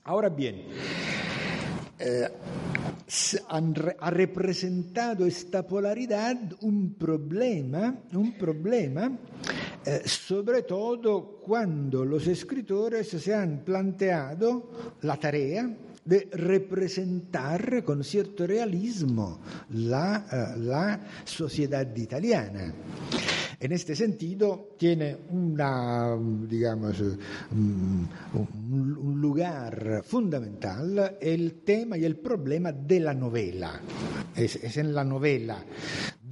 Ahora 0.04 0.28
bien, 0.28 0.62
eh, 2.02 2.28
ha 3.48 4.10
representado 4.10 5.26
esta 5.26 5.66
polaridad 5.66 6.36
un 6.62 6.94
problema, 6.94 7.94
un 8.12 8.36
problema 8.36 9.10
eh, 9.84 10.02
sobre 10.06 10.62
todo 10.62 11.40
cuando 11.44 12.04
los 12.04 12.26
escritores 12.26 13.08
se 13.08 13.34
han 13.34 13.64
la 15.02 15.16
tarea 15.16 15.68
de 16.04 16.28
representar 16.32 17.82
con 17.84 18.02
cierto 18.02 18.46
realismo 18.46 19.40
la, 19.70 20.56
uh, 20.56 20.60
la 20.60 21.00
sociedad 21.24 21.94
italiana. 21.96 22.72
En 23.62 23.70
este 23.70 23.94
sentido, 23.94 24.70
tiene 24.76 25.16
una, 25.30 26.18
digamos, 26.48 27.00
un, 27.52 28.08
un, 28.34 29.20
lugar 29.20 30.02
fundamental 30.04 31.16
el 31.20 31.62
tema 31.62 31.96
y 31.96 32.04
el 32.04 32.16
problema 32.16 32.72
de 32.72 32.98
la 32.98 33.14
novela. 33.14 33.80
Es 34.34 34.76
en 34.76 34.92
la 34.92 35.04
novela 35.04 35.64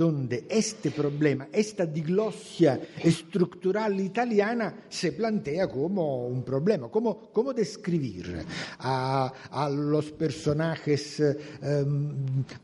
donde 0.01 0.47
este 0.49 0.91
problema, 0.93 1.49
esta 1.53 1.85
diglosia 1.85 2.81
estructural 3.05 4.01
italiana 4.01 4.87
se 4.89 5.13
plantea 5.13 5.69
como 5.69 6.27
un 6.27 6.43
problema. 6.43 6.89
¿Cómo, 6.89 7.31
cómo 7.31 7.53
describir 7.53 8.43
a, 8.79 9.31
los 9.71 10.11
personajes 10.13 11.21
eh, 11.21 11.37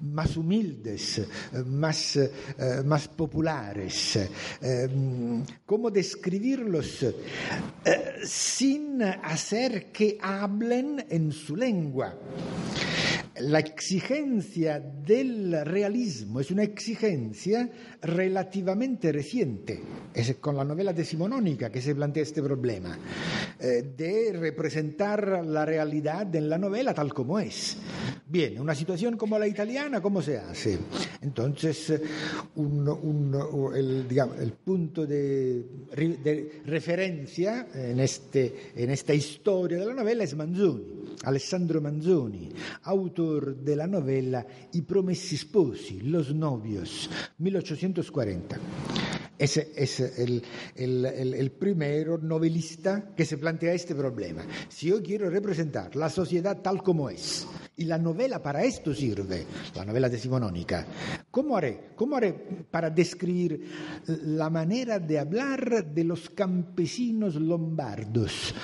más 0.01 0.35
humildes, 0.39 1.27
más, 1.67 2.17
eh, 2.17 2.31
más 2.87 3.07
populares? 3.09 4.17
Eh, 4.63 4.89
¿Cómo 5.67 5.91
describirlos 5.91 7.05
sin 8.25 9.03
hacer 9.03 9.93
que 9.93 10.17
hablen 10.23 11.05
en 11.11 11.33
su 11.33 11.55
lengua? 11.55 12.15
La 13.41 13.59
exigencia 13.59 14.81
del 14.81 15.65
realismo 15.67 16.41
es 16.41 16.51
una 16.51 16.63
exigencia 16.63 17.69
relativamente 18.01 19.13
reciente. 19.13 19.81
Es 20.15 20.37
con 20.37 20.57
la 20.57 20.65
novela 20.65 20.95
decimonónica 20.95 21.71
que 21.71 21.83
se 21.83 21.95
plantea 21.95 22.23
este 22.23 22.43
problema, 22.43 22.99
eh, 23.61 23.93
de 23.97 24.33
representar 24.33 25.45
la 25.45 25.67
realidad 25.67 26.35
en 26.35 26.49
la 26.49 26.57
novela 26.57 26.95
tal 26.95 27.13
como 27.13 27.39
es. 27.39 27.77
Bien, 28.29 28.61
una 28.61 28.75
situación 28.75 29.17
como 29.17 29.39
la 29.39 29.47
italiana, 29.47 30.01
¿cómo 30.01 30.21
se 30.21 30.37
hace? 30.37 30.77
Entonces, 31.23 31.95
un, 32.57 33.33
el, 33.73 34.53
punto 34.65 35.07
de, 35.07 35.65
referencia 36.67 37.69
en, 37.73 38.01
este, 38.01 38.73
en 38.75 38.91
esta 38.91 39.15
historia 39.15 39.79
de 39.79 39.87
la 39.87 39.95
novela 39.95 40.25
es 40.25 40.35
Manzoni, 40.35 41.17
Alessandro 41.23 41.81
Manzoni, 41.81 42.51
autor 42.83 43.59
de 43.59 43.77
la 43.77 43.87
novela 43.87 44.45
I 44.73 44.83
Promessi 44.83 45.37
Sposi, 45.37 46.01
Los 46.01 46.35
Novios, 46.35 47.09
1840. 47.39 48.59
Es 49.39 49.57
el, 49.59 50.43
el, 50.75 51.51
primero 51.53 52.17
novelista 52.17 53.13
que 53.15 53.27
se 53.27 53.37
plantea 53.37 53.75
este 53.75 53.95
problema. 53.95 54.43
Si 54.69 54.89
yo 54.89 55.03
quiero 55.03 55.29
representar 55.29 55.95
la 55.95 56.09
sociedad 56.09 56.63
tal 56.63 56.83
como 56.83 57.11
es, 57.11 57.47
y 57.77 57.85
la 57.85 57.99
novela 57.99 58.43
para 58.43 58.65
esto 58.65 58.95
sirve, 58.95 59.45
la 59.75 59.85
novela 59.85 60.09
decimonónica, 60.09 60.87
¿cómo 61.31 61.57
haré? 61.57 61.89
¿Cómo 61.95 62.17
haré 62.17 62.33
para 62.71 62.89
describir 62.89 63.71
la 64.07 64.49
manera 64.49 64.99
de 64.99 65.19
hablar 65.19 65.85
de 65.85 66.05
los 66.05 66.31
campesinos 66.31 67.35
lombardos? 67.35 68.55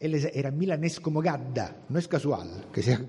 Él 0.00 0.14
era 0.32 0.50
milanés 0.50 1.00
como 1.00 1.20
Gadda, 1.20 1.84
no 1.90 1.98
es 1.98 2.08
casual 2.08 2.68
que, 2.72 2.82
sea 2.82 3.00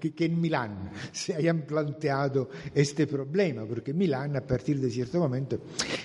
que 0.00 0.24
en 0.24 0.40
Milán 0.40 0.90
se 1.12 1.34
hayan 1.34 1.62
planteado 1.62 2.50
este 2.74 3.06
problema, 3.06 3.64
porque 3.64 3.94
Milán 3.94 4.36
a 4.36 4.40
partir 4.40 4.80
de 4.80 4.90
cierto 4.90 5.20
momento 5.20 5.60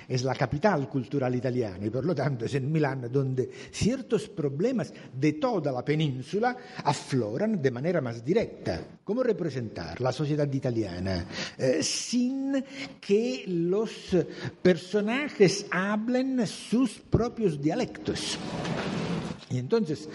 es 0.07 0.23
la 0.23 0.35
capital 0.43 0.89
cultural 0.89 1.33
italiana 1.33 1.85
y 1.85 1.89
por 1.89 2.03
lo 2.03 2.13
tanto 2.13 2.43
es 2.43 2.53
en 2.55 2.69
Milán 2.69 3.07
donde 3.09 3.49
ciertos 3.71 4.27
problemas 4.27 4.93
de 5.13 5.33
toda 5.39 5.71
la 5.71 5.85
península 5.85 6.57
afloran 6.83 7.61
de 7.61 7.71
manera 7.71 8.01
más 8.01 8.25
directa. 8.25 8.81
¿Cómo 9.05 9.23
representar 9.23 10.01
la 10.01 10.11
sociedad 10.11 10.51
italiana 10.51 11.25
eh, 11.57 11.81
sin 11.81 12.61
que 12.99 13.45
los 13.47 14.17
personajes 14.61 15.65
hablen 15.71 16.45
sus 16.45 16.99
propios 16.99 17.61
dialectos? 17.61 18.37
Y 19.53 19.59
entonces 19.59 20.09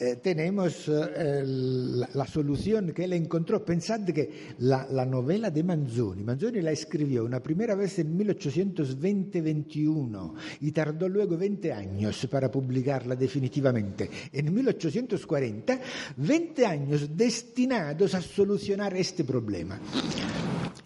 eh, 0.00 0.16
tenemos 0.20 0.88
eh, 0.88 1.44
la, 1.46 2.08
la, 2.12 2.26
solución 2.26 2.92
que 2.92 3.04
él 3.04 3.12
encontró. 3.12 3.64
Pensad 3.64 4.04
que 4.06 4.56
la, 4.58 4.88
la, 4.90 5.06
novela 5.06 5.52
de 5.52 5.62
Manzoni, 5.62 6.24
Manzoni 6.24 6.60
la 6.60 6.72
escribió 6.72 7.24
una 7.24 7.40
primera 7.40 7.76
vez 7.76 8.00
en 8.00 8.18
1820-21 8.18 10.34
y 10.62 10.72
tardó 10.72 11.08
luego 11.08 11.38
20 11.38 11.72
años 11.72 12.26
para 12.28 12.50
publicarla 12.50 13.14
definitivamente. 13.14 14.10
En 14.32 14.52
1840, 14.52 15.80
20 16.16 16.66
años 16.66 17.16
destinados 17.16 18.12
a 18.16 18.20
solucionar 18.20 18.96
este 18.96 19.22
problema. 19.22 19.78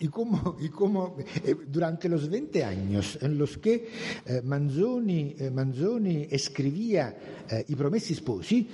Y 0.00 0.08
cómo, 0.08 0.56
y 0.60 0.68
cómo 0.68 1.16
eh, 1.44 1.56
durante 1.66 2.08
los 2.08 2.28
20 2.28 2.64
años 2.64 3.18
en 3.20 3.36
los 3.36 3.58
que 3.58 3.88
eh, 4.26 4.42
Manzoni, 4.44 5.34
eh, 5.38 5.50
Manzoni, 5.50 6.28
escribía 6.30 7.16
I 7.66 7.74
Promessi 7.78 8.14
Sposi, 8.14 8.68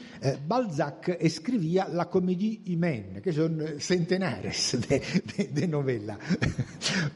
Balzac 0.46 1.16
escribía 1.20 1.86
La 1.88 2.08
Comédie 2.08 2.62
Humaine, 2.74 3.20
que 3.22 3.32
son 3.32 3.62
centenares 3.78 4.78
de, 4.88 5.02
de, 5.36 5.44
de 5.52 5.68
novela. 5.68 6.18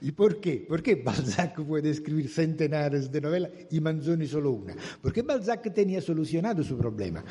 ¿Y 0.02 0.12
por 0.18 0.40
qué? 0.40 0.66
¿Por 0.68 0.82
qué 0.82 0.96
Balzac 0.96 1.62
puede 1.64 1.90
escribir 1.90 2.28
centenares 2.28 3.10
de 3.10 3.20
novelas 3.20 3.50
y 3.70 3.80
Manzoni 3.80 4.26
solo 4.26 4.52
una? 4.52 4.76
Porque 5.00 5.22
Balzac 5.22 5.72
tenía 5.72 6.00
solucionado 6.00 6.62
su 6.62 6.76
problema. 6.76 7.24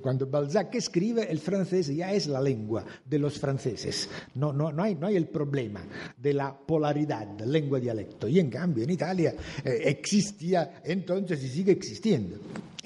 Cuando 0.00 0.26
Balzac 0.26 0.74
escribe, 0.74 1.30
el 1.30 1.38
francés 1.38 1.94
ya 1.94 2.12
es 2.12 2.26
la 2.26 2.40
lengua 2.40 2.84
de 3.04 3.18
los 3.18 3.38
franceses. 3.38 4.08
No, 4.34 4.52
no, 4.52 4.72
no, 4.72 4.82
hay, 4.82 4.94
no 4.94 5.06
hay 5.06 5.16
el 5.16 5.28
problema 5.28 5.82
de 6.16 6.32
la 6.32 6.56
polaridad 6.56 7.38
lengua-dialecto. 7.40 8.28
Y 8.28 8.38
en 8.38 8.50
cambio 8.50 8.84
en 8.84 8.90
Italia 8.90 9.34
eh, 9.64 9.82
existía 9.84 10.80
entonces 10.84 11.42
y 11.44 11.48
sigue 11.48 11.72
existiendo. 11.72 12.38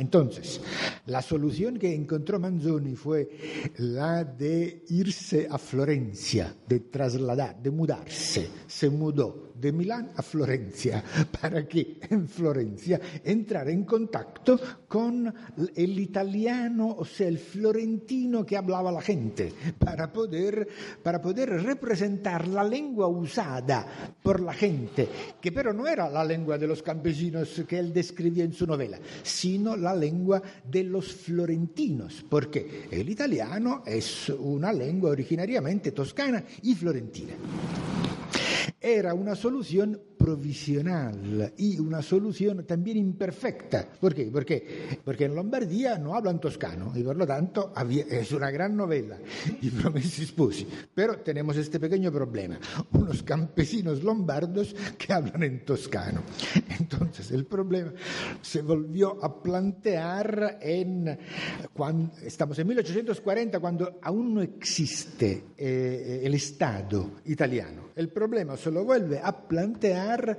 Entonces, 0.02 0.60
la 1.06 1.22
solución 1.22 1.78
que 1.78 1.94
encontró 1.94 2.40
Manzoni 2.40 2.96
fue 2.96 3.70
la 3.76 4.24
de 4.24 4.82
irse 4.88 5.46
a 5.48 5.58
Florencia, 5.58 6.56
de 6.66 6.80
trasladar, 6.80 7.62
de 7.62 7.70
mudarse. 7.70 8.48
Se 8.66 8.90
mudó 8.90 9.51
de 9.62 9.70
Milán 9.70 10.10
a 10.16 10.22
Florencia 10.22 11.02
para 11.40 11.68
que 11.68 12.00
en 12.10 12.26
Florencia 12.28 13.00
entrara 13.22 13.70
en 13.70 13.84
contacto 13.84 14.58
con 14.88 15.32
el 15.76 16.00
italiano, 16.00 16.96
o 16.98 17.04
sea, 17.04 17.28
el 17.28 17.38
florentino 17.38 18.44
que 18.44 18.56
hablaba 18.56 18.90
la 18.90 19.00
gente, 19.00 19.52
para 19.78 20.12
poder, 20.12 20.66
para 21.00 21.22
poder 21.22 21.62
representar 21.62 22.48
la 22.48 22.64
lengua 22.64 23.06
usada 23.06 23.86
por 24.20 24.40
la 24.40 24.52
gente, 24.52 25.08
que 25.40 25.52
pero 25.52 25.72
no 25.72 25.86
era 25.86 26.10
la 26.10 26.24
lengua 26.24 26.58
de 26.58 26.66
los 26.66 26.82
campesinos 26.82 27.62
que 27.68 27.78
él 27.78 27.92
describía 27.92 28.42
en 28.42 28.52
su 28.52 28.66
novela, 28.66 28.98
sino 29.22 29.76
la 29.76 29.94
lengua 29.94 30.42
de 30.68 30.82
los 30.82 31.14
florentinos, 31.14 32.24
porque 32.28 32.88
el 32.90 33.08
italiano 33.08 33.84
es 33.86 34.28
una 34.28 34.72
lengua 34.72 35.10
originariamente 35.10 35.92
toscana 35.92 36.42
y 36.62 36.74
florentina. 36.74 37.34
Era 38.80 39.14
una 39.14 39.36
solución 39.36 39.51
provisional 40.22 41.52
y 41.56 41.80
una 41.80 42.00
solución 42.00 42.64
también 42.64 42.96
imperfecta. 42.96 43.88
¿Por 44.00 44.14
qué? 44.14 44.30
Porque, 44.32 44.98
porque 45.04 45.24
en 45.24 45.34
Lombardía 45.34 45.98
no 45.98 46.14
hablan 46.14 46.40
toscano 46.40 46.92
y 46.94 47.02
por 47.02 47.16
lo 47.16 47.26
tanto 47.26 47.72
había, 47.74 48.04
es 48.04 48.30
una 48.30 48.50
gran 48.50 48.76
novela, 48.76 49.18
y 49.60 49.70
Promessi 49.70 50.24
Sposi. 50.24 50.66
Pero 50.94 51.18
tenemos 51.18 51.56
este 51.56 51.80
pequeño 51.80 52.12
problema, 52.12 52.58
unos 52.92 53.22
campesinos 53.24 54.04
lombardos 54.04 54.76
que 54.96 55.12
hablan 55.12 55.42
en 55.42 55.64
toscano. 55.64 56.22
Entonces 56.78 57.32
el 57.32 57.44
problema 57.44 57.92
se 58.40 58.62
volvió 58.62 59.22
a 59.24 59.42
plantear 59.42 60.58
en, 60.60 61.18
cuando, 61.72 62.12
estamos 62.22 62.58
en 62.60 62.68
1840, 62.68 63.58
cuando 63.58 63.98
aún 64.02 64.34
no 64.34 64.42
existe 64.42 65.46
eh, 65.58 66.20
el 66.22 66.34
Estado 66.34 67.10
italiano. 67.24 67.91
El 67.94 68.08
problema 68.08 68.56
se 68.56 68.70
lo 68.70 68.84
vuelve 68.84 69.20
a 69.22 69.32
plantear 69.32 70.38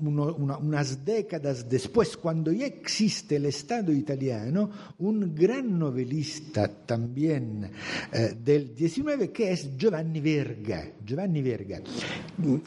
uno, 0.00 0.34
una, 0.34 0.56
unas 0.58 1.04
décadas 1.04 1.68
después, 1.68 2.16
cuando 2.16 2.52
ya 2.52 2.66
existe 2.66 3.36
el 3.36 3.46
Estado 3.46 3.92
italiano, 3.92 4.70
un 4.98 5.34
gran 5.34 5.78
novelista 5.78 6.68
también 6.68 7.70
eh, 8.12 8.36
del 8.38 8.74
19 8.74 9.30
que 9.30 9.52
es 9.52 9.76
Giovanni 9.76 10.20
Verga, 10.20 10.92
Giovanni 11.04 11.42
Verga, 11.42 11.80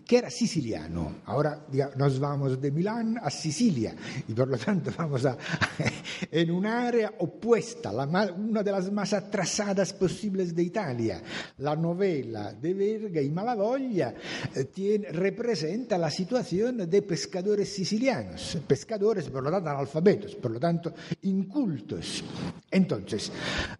que 0.05 0.17
era 0.17 0.29
siciliano. 0.29 1.17
Ahora 1.25 1.65
digamos, 1.69 1.97
nos 1.97 2.19
vamos 2.19 2.61
de 2.61 2.71
Milán 2.71 3.17
a 3.21 3.29
Sicilia 3.29 3.95
y 4.27 4.33
por 4.33 4.47
lo 4.47 4.57
tanto 4.57 4.91
vamos 4.97 5.25
a, 5.25 5.37
en 6.31 6.51
un 6.51 6.65
área 6.65 7.13
opuesta, 7.19 7.91
la, 7.91 8.05
una 8.33 8.63
de 8.63 8.71
las 8.71 8.91
más 8.91 9.13
atrasadas 9.13 9.93
posibles 9.93 10.55
de 10.55 10.63
Italia. 10.63 11.21
La 11.57 11.75
novela 11.75 12.53
de 12.53 12.73
Verga 12.73 13.21
y 13.21 13.29
Malavoglia 13.29 14.08
eh, 14.55 15.07
representa 15.11 15.97
la 15.97 16.09
situación 16.09 16.89
de 16.89 17.01
pescadores 17.01 17.69
sicilianos, 17.69 18.57
pescadores 18.67 19.29
por 19.29 19.43
lo 19.43 19.51
tanto 19.51 19.69
analfabetos, 19.69 20.35
por 20.35 20.51
lo 20.51 20.59
tanto 20.59 20.93
incultos. 21.23 22.23
Entonces, 22.71 23.31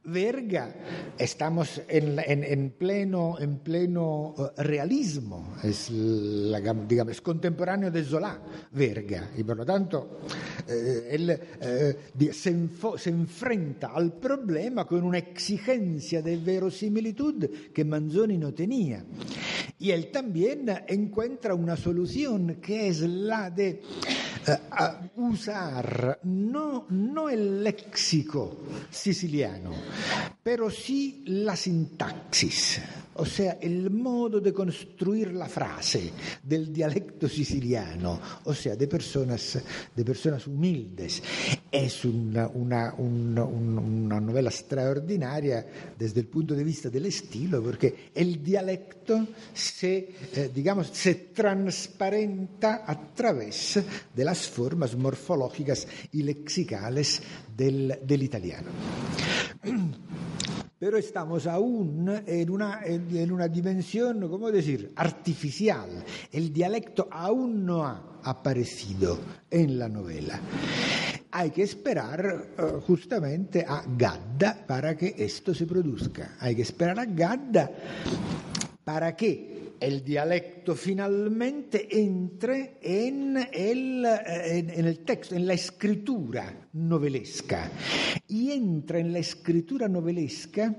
Verga, 0.04 0.76
estamos 1.18 1.82
en, 1.88 2.20
en, 2.20 2.44
en 2.44 2.72
pleno, 2.72 3.38
en 3.40 3.60
pleno 3.60 4.36
eh, 4.38 4.64
realismo, 4.64 5.56
es, 5.64 5.92
digamos, 6.88 7.22
contemporáneo 7.22 7.92
de 7.92 8.04
Zola, 8.04 8.42
Verga, 8.72 9.32
y 9.38 9.44
por 9.44 9.58
lo 9.58 9.66
tanto 9.66 10.22
eh, 10.68 11.08
él 11.12 11.40
se, 12.34 12.70
se 12.98 13.10
enfrenta 13.10 13.88
al 13.94 14.14
problema 14.14 14.86
con 14.86 15.04
una 15.04 15.18
exigencia 15.18 16.22
de 16.22 16.38
verosimilitud 16.38 17.50
que 17.74 17.86
Manzoni 17.86 18.38
no 18.38 18.54
tenía. 18.54 19.04
Y 19.78 19.92
él 19.92 20.12
también 20.22 20.66
encuentra 20.90 21.56
una 21.56 21.78
solución 21.78 22.56
que 22.56 22.90
es 22.90 23.00
la 23.00 23.50
de 23.50 23.82
uh, 24.50 25.22
usar 25.22 26.20
no, 26.24 26.86
no 26.90 27.30
el 27.30 27.64
léxico 27.64 28.58
siciliano, 28.90 29.72
pero 30.42 30.70
sí 30.70 31.24
la 31.28 31.56
sintaxis, 31.56 32.82
o 33.16 33.26
sea, 33.26 33.58
el 33.62 33.90
modo 33.90 34.40
de 34.40 34.54
construir 34.54 35.34
la 35.34 35.48
frase 35.48 36.12
del 36.42 36.72
dialecto 36.72 37.28
siciliano, 37.28 38.20
o 38.46 38.54
sea, 38.54 38.76
de 38.76 38.88
personas, 38.88 39.60
de 39.96 40.06
personas 40.06 40.48
humildes. 40.48 41.22
Es 41.70 42.06
una, 42.06 42.48
una, 42.48 42.94
una, 42.98 43.44
una 43.44 44.20
novela 44.20 44.50
extraordinaria 44.50 45.66
desde 45.98 46.22
el 46.22 46.28
punto 46.28 46.56
de 46.56 46.64
vista 46.64 46.90
del 46.90 47.06
estilo, 47.08 47.62
porque 47.62 48.10
el 48.16 48.42
dialecto 48.42 49.28
se, 49.54 50.10
eh, 50.34 50.52
digamos, 50.54 50.88
se 50.88 51.16
transparenta 51.16 52.84
a 52.88 53.14
través 53.14 53.80
de 54.16 54.24
formas 54.48 54.96
morfológicas 54.96 55.88
y 56.12 56.24
lexicales 56.24 57.22
del, 57.56 58.24
italiano. 58.24 58.70
pero 60.80 60.98
estamos 60.98 61.48
aún 61.48 62.22
en 62.26 62.50
una, 62.50 62.82
en 62.86 63.32
una 63.32 63.48
dimensión, 63.48 64.30
¿cómo 64.30 64.52
decir?, 64.52 64.94
artificial. 64.96 66.06
El 66.32 66.54
dialecto 66.54 67.08
aún 67.12 67.66
no 67.66 67.86
ha 67.86 68.20
aparecido 68.24 69.20
en 69.50 69.80
la 69.80 69.90
novela. 69.90 70.40
Hay 71.32 71.52
que 71.52 71.64
esperar 71.64 72.54
uh, 72.58 72.82
justamente 72.82 73.64
a 73.68 73.84
Gadda 73.86 74.66
para 74.66 74.98
que 74.98 75.14
esto 75.18 75.54
se 75.54 75.68
produzca. 75.68 76.36
Hay 76.40 76.56
que 76.56 76.64
esperar 76.64 77.00
a 77.00 77.06
Gadda 77.06 77.70
para 78.84 79.16
que 79.16 79.69
el 79.80 80.04
dialecto 80.04 80.76
finalmente 80.76 81.88
entre 82.00 82.78
en 82.82 83.38
el, 83.38 84.06
en, 84.06 84.70
en 84.70 84.86
el 84.86 85.00
texto, 85.00 85.36
en 85.36 85.48
la 85.48 85.54
novelesca 86.74 87.72
y 88.30 88.52
entra 88.52 89.00
en 89.00 89.12
la 89.12 89.20
escritura 89.20 89.88
novelesca 89.88 90.76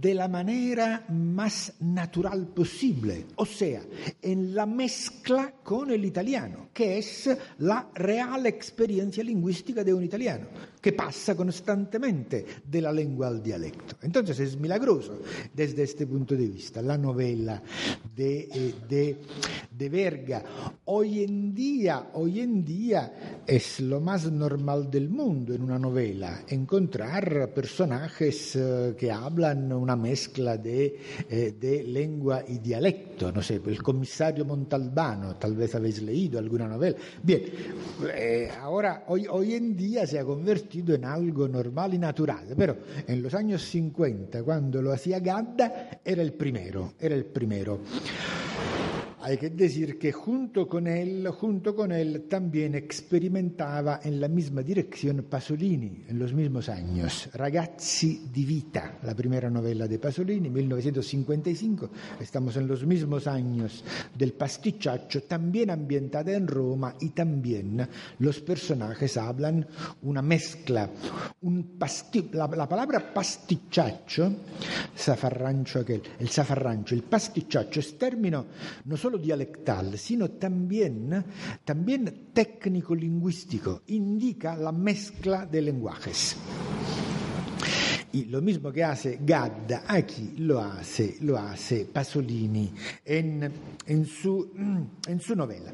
de 0.00 0.14
la 0.14 0.26
manera 0.26 1.04
más 1.10 1.74
natural 1.80 2.48
posible, 2.48 3.26
o 3.36 3.44
sea, 3.44 3.82
en 4.20 4.54
la 4.54 4.64
mezcla 4.64 5.54
con 5.62 5.90
el 5.90 6.04
italiano, 6.04 6.70
que 6.72 6.98
es 6.98 7.30
la 7.58 7.90
real 7.94 8.46
experiencia 8.46 9.22
lingüística 9.22 9.84
de 9.84 9.92
un 9.92 10.02
italiano, 10.02 10.46
que 10.80 10.92
pasa 10.92 11.36
constantemente 11.36 12.44
de 12.64 12.80
la 12.80 12.90
lengua 12.90 13.28
al 13.28 13.42
dialecto. 13.42 13.96
Entonces 14.02 14.40
es 14.40 14.58
milagroso 14.58 15.20
desde 15.54 15.82
este 15.82 16.06
punto 16.06 16.34
de 16.34 16.46
vista 16.46 16.80
la 16.80 16.96
novela 16.96 17.62
de, 18.16 18.48
eh, 18.52 18.74
de, 18.88 19.18
de 19.70 19.88
Verga. 19.88 20.42
Hoy 20.86 21.22
en 21.22 21.54
día, 21.54 22.10
hoy 22.14 22.40
en 22.40 22.64
día 22.64 23.42
es 23.46 23.80
lo 23.80 24.00
más 24.00 24.30
normal 24.30 24.90
del 24.90 25.10
mundo 25.10 25.54
en 25.54 25.62
una 25.62 25.78
novela, 25.78 26.42
encontrar 26.62 27.52
personajes 27.52 28.56
eh, 28.56 28.94
que 28.96 29.10
hablan 29.10 29.72
una 29.72 29.96
mezcla 29.96 30.56
de, 30.56 30.98
eh, 31.28 31.54
de, 31.58 31.82
lengua 31.82 32.44
y 32.46 32.58
dialecto. 32.58 33.32
No 33.32 33.42
sé, 33.42 33.60
el 33.64 33.82
comisario 33.82 34.44
Montalbano, 34.44 35.36
tal 35.36 35.56
vez 35.56 35.74
habéis 35.74 36.02
leído 36.02 36.38
alguna 36.38 36.68
novela. 36.68 36.96
Bien, 37.22 37.42
eh, 38.14 38.50
ahora, 38.60 39.04
hoy, 39.08 39.26
hoy 39.28 39.54
en 39.54 39.76
día 39.76 40.06
se 40.06 40.18
ha 40.18 40.24
convertido 40.24 40.94
en 40.94 41.04
algo 41.04 41.48
normal 41.48 41.94
y 41.94 41.98
natural, 41.98 42.54
pero 42.56 42.76
en 43.06 43.22
los 43.22 43.34
años 43.34 43.62
50, 43.62 44.42
cuando 44.42 44.80
lo 44.80 44.92
hacía 44.92 45.20
Gadda, 45.20 46.00
era 46.04 46.22
el 46.22 46.32
primero, 46.34 46.94
era 46.98 47.14
el 47.14 47.24
primero. 47.24 47.80
Hay 49.24 49.38
que 49.38 49.50
decir 49.50 50.00
que 50.00 50.10
junto 50.10 50.66
con 50.66 50.88
él, 50.88 51.28
junto 51.28 51.76
con 51.76 51.92
él 51.92 52.26
también 52.28 52.74
experimentaba 52.74 54.00
en 54.02 54.20
la 54.20 54.26
misma 54.26 54.62
dirección 54.62 55.26
Pasolini 55.30 56.02
en 56.08 56.18
los 56.18 56.32
mismos 56.32 56.68
años. 56.68 57.28
Ragazzi 57.32 58.28
di 58.32 58.44
vita, 58.44 58.98
la 59.04 59.14
primera 59.14 59.48
novela 59.48 59.86
de 59.86 60.00
Pasolini, 60.00 60.50
1955. 60.50 61.90
Estamos 62.20 62.56
en 62.56 62.66
los 62.66 62.84
mismos 62.84 63.28
años 63.28 63.84
del 64.12 64.32
pasticciaccio, 64.32 65.22
también 65.22 65.70
ambientada 65.70 66.32
en 66.32 66.48
Roma 66.48 66.96
y 67.00 67.10
también 67.10 67.88
los 68.18 68.40
personajes 68.40 69.16
hablan 69.16 69.64
una 70.02 70.20
mezcla, 70.20 70.90
la, 72.32 72.48
la, 72.48 72.68
palabra 72.68 73.14
pasticciaccio, 73.14 74.34
zafarrancho 74.96 75.78
aquel, 75.78 76.02
el 76.18 76.28
zafarrancho, 76.28 76.96
el 76.96 77.04
pasticciaccio 77.04 77.78
es 77.78 77.96
término 77.96 78.46
no 78.84 78.96
solo 78.96 79.11
dialectal, 79.18 79.98
sino 79.98 80.30
también, 80.30 81.24
también 81.64 82.30
técnico-lingüístico. 82.32 83.82
Indica 83.88 84.56
la 84.56 84.72
mezcla 84.72 85.46
de 85.46 85.62
lenguajes. 85.62 86.36
Y 88.12 88.26
lo 88.26 88.42
mismo 88.42 88.70
que 88.70 88.84
hace 88.84 89.18
Gadda, 89.24 89.84
aquí 89.86 90.34
lo 90.38 90.60
hace, 90.60 91.16
lo 91.22 91.38
hace 91.38 91.86
Pasolini 91.86 92.70
en, 93.04 93.50
en, 93.86 94.04
su, 94.04 94.50
en 95.06 95.20
su 95.20 95.34
novela. 95.34 95.72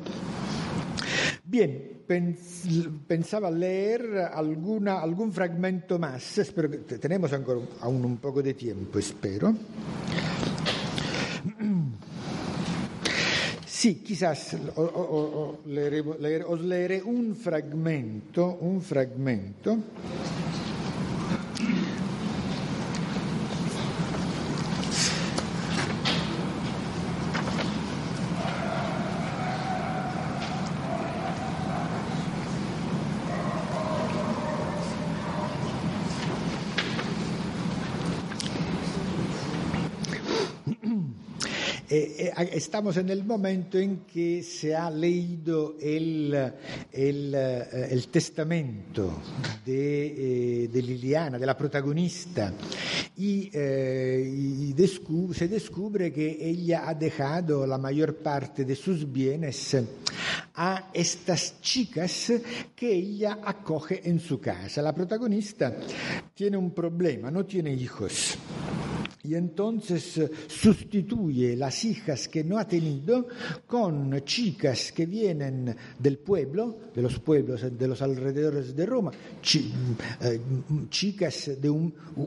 Bien, 1.42 2.02
pensaba 3.06 3.50
leer 3.50 4.18
alguna, 4.32 5.00
algún 5.00 5.32
fragmento 5.32 5.98
más, 5.98 6.38
espero 6.38 6.70
que 6.70 6.98
tenemos 6.98 7.32
ancora 7.32 7.60
aún 7.80 8.04
un 8.04 8.18
poco 8.18 8.42
de 8.42 8.54
tiempo, 8.54 8.98
espero. 8.98 9.54
Sí, 13.78 14.02
quizás 14.02 14.56
o, 14.74 14.82
o, 14.82 15.02
o 15.38 15.58
leeré, 15.70 16.02
leer, 16.18 16.42
os 16.50 16.58
leeré 16.58 16.98
un 16.98 17.36
fragmento, 17.36 18.58
un 18.58 18.82
fragmento. 18.82 19.78
Eh, 41.90 42.26
eh, 42.27 42.27
estamos 42.42 42.96
en 42.96 43.08
el 43.10 43.24
momento 43.24 43.78
en 43.78 44.00
que 44.00 44.42
se 44.42 44.74
ha 44.74 44.90
leído 44.90 45.76
el, 45.80 46.32
el, 46.92 47.34
eh, 47.34 47.88
el 47.90 48.08
testamento 48.08 49.22
de, 49.64 50.64
eh, 50.64 50.68
de, 50.68 50.82
Liliana, 50.82 51.38
de 51.38 51.46
la 51.46 51.56
protagonista, 51.56 52.52
y, 53.16 54.72
descubre, 54.72 55.36
se 55.36 55.48
descubre 55.48 56.12
que 56.12 56.38
ella 56.40 56.88
ha 56.88 56.94
dejado 56.94 57.66
la 57.66 57.78
mayor 57.78 58.16
parte 58.16 58.64
de 58.64 58.76
sus 58.76 59.10
bienes 59.10 59.76
a 60.54 60.90
estas 60.92 61.60
chicas 61.60 62.32
que 62.76 62.92
ella 62.92 63.40
acoge 63.44 64.08
en 64.08 64.20
su 64.20 64.40
casa. 64.40 64.80
La 64.82 64.94
protagonista 64.94 65.76
tiene 66.34 66.56
un 66.56 66.70
problema, 66.70 67.30
no 67.30 67.44
tiene 67.44 67.72
hijos 67.72 68.38
y 69.24 69.34
entonces 69.34 70.18
eh, 70.18 70.30
sustituye 70.46 71.56
las 71.56 71.84
hijas 71.84 72.28
que 72.28 72.44
no 72.44 72.58
ha 72.58 72.66
tenido 72.66 73.26
con 73.66 74.24
chicas 74.24 74.92
que 74.92 75.06
vienen 75.06 75.74
del 75.98 76.18
pueblo, 76.18 76.78
de 76.94 77.02
los 77.02 77.18
pueblos 77.18 77.64
de 77.76 77.88
los 77.88 78.00
alrededores 78.00 78.74
de 78.74 78.86
Roma, 78.86 79.10
eh, 79.10 80.40
chicas 80.88 81.50
de 81.60 81.70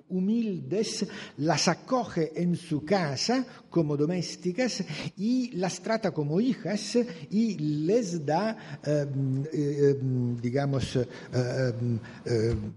humildes, 0.10 1.08
las 1.38 1.68
acoge 1.68 2.32
en 2.42 2.56
su 2.56 2.84
casa 2.84 3.46
como 3.72 3.98
domésticas 3.98 4.84
y 5.18 5.52
las 5.56 5.80
trata 5.82 6.12
como 6.12 6.40
hijas 6.40 7.00
y 7.32 7.58
les 7.58 8.24
da, 8.24 8.80
em, 8.84 9.44
em, 9.52 10.38
digamos, 10.38 10.98
em, 10.98 12.00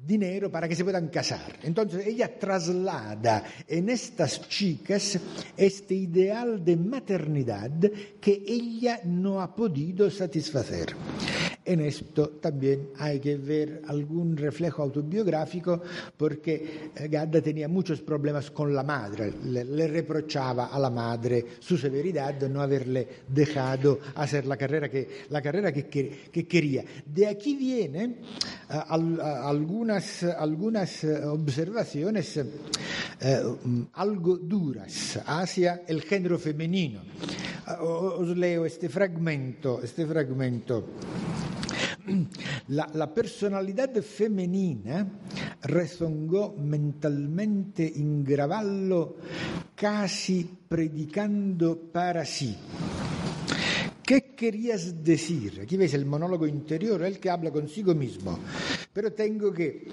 dinero 0.06 0.50
para 0.50 0.68
que 0.68 0.76
se 0.76 0.84
puedan 0.84 1.08
casar. 1.08 1.58
Entonces 1.62 2.06
ella 2.06 2.38
traslada 2.38 3.44
en 3.66 3.90
estas 3.90 4.48
chicas 4.48 5.18
este 5.56 5.94
ideal 5.94 6.64
de 6.64 6.76
maternidad 6.76 7.72
que 8.20 8.42
ella 8.46 9.00
no 9.04 9.40
ha 9.42 9.54
podido 9.54 10.10
satisfacer. 10.10 10.94
En 11.66 11.80
esto 11.80 12.28
también 12.42 12.90
hay 12.98 13.18
que 13.20 13.36
ver 13.38 13.80
algún 13.86 14.36
reflejo 14.36 14.82
autobiográfico 14.82 15.80
porque 16.14 16.90
eh, 16.94 17.08
Gadda 17.08 17.40
tenía 17.40 17.68
muchos 17.68 18.02
problemas 18.02 18.50
con 18.50 18.74
la 18.74 18.82
madre, 18.82 19.32
le, 19.44 19.64
le 19.64 19.88
reprochaba 19.88 20.66
a 20.66 20.78
la 20.84 20.90
madre 20.90 21.44
su 21.60 21.78
severidad 21.78 22.40
no 22.48 22.60
haberle 22.60 23.24
dejado 23.28 24.00
hacer 24.16 24.44
la 24.44 24.56
carrera 24.56 24.90
que, 24.90 25.24
la 25.30 25.40
carrera 25.40 25.72
que, 25.72 25.88
que 25.88 26.46
quería. 26.46 26.84
De 27.06 27.26
aquí 27.26 27.56
vienen 27.56 28.20
uh, 28.68 28.92
al, 28.92 29.20
algunas, 29.20 30.22
algunas 30.24 31.04
uh, 31.04 31.32
observaciones 31.32 32.36
um, 32.36 33.86
algo 33.94 34.36
duras 34.36 35.18
hacia 35.24 35.82
el 35.86 36.02
género 36.02 36.38
femenino. 36.38 37.00
os 37.66 38.36
leo 38.36 38.66
este 38.66 38.88
fragmento, 38.88 39.80
este 39.82 40.04
fragmento. 40.04 40.84
La, 42.68 42.88
la, 42.94 43.12
personalidad 43.12 43.94
femenina 44.02 45.06
rezongó 45.62 46.54
mentalmente 46.58 47.84
in 47.96 48.24
gravallo, 48.24 49.16
casi 49.74 50.48
predicando 50.68 51.78
para 51.92 52.24
sí. 52.24 52.56
¿Qué 54.02 54.34
querías 54.36 55.02
decir? 55.02 55.60
Aquí 55.62 55.78
ves 55.78 55.94
el 55.94 56.04
monólogo 56.04 56.46
interior, 56.46 57.02
el 57.02 57.18
que 57.18 57.30
habla 57.30 57.50
consigo 57.50 57.94
mismo. 57.94 58.38
Pero 58.92 59.12
tengo 59.12 59.50
que 59.52 59.88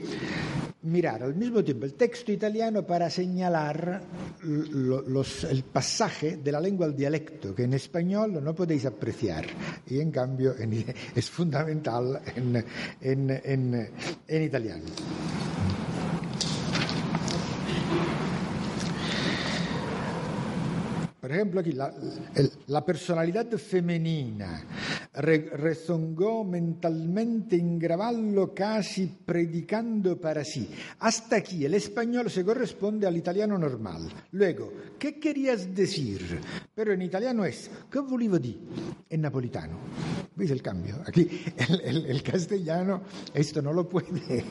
mirar 0.84 1.22
al 1.22 1.36
mismo 1.36 1.64
tiempo 1.64 1.86
el 1.86 1.94
texto 1.94 2.32
italiano 2.32 2.86
para 2.86 3.10
señalar 3.10 4.02
el 4.44 5.64
pasaje 5.72 6.38
de 6.38 6.52
la 6.52 6.60
lengua 6.60 6.88
al 6.88 6.96
dialecto, 6.96 7.54
que 7.54 7.64
en 7.64 7.74
español 7.74 8.44
no 8.44 8.56
podéis 8.56 8.86
apreciar, 8.86 9.46
y 9.88 10.00
en 10.00 10.12
cambio 10.12 10.56
es 11.16 11.30
fundamental 11.30 12.22
en, 13.02 13.90
italiano. 14.30 14.86
Por 21.20 21.32
ejemplo, 21.32 21.60
aquí 21.60 21.74
la, 21.74 21.94
la 22.68 22.84
personalidad 22.84 23.48
femenina 23.52 24.64
re, 25.14 25.50
rezongó 25.54 26.44
mentalmente 26.44 27.56
en 27.58 27.78
gravallo 27.78 28.54
casi 28.54 29.08
predicando 29.08 30.20
para 30.20 30.44
sí. 30.44 30.70
Hasta 31.00 31.38
aquí 31.38 31.66
el 31.66 31.74
español 31.74 32.30
se 32.30 32.46
corresponde 32.46 33.08
al 33.08 33.18
italiano 33.18 33.58
normal. 33.58 34.08
Luego, 34.32 34.72
¿qué 34.98 35.20
querías 35.20 35.74
decir? 35.74 36.40
Pero 36.74 36.94
en 36.94 37.02
italiano 37.02 37.46
es 37.46 37.70
¿qué 37.92 38.00
volevo 38.00 38.40
dire? 38.40 38.60
En 39.10 39.22
napolitano. 39.22 39.78
¿Veis 40.36 40.52
el 40.52 40.62
cambio? 40.62 40.96
Aquí 41.06 41.28
el, 41.58 41.82
el, 41.82 42.06
el 42.06 42.24
castellano 42.24 43.04
esto 43.34 43.62
no 43.62 43.74
lo 43.74 43.88
puede, 43.88 44.44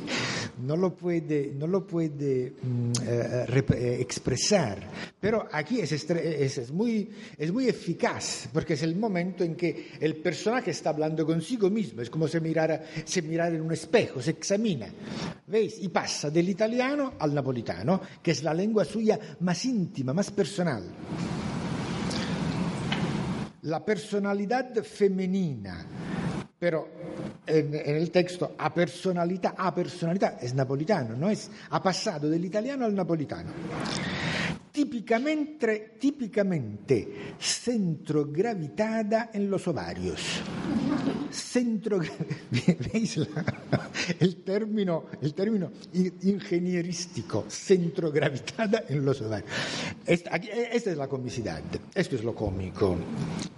no 0.62 0.76
lo 0.76 0.94
puede, 0.94 1.54
no 1.56 1.66
lo 1.66 1.86
puede 1.86 2.54
mm, 2.62 2.92
eh, 3.02 3.64
eh, 3.74 3.96
expresar. 4.00 4.90
Pero 5.18 5.48
aquí 5.50 5.80
es, 5.80 5.92
es 5.92 6.10
es 6.58 6.70
muy, 6.72 7.10
es 7.38 7.52
muy 7.52 7.68
eficaz, 7.68 8.48
porque 8.52 8.74
es 8.74 8.82
el 8.82 8.96
momento 8.96 9.42
en 9.44 9.54
que 9.54 9.88
el 10.00 10.16
personaje 10.16 10.49
está 10.70 10.90
hablando 10.90 11.24
consigo 11.24 11.70
mismo, 11.70 12.02
es 12.02 12.10
como 12.10 12.28
si 12.28 12.40
mirara, 12.40 12.82
si 13.04 13.22
mirara 13.22 13.54
en 13.54 13.62
un 13.62 13.72
espejo, 13.72 14.20
se 14.20 14.32
examina, 14.32 14.88
¿veis? 15.46 15.78
Y 15.80 15.88
pasa 15.88 16.30
del 16.30 16.56
al 17.18 17.34
napolitano, 17.34 18.00
que 18.22 18.32
es 18.32 18.42
la 18.42 18.52
lengua 18.52 18.84
suya 18.84 19.18
más 19.40 19.64
íntima, 19.64 20.12
más 20.12 20.30
personal. 20.30 20.82
La 23.62 23.84
personalidad 23.84 24.74
femenina, 24.82 25.86
pero 26.60 26.88
en, 27.46 27.74
el 27.74 28.10
texto 28.10 28.52
a 28.58 28.68
personalità, 28.68 29.54
a 29.56 29.72
personalità 29.72 30.36
es 30.44 30.52
napolitano, 30.52 31.16
no 31.16 31.30
es, 31.30 31.48
ha 31.70 31.82
pasado 31.82 32.28
del 32.28 32.44
italiano 32.44 32.84
al 32.84 32.94
napolitano. 32.94 33.50
Típicamente, 34.70 35.96
típicamente 35.98 37.34
centrogravitada 37.40 39.30
en 39.32 39.50
los 39.50 39.66
ovarios. 39.66 40.20
Centro, 41.30 41.98
¿veis 42.92 43.18
el, 44.20 44.36
término, 44.44 45.06
el 45.20 45.34
término 45.34 45.72
ingenierístico, 45.92 47.46
centrogravitada 47.48 48.84
en 48.88 49.04
los 49.04 49.20
ovarios? 49.22 49.50
Esta, 50.06 50.36
aquí, 50.36 50.48
esta 50.50 50.90
es 50.90 50.96
la 50.96 51.08
comicidad, 51.08 51.62
esto 51.94 52.14
es 52.14 52.22
lo 52.22 52.34
cómico, 52.34 52.96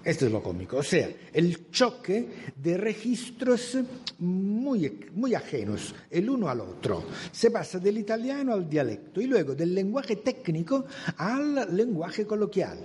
esto 0.04 0.26
es 0.26 0.32
lo 0.32 0.42
cómico, 0.42 0.78
o 0.78 0.82
sea, 0.82 1.10
el 1.32 1.70
choque 1.70 2.52
de 2.56 2.78
registros 2.92 3.78
muy, 4.18 5.08
muy 5.14 5.34
ajenos 5.34 5.94
el 6.10 6.28
uno 6.28 6.48
al 6.48 6.60
otro. 6.60 7.04
Se 7.32 7.50
pasa 7.50 7.78
del 7.78 7.98
italiano 7.98 8.52
al 8.52 8.68
dialecto 8.68 9.20
y 9.20 9.26
luego 9.26 9.54
del 9.54 9.74
lenguaje 9.74 10.16
técnico 10.16 10.84
al 11.16 11.74
lenguaje 11.74 12.26
coloquial. 12.26 12.78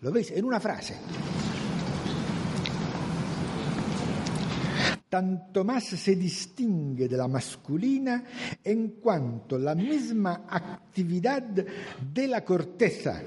¿Lo 0.00 0.12
veis? 0.12 0.30
En 0.30 0.44
una 0.44 0.60
frase. 0.60 0.94
tanto 5.10 5.64
más 5.64 5.82
se 5.82 6.14
distingue 6.14 7.08
de 7.08 7.16
la 7.16 7.26
masculina 7.26 8.22
en 8.62 8.90
cuanto 9.02 9.58
la 9.58 9.74
misma 9.74 10.44
actividad 10.48 11.42
de 11.42 12.28
la 12.28 12.44
corteza 12.44 13.20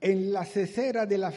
en 0.00 0.32
la 0.32 0.46
cesera 0.46 1.04
de 1.04 1.18
la, 1.18 1.30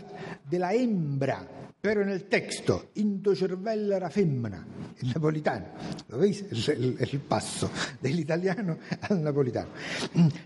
de 0.50 0.60
la 0.60 0.74
hembra 0.74 1.46
pero 1.82 2.04
en 2.04 2.10
el 2.10 2.26
texto, 2.26 2.92
into 2.96 3.36
cervella 3.36 4.00
la 4.00 4.10
femmina, 4.12 4.64
el 5.02 5.08
napolitano, 5.10 5.66
¿lo 6.10 6.20
veis? 6.20 6.46
El, 6.52 6.96
el, 7.00 7.20
paso 7.22 7.72
del 8.00 8.20
italiano 8.20 8.78
al 9.02 9.24
napolitano, 9.24 9.70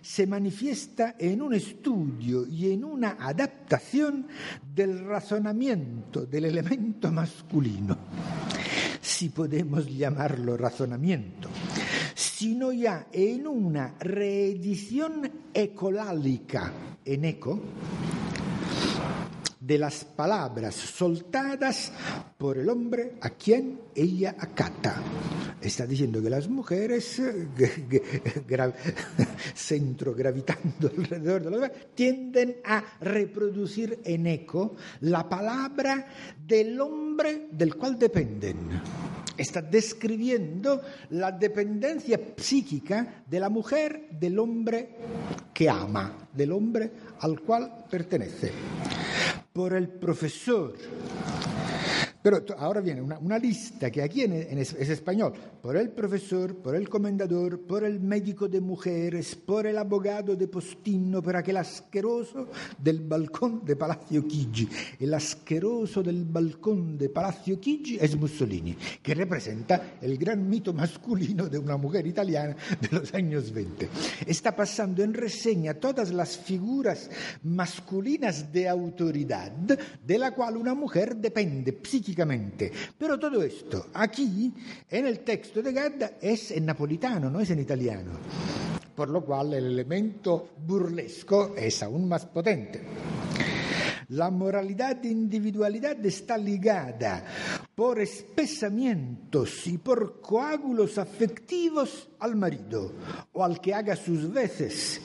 se 0.01 0.25
manifiesta 0.25 1.15
en 1.19 1.41
un 1.41 1.53
estudio 1.53 2.47
y 2.47 2.71
en 2.71 2.85
una 2.85 3.17
adaptación 3.19 4.27
del 4.73 5.05
razonamiento 5.05 6.25
del 6.25 6.45
elemento 6.45 7.11
masculino. 7.11 7.97
Si 9.01 9.29
podemos 9.29 9.87
llamarlo 9.87 10.55
razonamiento, 10.55 11.49
sino 12.15 12.71
ya 12.71 13.07
en 13.11 13.45
una 13.45 13.95
reedición 13.99 15.29
ecolálica 15.53 16.71
en 17.03 17.25
eco 17.25 17.61
de 19.65 19.79
las 19.79 20.05
palabras 20.05 20.75
soltadas 20.75 21.91
por 22.37 22.59
el 22.59 22.69
hombre 22.69 23.13
a 23.21 23.31
quien 23.31 23.79
ella 23.95 24.35
acata. 24.37 25.01
Está 25.59 25.87
diciendo 25.87 26.21
que 26.21 26.29
las 26.29 26.47
mujeres, 26.47 27.19
gra 28.47 28.71
centro 29.55 30.13
gravitando 30.13 30.91
alrededor 30.95 31.43
de 31.43 31.49
los 31.49 31.71
tienden 31.95 32.57
a 32.63 32.83
reproducir 33.01 33.99
en 34.03 34.27
eco 34.27 34.75
la 35.01 35.27
palabra 35.27 36.05
del 36.45 36.79
hombre 36.79 37.47
del 37.51 37.75
cual 37.75 37.97
dependen. 37.97 38.69
Está 39.35 39.63
describiendo 39.63 40.79
la 41.09 41.31
dependencia 41.31 42.19
psíquica 42.37 43.23
de 43.27 43.39
la 43.39 43.49
mujer 43.49 44.09
del 44.11 44.37
hombre 44.37 44.89
que 45.51 45.67
ama, 45.67 46.29
del 46.31 46.51
hombre 46.51 46.91
al 47.19 47.41
cual 47.41 47.85
pertenece 47.89 48.51
por 49.55 49.73
el 49.73 49.87
profesor 49.87 50.73
Pero 52.25 52.43
ahora 52.57 52.81
viene 52.81 53.03
una, 53.03 53.37
lista 53.37 53.91
que 53.91 54.01
aquí 54.01 54.23
es, 54.23 54.73
es, 54.73 54.89
español, 54.89 55.31
por 55.61 55.77
el 55.77 55.91
profesor, 55.91 56.55
por 56.55 56.75
el 56.75 56.89
comendador, 56.89 57.59
por 57.67 57.83
el 57.83 57.99
médico 57.99 58.47
de 58.47 58.61
mujeres, 58.61 59.35
por 59.35 59.67
el 59.67 59.77
abogado 59.77 60.35
de 60.35 60.47
postino, 60.47 61.21
por 61.21 61.35
aquel 61.35 61.57
asqueroso 61.57 62.47
del 62.79 63.01
balcón 63.01 63.63
de 63.63 63.75
Palacio 63.75 64.23
Chigi. 64.27 64.67
El 64.99 65.13
asqueroso 65.13 66.01
del 66.01 66.25
balcón 66.25 66.97
de 66.97 67.09
Palacio 67.09 67.57
Chigi 67.57 67.99
es 68.01 68.15
Mussolini, 68.15 68.75
que 69.03 69.13
representa 69.13 69.97
el 70.01 70.17
gran 70.17 70.49
mito 70.49 70.73
masculino 70.73 71.47
de 71.47 71.59
una 71.59 71.77
mujer 71.77 72.07
italiana 72.07 72.55
de 72.81 72.89
los 72.89 73.13
años 73.13 73.51
20. 73.51 73.87
Está 74.25 74.55
pasando 74.55 75.03
en 75.03 75.13
reseña 75.13 75.75
todas 75.75 76.11
las 76.11 76.35
figuras 76.35 77.07
masculinas 77.43 78.51
de 78.51 78.67
autoridad 78.67 79.51
de 79.51 80.17
la 80.17 80.31
cual 80.31 80.57
una 80.57 80.73
mujer 80.73 81.17
depende 81.17 81.81
psíquicamente 81.83 82.14
Pero 82.97 83.19
todo 83.19 83.43
esto 83.43 83.87
aquí 83.93 84.53
en 84.89 85.05
el 85.05 85.19
texto 85.19 85.61
de 85.61 85.73
Gadda 85.73 86.11
es 86.21 86.51
en 86.51 86.65
napolitano, 86.65 87.29
no 87.29 87.39
es 87.39 87.49
en 87.49 87.59
italiano. 87.59 88.11
Por 88.95 89.09
lo 89.09 89.25
cual 89.25 89.53
el 89.53 89.65
elemento 89.65 90.51
burlesco 90.65 91.53
es 91.57 91.83
aún 91.83 92.07
más 92.07 92.25
potente. 92.27 92.81
La 94.09 94.29
moralidad 94.29 94.97
de 94.97 95.09
individualidad 95.09 96.05
está 96.05 96.37
ligada 96.37 97.25
por 97.73 97.99
espesamientos 97.99 99.65
y 99.65 99.77
por 99.79 100.21
coágulos 100.21 100.97
afectivos 100.97 102.09
al 102.19 102.35
marido 102.35 102.91
o 103.33 103.43
al 103.43 103.59
que 103.59 103.73
haga 103.73 103.95
sus 103.95 104.31
veces, 104.31 105.01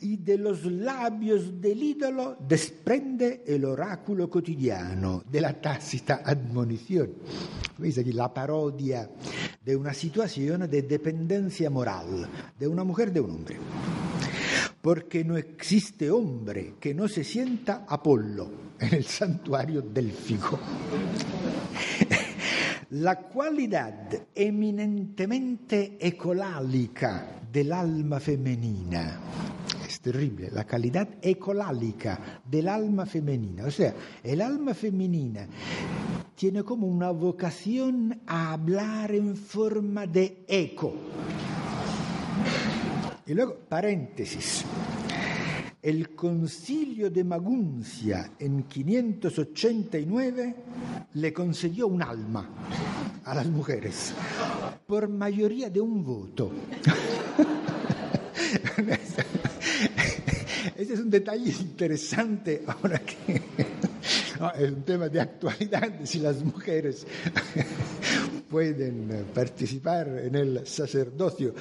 y 0.00 0.16
de 0.18 0.38
los 0.38 0.64
labios 0.64 1.60
del 1.60 1.82
ídolo 1.82 2.36
desprende 2.46 3.42
el 3.46 3.64
oráculo 3.64 4.30
cotidiano 4.30 5.22
de 5.28 5.40
la 5.40 5.60
tácita 5.60 6.22
admonición. 6.24 7.12
Veis 7.78 7.98
aquí 7.98 8.12
la 8.12 8.32
parodia 8.32 9.10
de 9.64 9.76
una 9.76 9.92
situación 9.92 10.70
de 10.70 10.82
dependencia 10.82 11.70
moral 11.70 12.28
de 12.58 12.68
una 12.68 12.84
mujer 12.84 13.12
de 13.12 13.20
un 13.20 13.30
hombre 13.30 13.58
porque 14.84 15.24
no 15.24 15.38
existe 15.38 16.10
hombre 16.10 16.74
que 16.78 16.92
no 16.92 17.08
se 17.08 17.24
sienta 17.24 17.86
Apolo 17.88 18.74
en 18.78 18.92
el 18.92 19.04
santuario 19.04 19.80
delfico. 19.80 20.60
La 22.90 23.18
cualidad 23.20 24.10
eminentemente 24.34 25.96
ecolálica 25.98 27.40
del 27.50 27.72
alma 27.72 28.20
femenina 28.20 29.20
es 29.88 30.00
terrible, 30.00 30.50
la 30.52 30.64
calidad 30.64 31.08
ecolálica 31.22 32.42
del 32.44 32.68
alma 32.68 33.06
femenina. 33.06 33.64
O 33.64 33.70
sea, 33.70 33.94
el 34.22 34.42
alma 34.42 34.74
femenina 34.74 35.48
tiene 36.34 36.62
como 36.62 36.86
una 36.86 37.10
vocación 37.10 38.20
a 38.26 38.52
hablar 38.52 39.14
en 39.14 39.34
forma 39.34 40.06
de 40.06 40.44
eco. 40.46 40.92
Y 43.26 43.32
luego, 43.32 43.56
paréntesis. 43.68 44.64
El 45.80 46.14
concilio 46.14 47.10
de 47.10 47.24
Maguncia 47.24 48.32
en 48.38 48.64
589 48.64 50.54
le 51.14 51.32
concedió 51.32 51.88
un 51.88 52.02
alma 52.02 52.48
a 53.24 53.34
las 53.34 53.46
mujeres 53.46 54.14
por 54.86 55.08
mayoría 55.08 55.68
de 55.68 55.80
un 55.80 56.02
voto. 56.02 56.52
Ese 60.76 60.94
es 60.94 61.00
un 61.00 61.10
detalle 61.10 61.50
interesante 61.50 62.62
ahora 62.66 63.00
que 63.00 63.42
es 64.58 64.70
un 64.70 64.82
tema 64.82 65.08
de 65.08 65.20
actualidad 65.20 66.04
si 66.04 66.18
las 66.18 66.42
mujeres 66.42 67.06
pueden 68.50 69.26
participar 69.34 70.08
en 70.24 70.34
el 70.34 70.66
sacerdocio. 70.66 71.54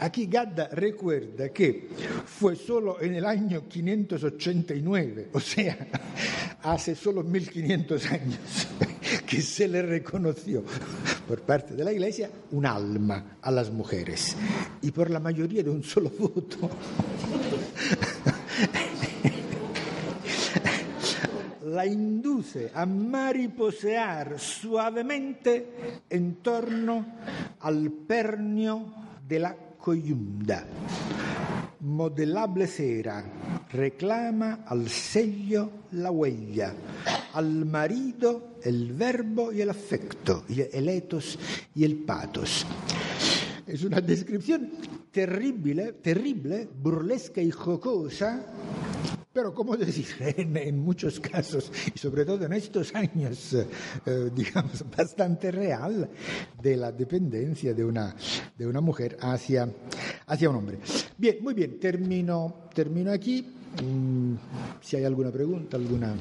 Aquí 0.00 0.26
Gadda 0.26 0.68
recuerda 0.68 1.50
que 1.50 1.88
fue 2.24 2.56
solo 2.56 3.00
en 3.00 3.14
el 3.14 3.24
año 3.24 3.68
589, 3.68 5.30
o 5.32 5.40
sea, 5.40 5.76
hace 6.62 6.94
solo 6.94 7.22
1500 7.22 8.06
años, 8.12 8.68
que 9.26 9.40
se 9.40 9.68
le 9.68 9.82
reconoció 9.82 10.64
por 11.26 11.42
parte 11.42 11.74
de 11.74 11.84
la 11.84 11.92
Iglesia 11.92 12.30
un 12.52 12.66
alma 12.66 13.38
a 13.42 13.50
las 13.50 13.70
mujeres 13.70 14.36
y 14.82 14.90
por 14.90 15.10
la 15.10 15.20
mayoría 15.20 15.62
de 15.62 15.70
un 15.70 15.82
solo 15.82 16.10
voto. 16.10 16.70
la 21.78 21.86
induce 21.86 22.72
a 22.74 22.86
mariposear 22.86 24.38
suavemente 24.38 26.00
en 26.08 26.36
torno 26.36 27.06
al 27.60 27.90
pernio 27.92 28.84
de 29.28 29.38
la 29.38 29.67
coyunda. 29.88 30.66
Modelable 31.80 32.66
cera 32.66 33.24
reclama 33.72 34.64
al 34.66 34.86
sello 34.90 35.86
la 35.92 36.10
huella, 36.10 36.74
al 37.32 37.64
marido 37.64 38.58
el 38.62 38.92
verbo 38.92 39.50
y 39.50 39.62
el 39.62 39.70
afecto, 39.70 40.44
el 40.46 40.90
etos 40.90 41.38
y 41.74 41.84
el 41.84 41.96
patos. 42.04 42.66
Es 43.66 43.82
una 43.82 44.02
descripción 44.02 44.72
terrible, 45.18 45.94
terrible, 45.94 46.68
burlesca 46.80 47.42
y 47.42 47.50
jocosa 47.50 48.46
pero, 49.32 49.54
¿cómo 49.54 49.76
decir? 49.76 50.06
En, 50.38 50.78
muchos 50.80 51.20
casos, 51.20 51.70
y 51.94 51.98
sobre 51.98 52.24
todo 52.24 52.44
en 52.46 52.52
estos 52.54 52.92
años, 52.94 53.54
eh, 53.54 54.30
digamos, 54.34 54.84
bastante 54.96 55.52
real, 55.52 56.08
de 56.60 56.76
la 56.76 56.90
dependencia 56.90 57.72
de 57.72 57.84
una, 57.84 58.16
de 58.56 58.66
una 58.66 58.80
mujer 58.80 59.16
hacia, 59.20 59.68
hacia 60.26 60.50
un 60.50 60.56
hombre. 60.56 60.78
Bien, 61.16 61.38
muy 61.40 61.54
bien, 61.54 61.78
termino, 61.78 62.68
termino 62.74 63.12
aquí. 63.12 63.46
Mm, 63.80 64.34
si 64.80 64.96
hay 64.96 65.04
alguna 65.04 65.30
pregunta, 65.30 65.76
alguna. 65.76 66.16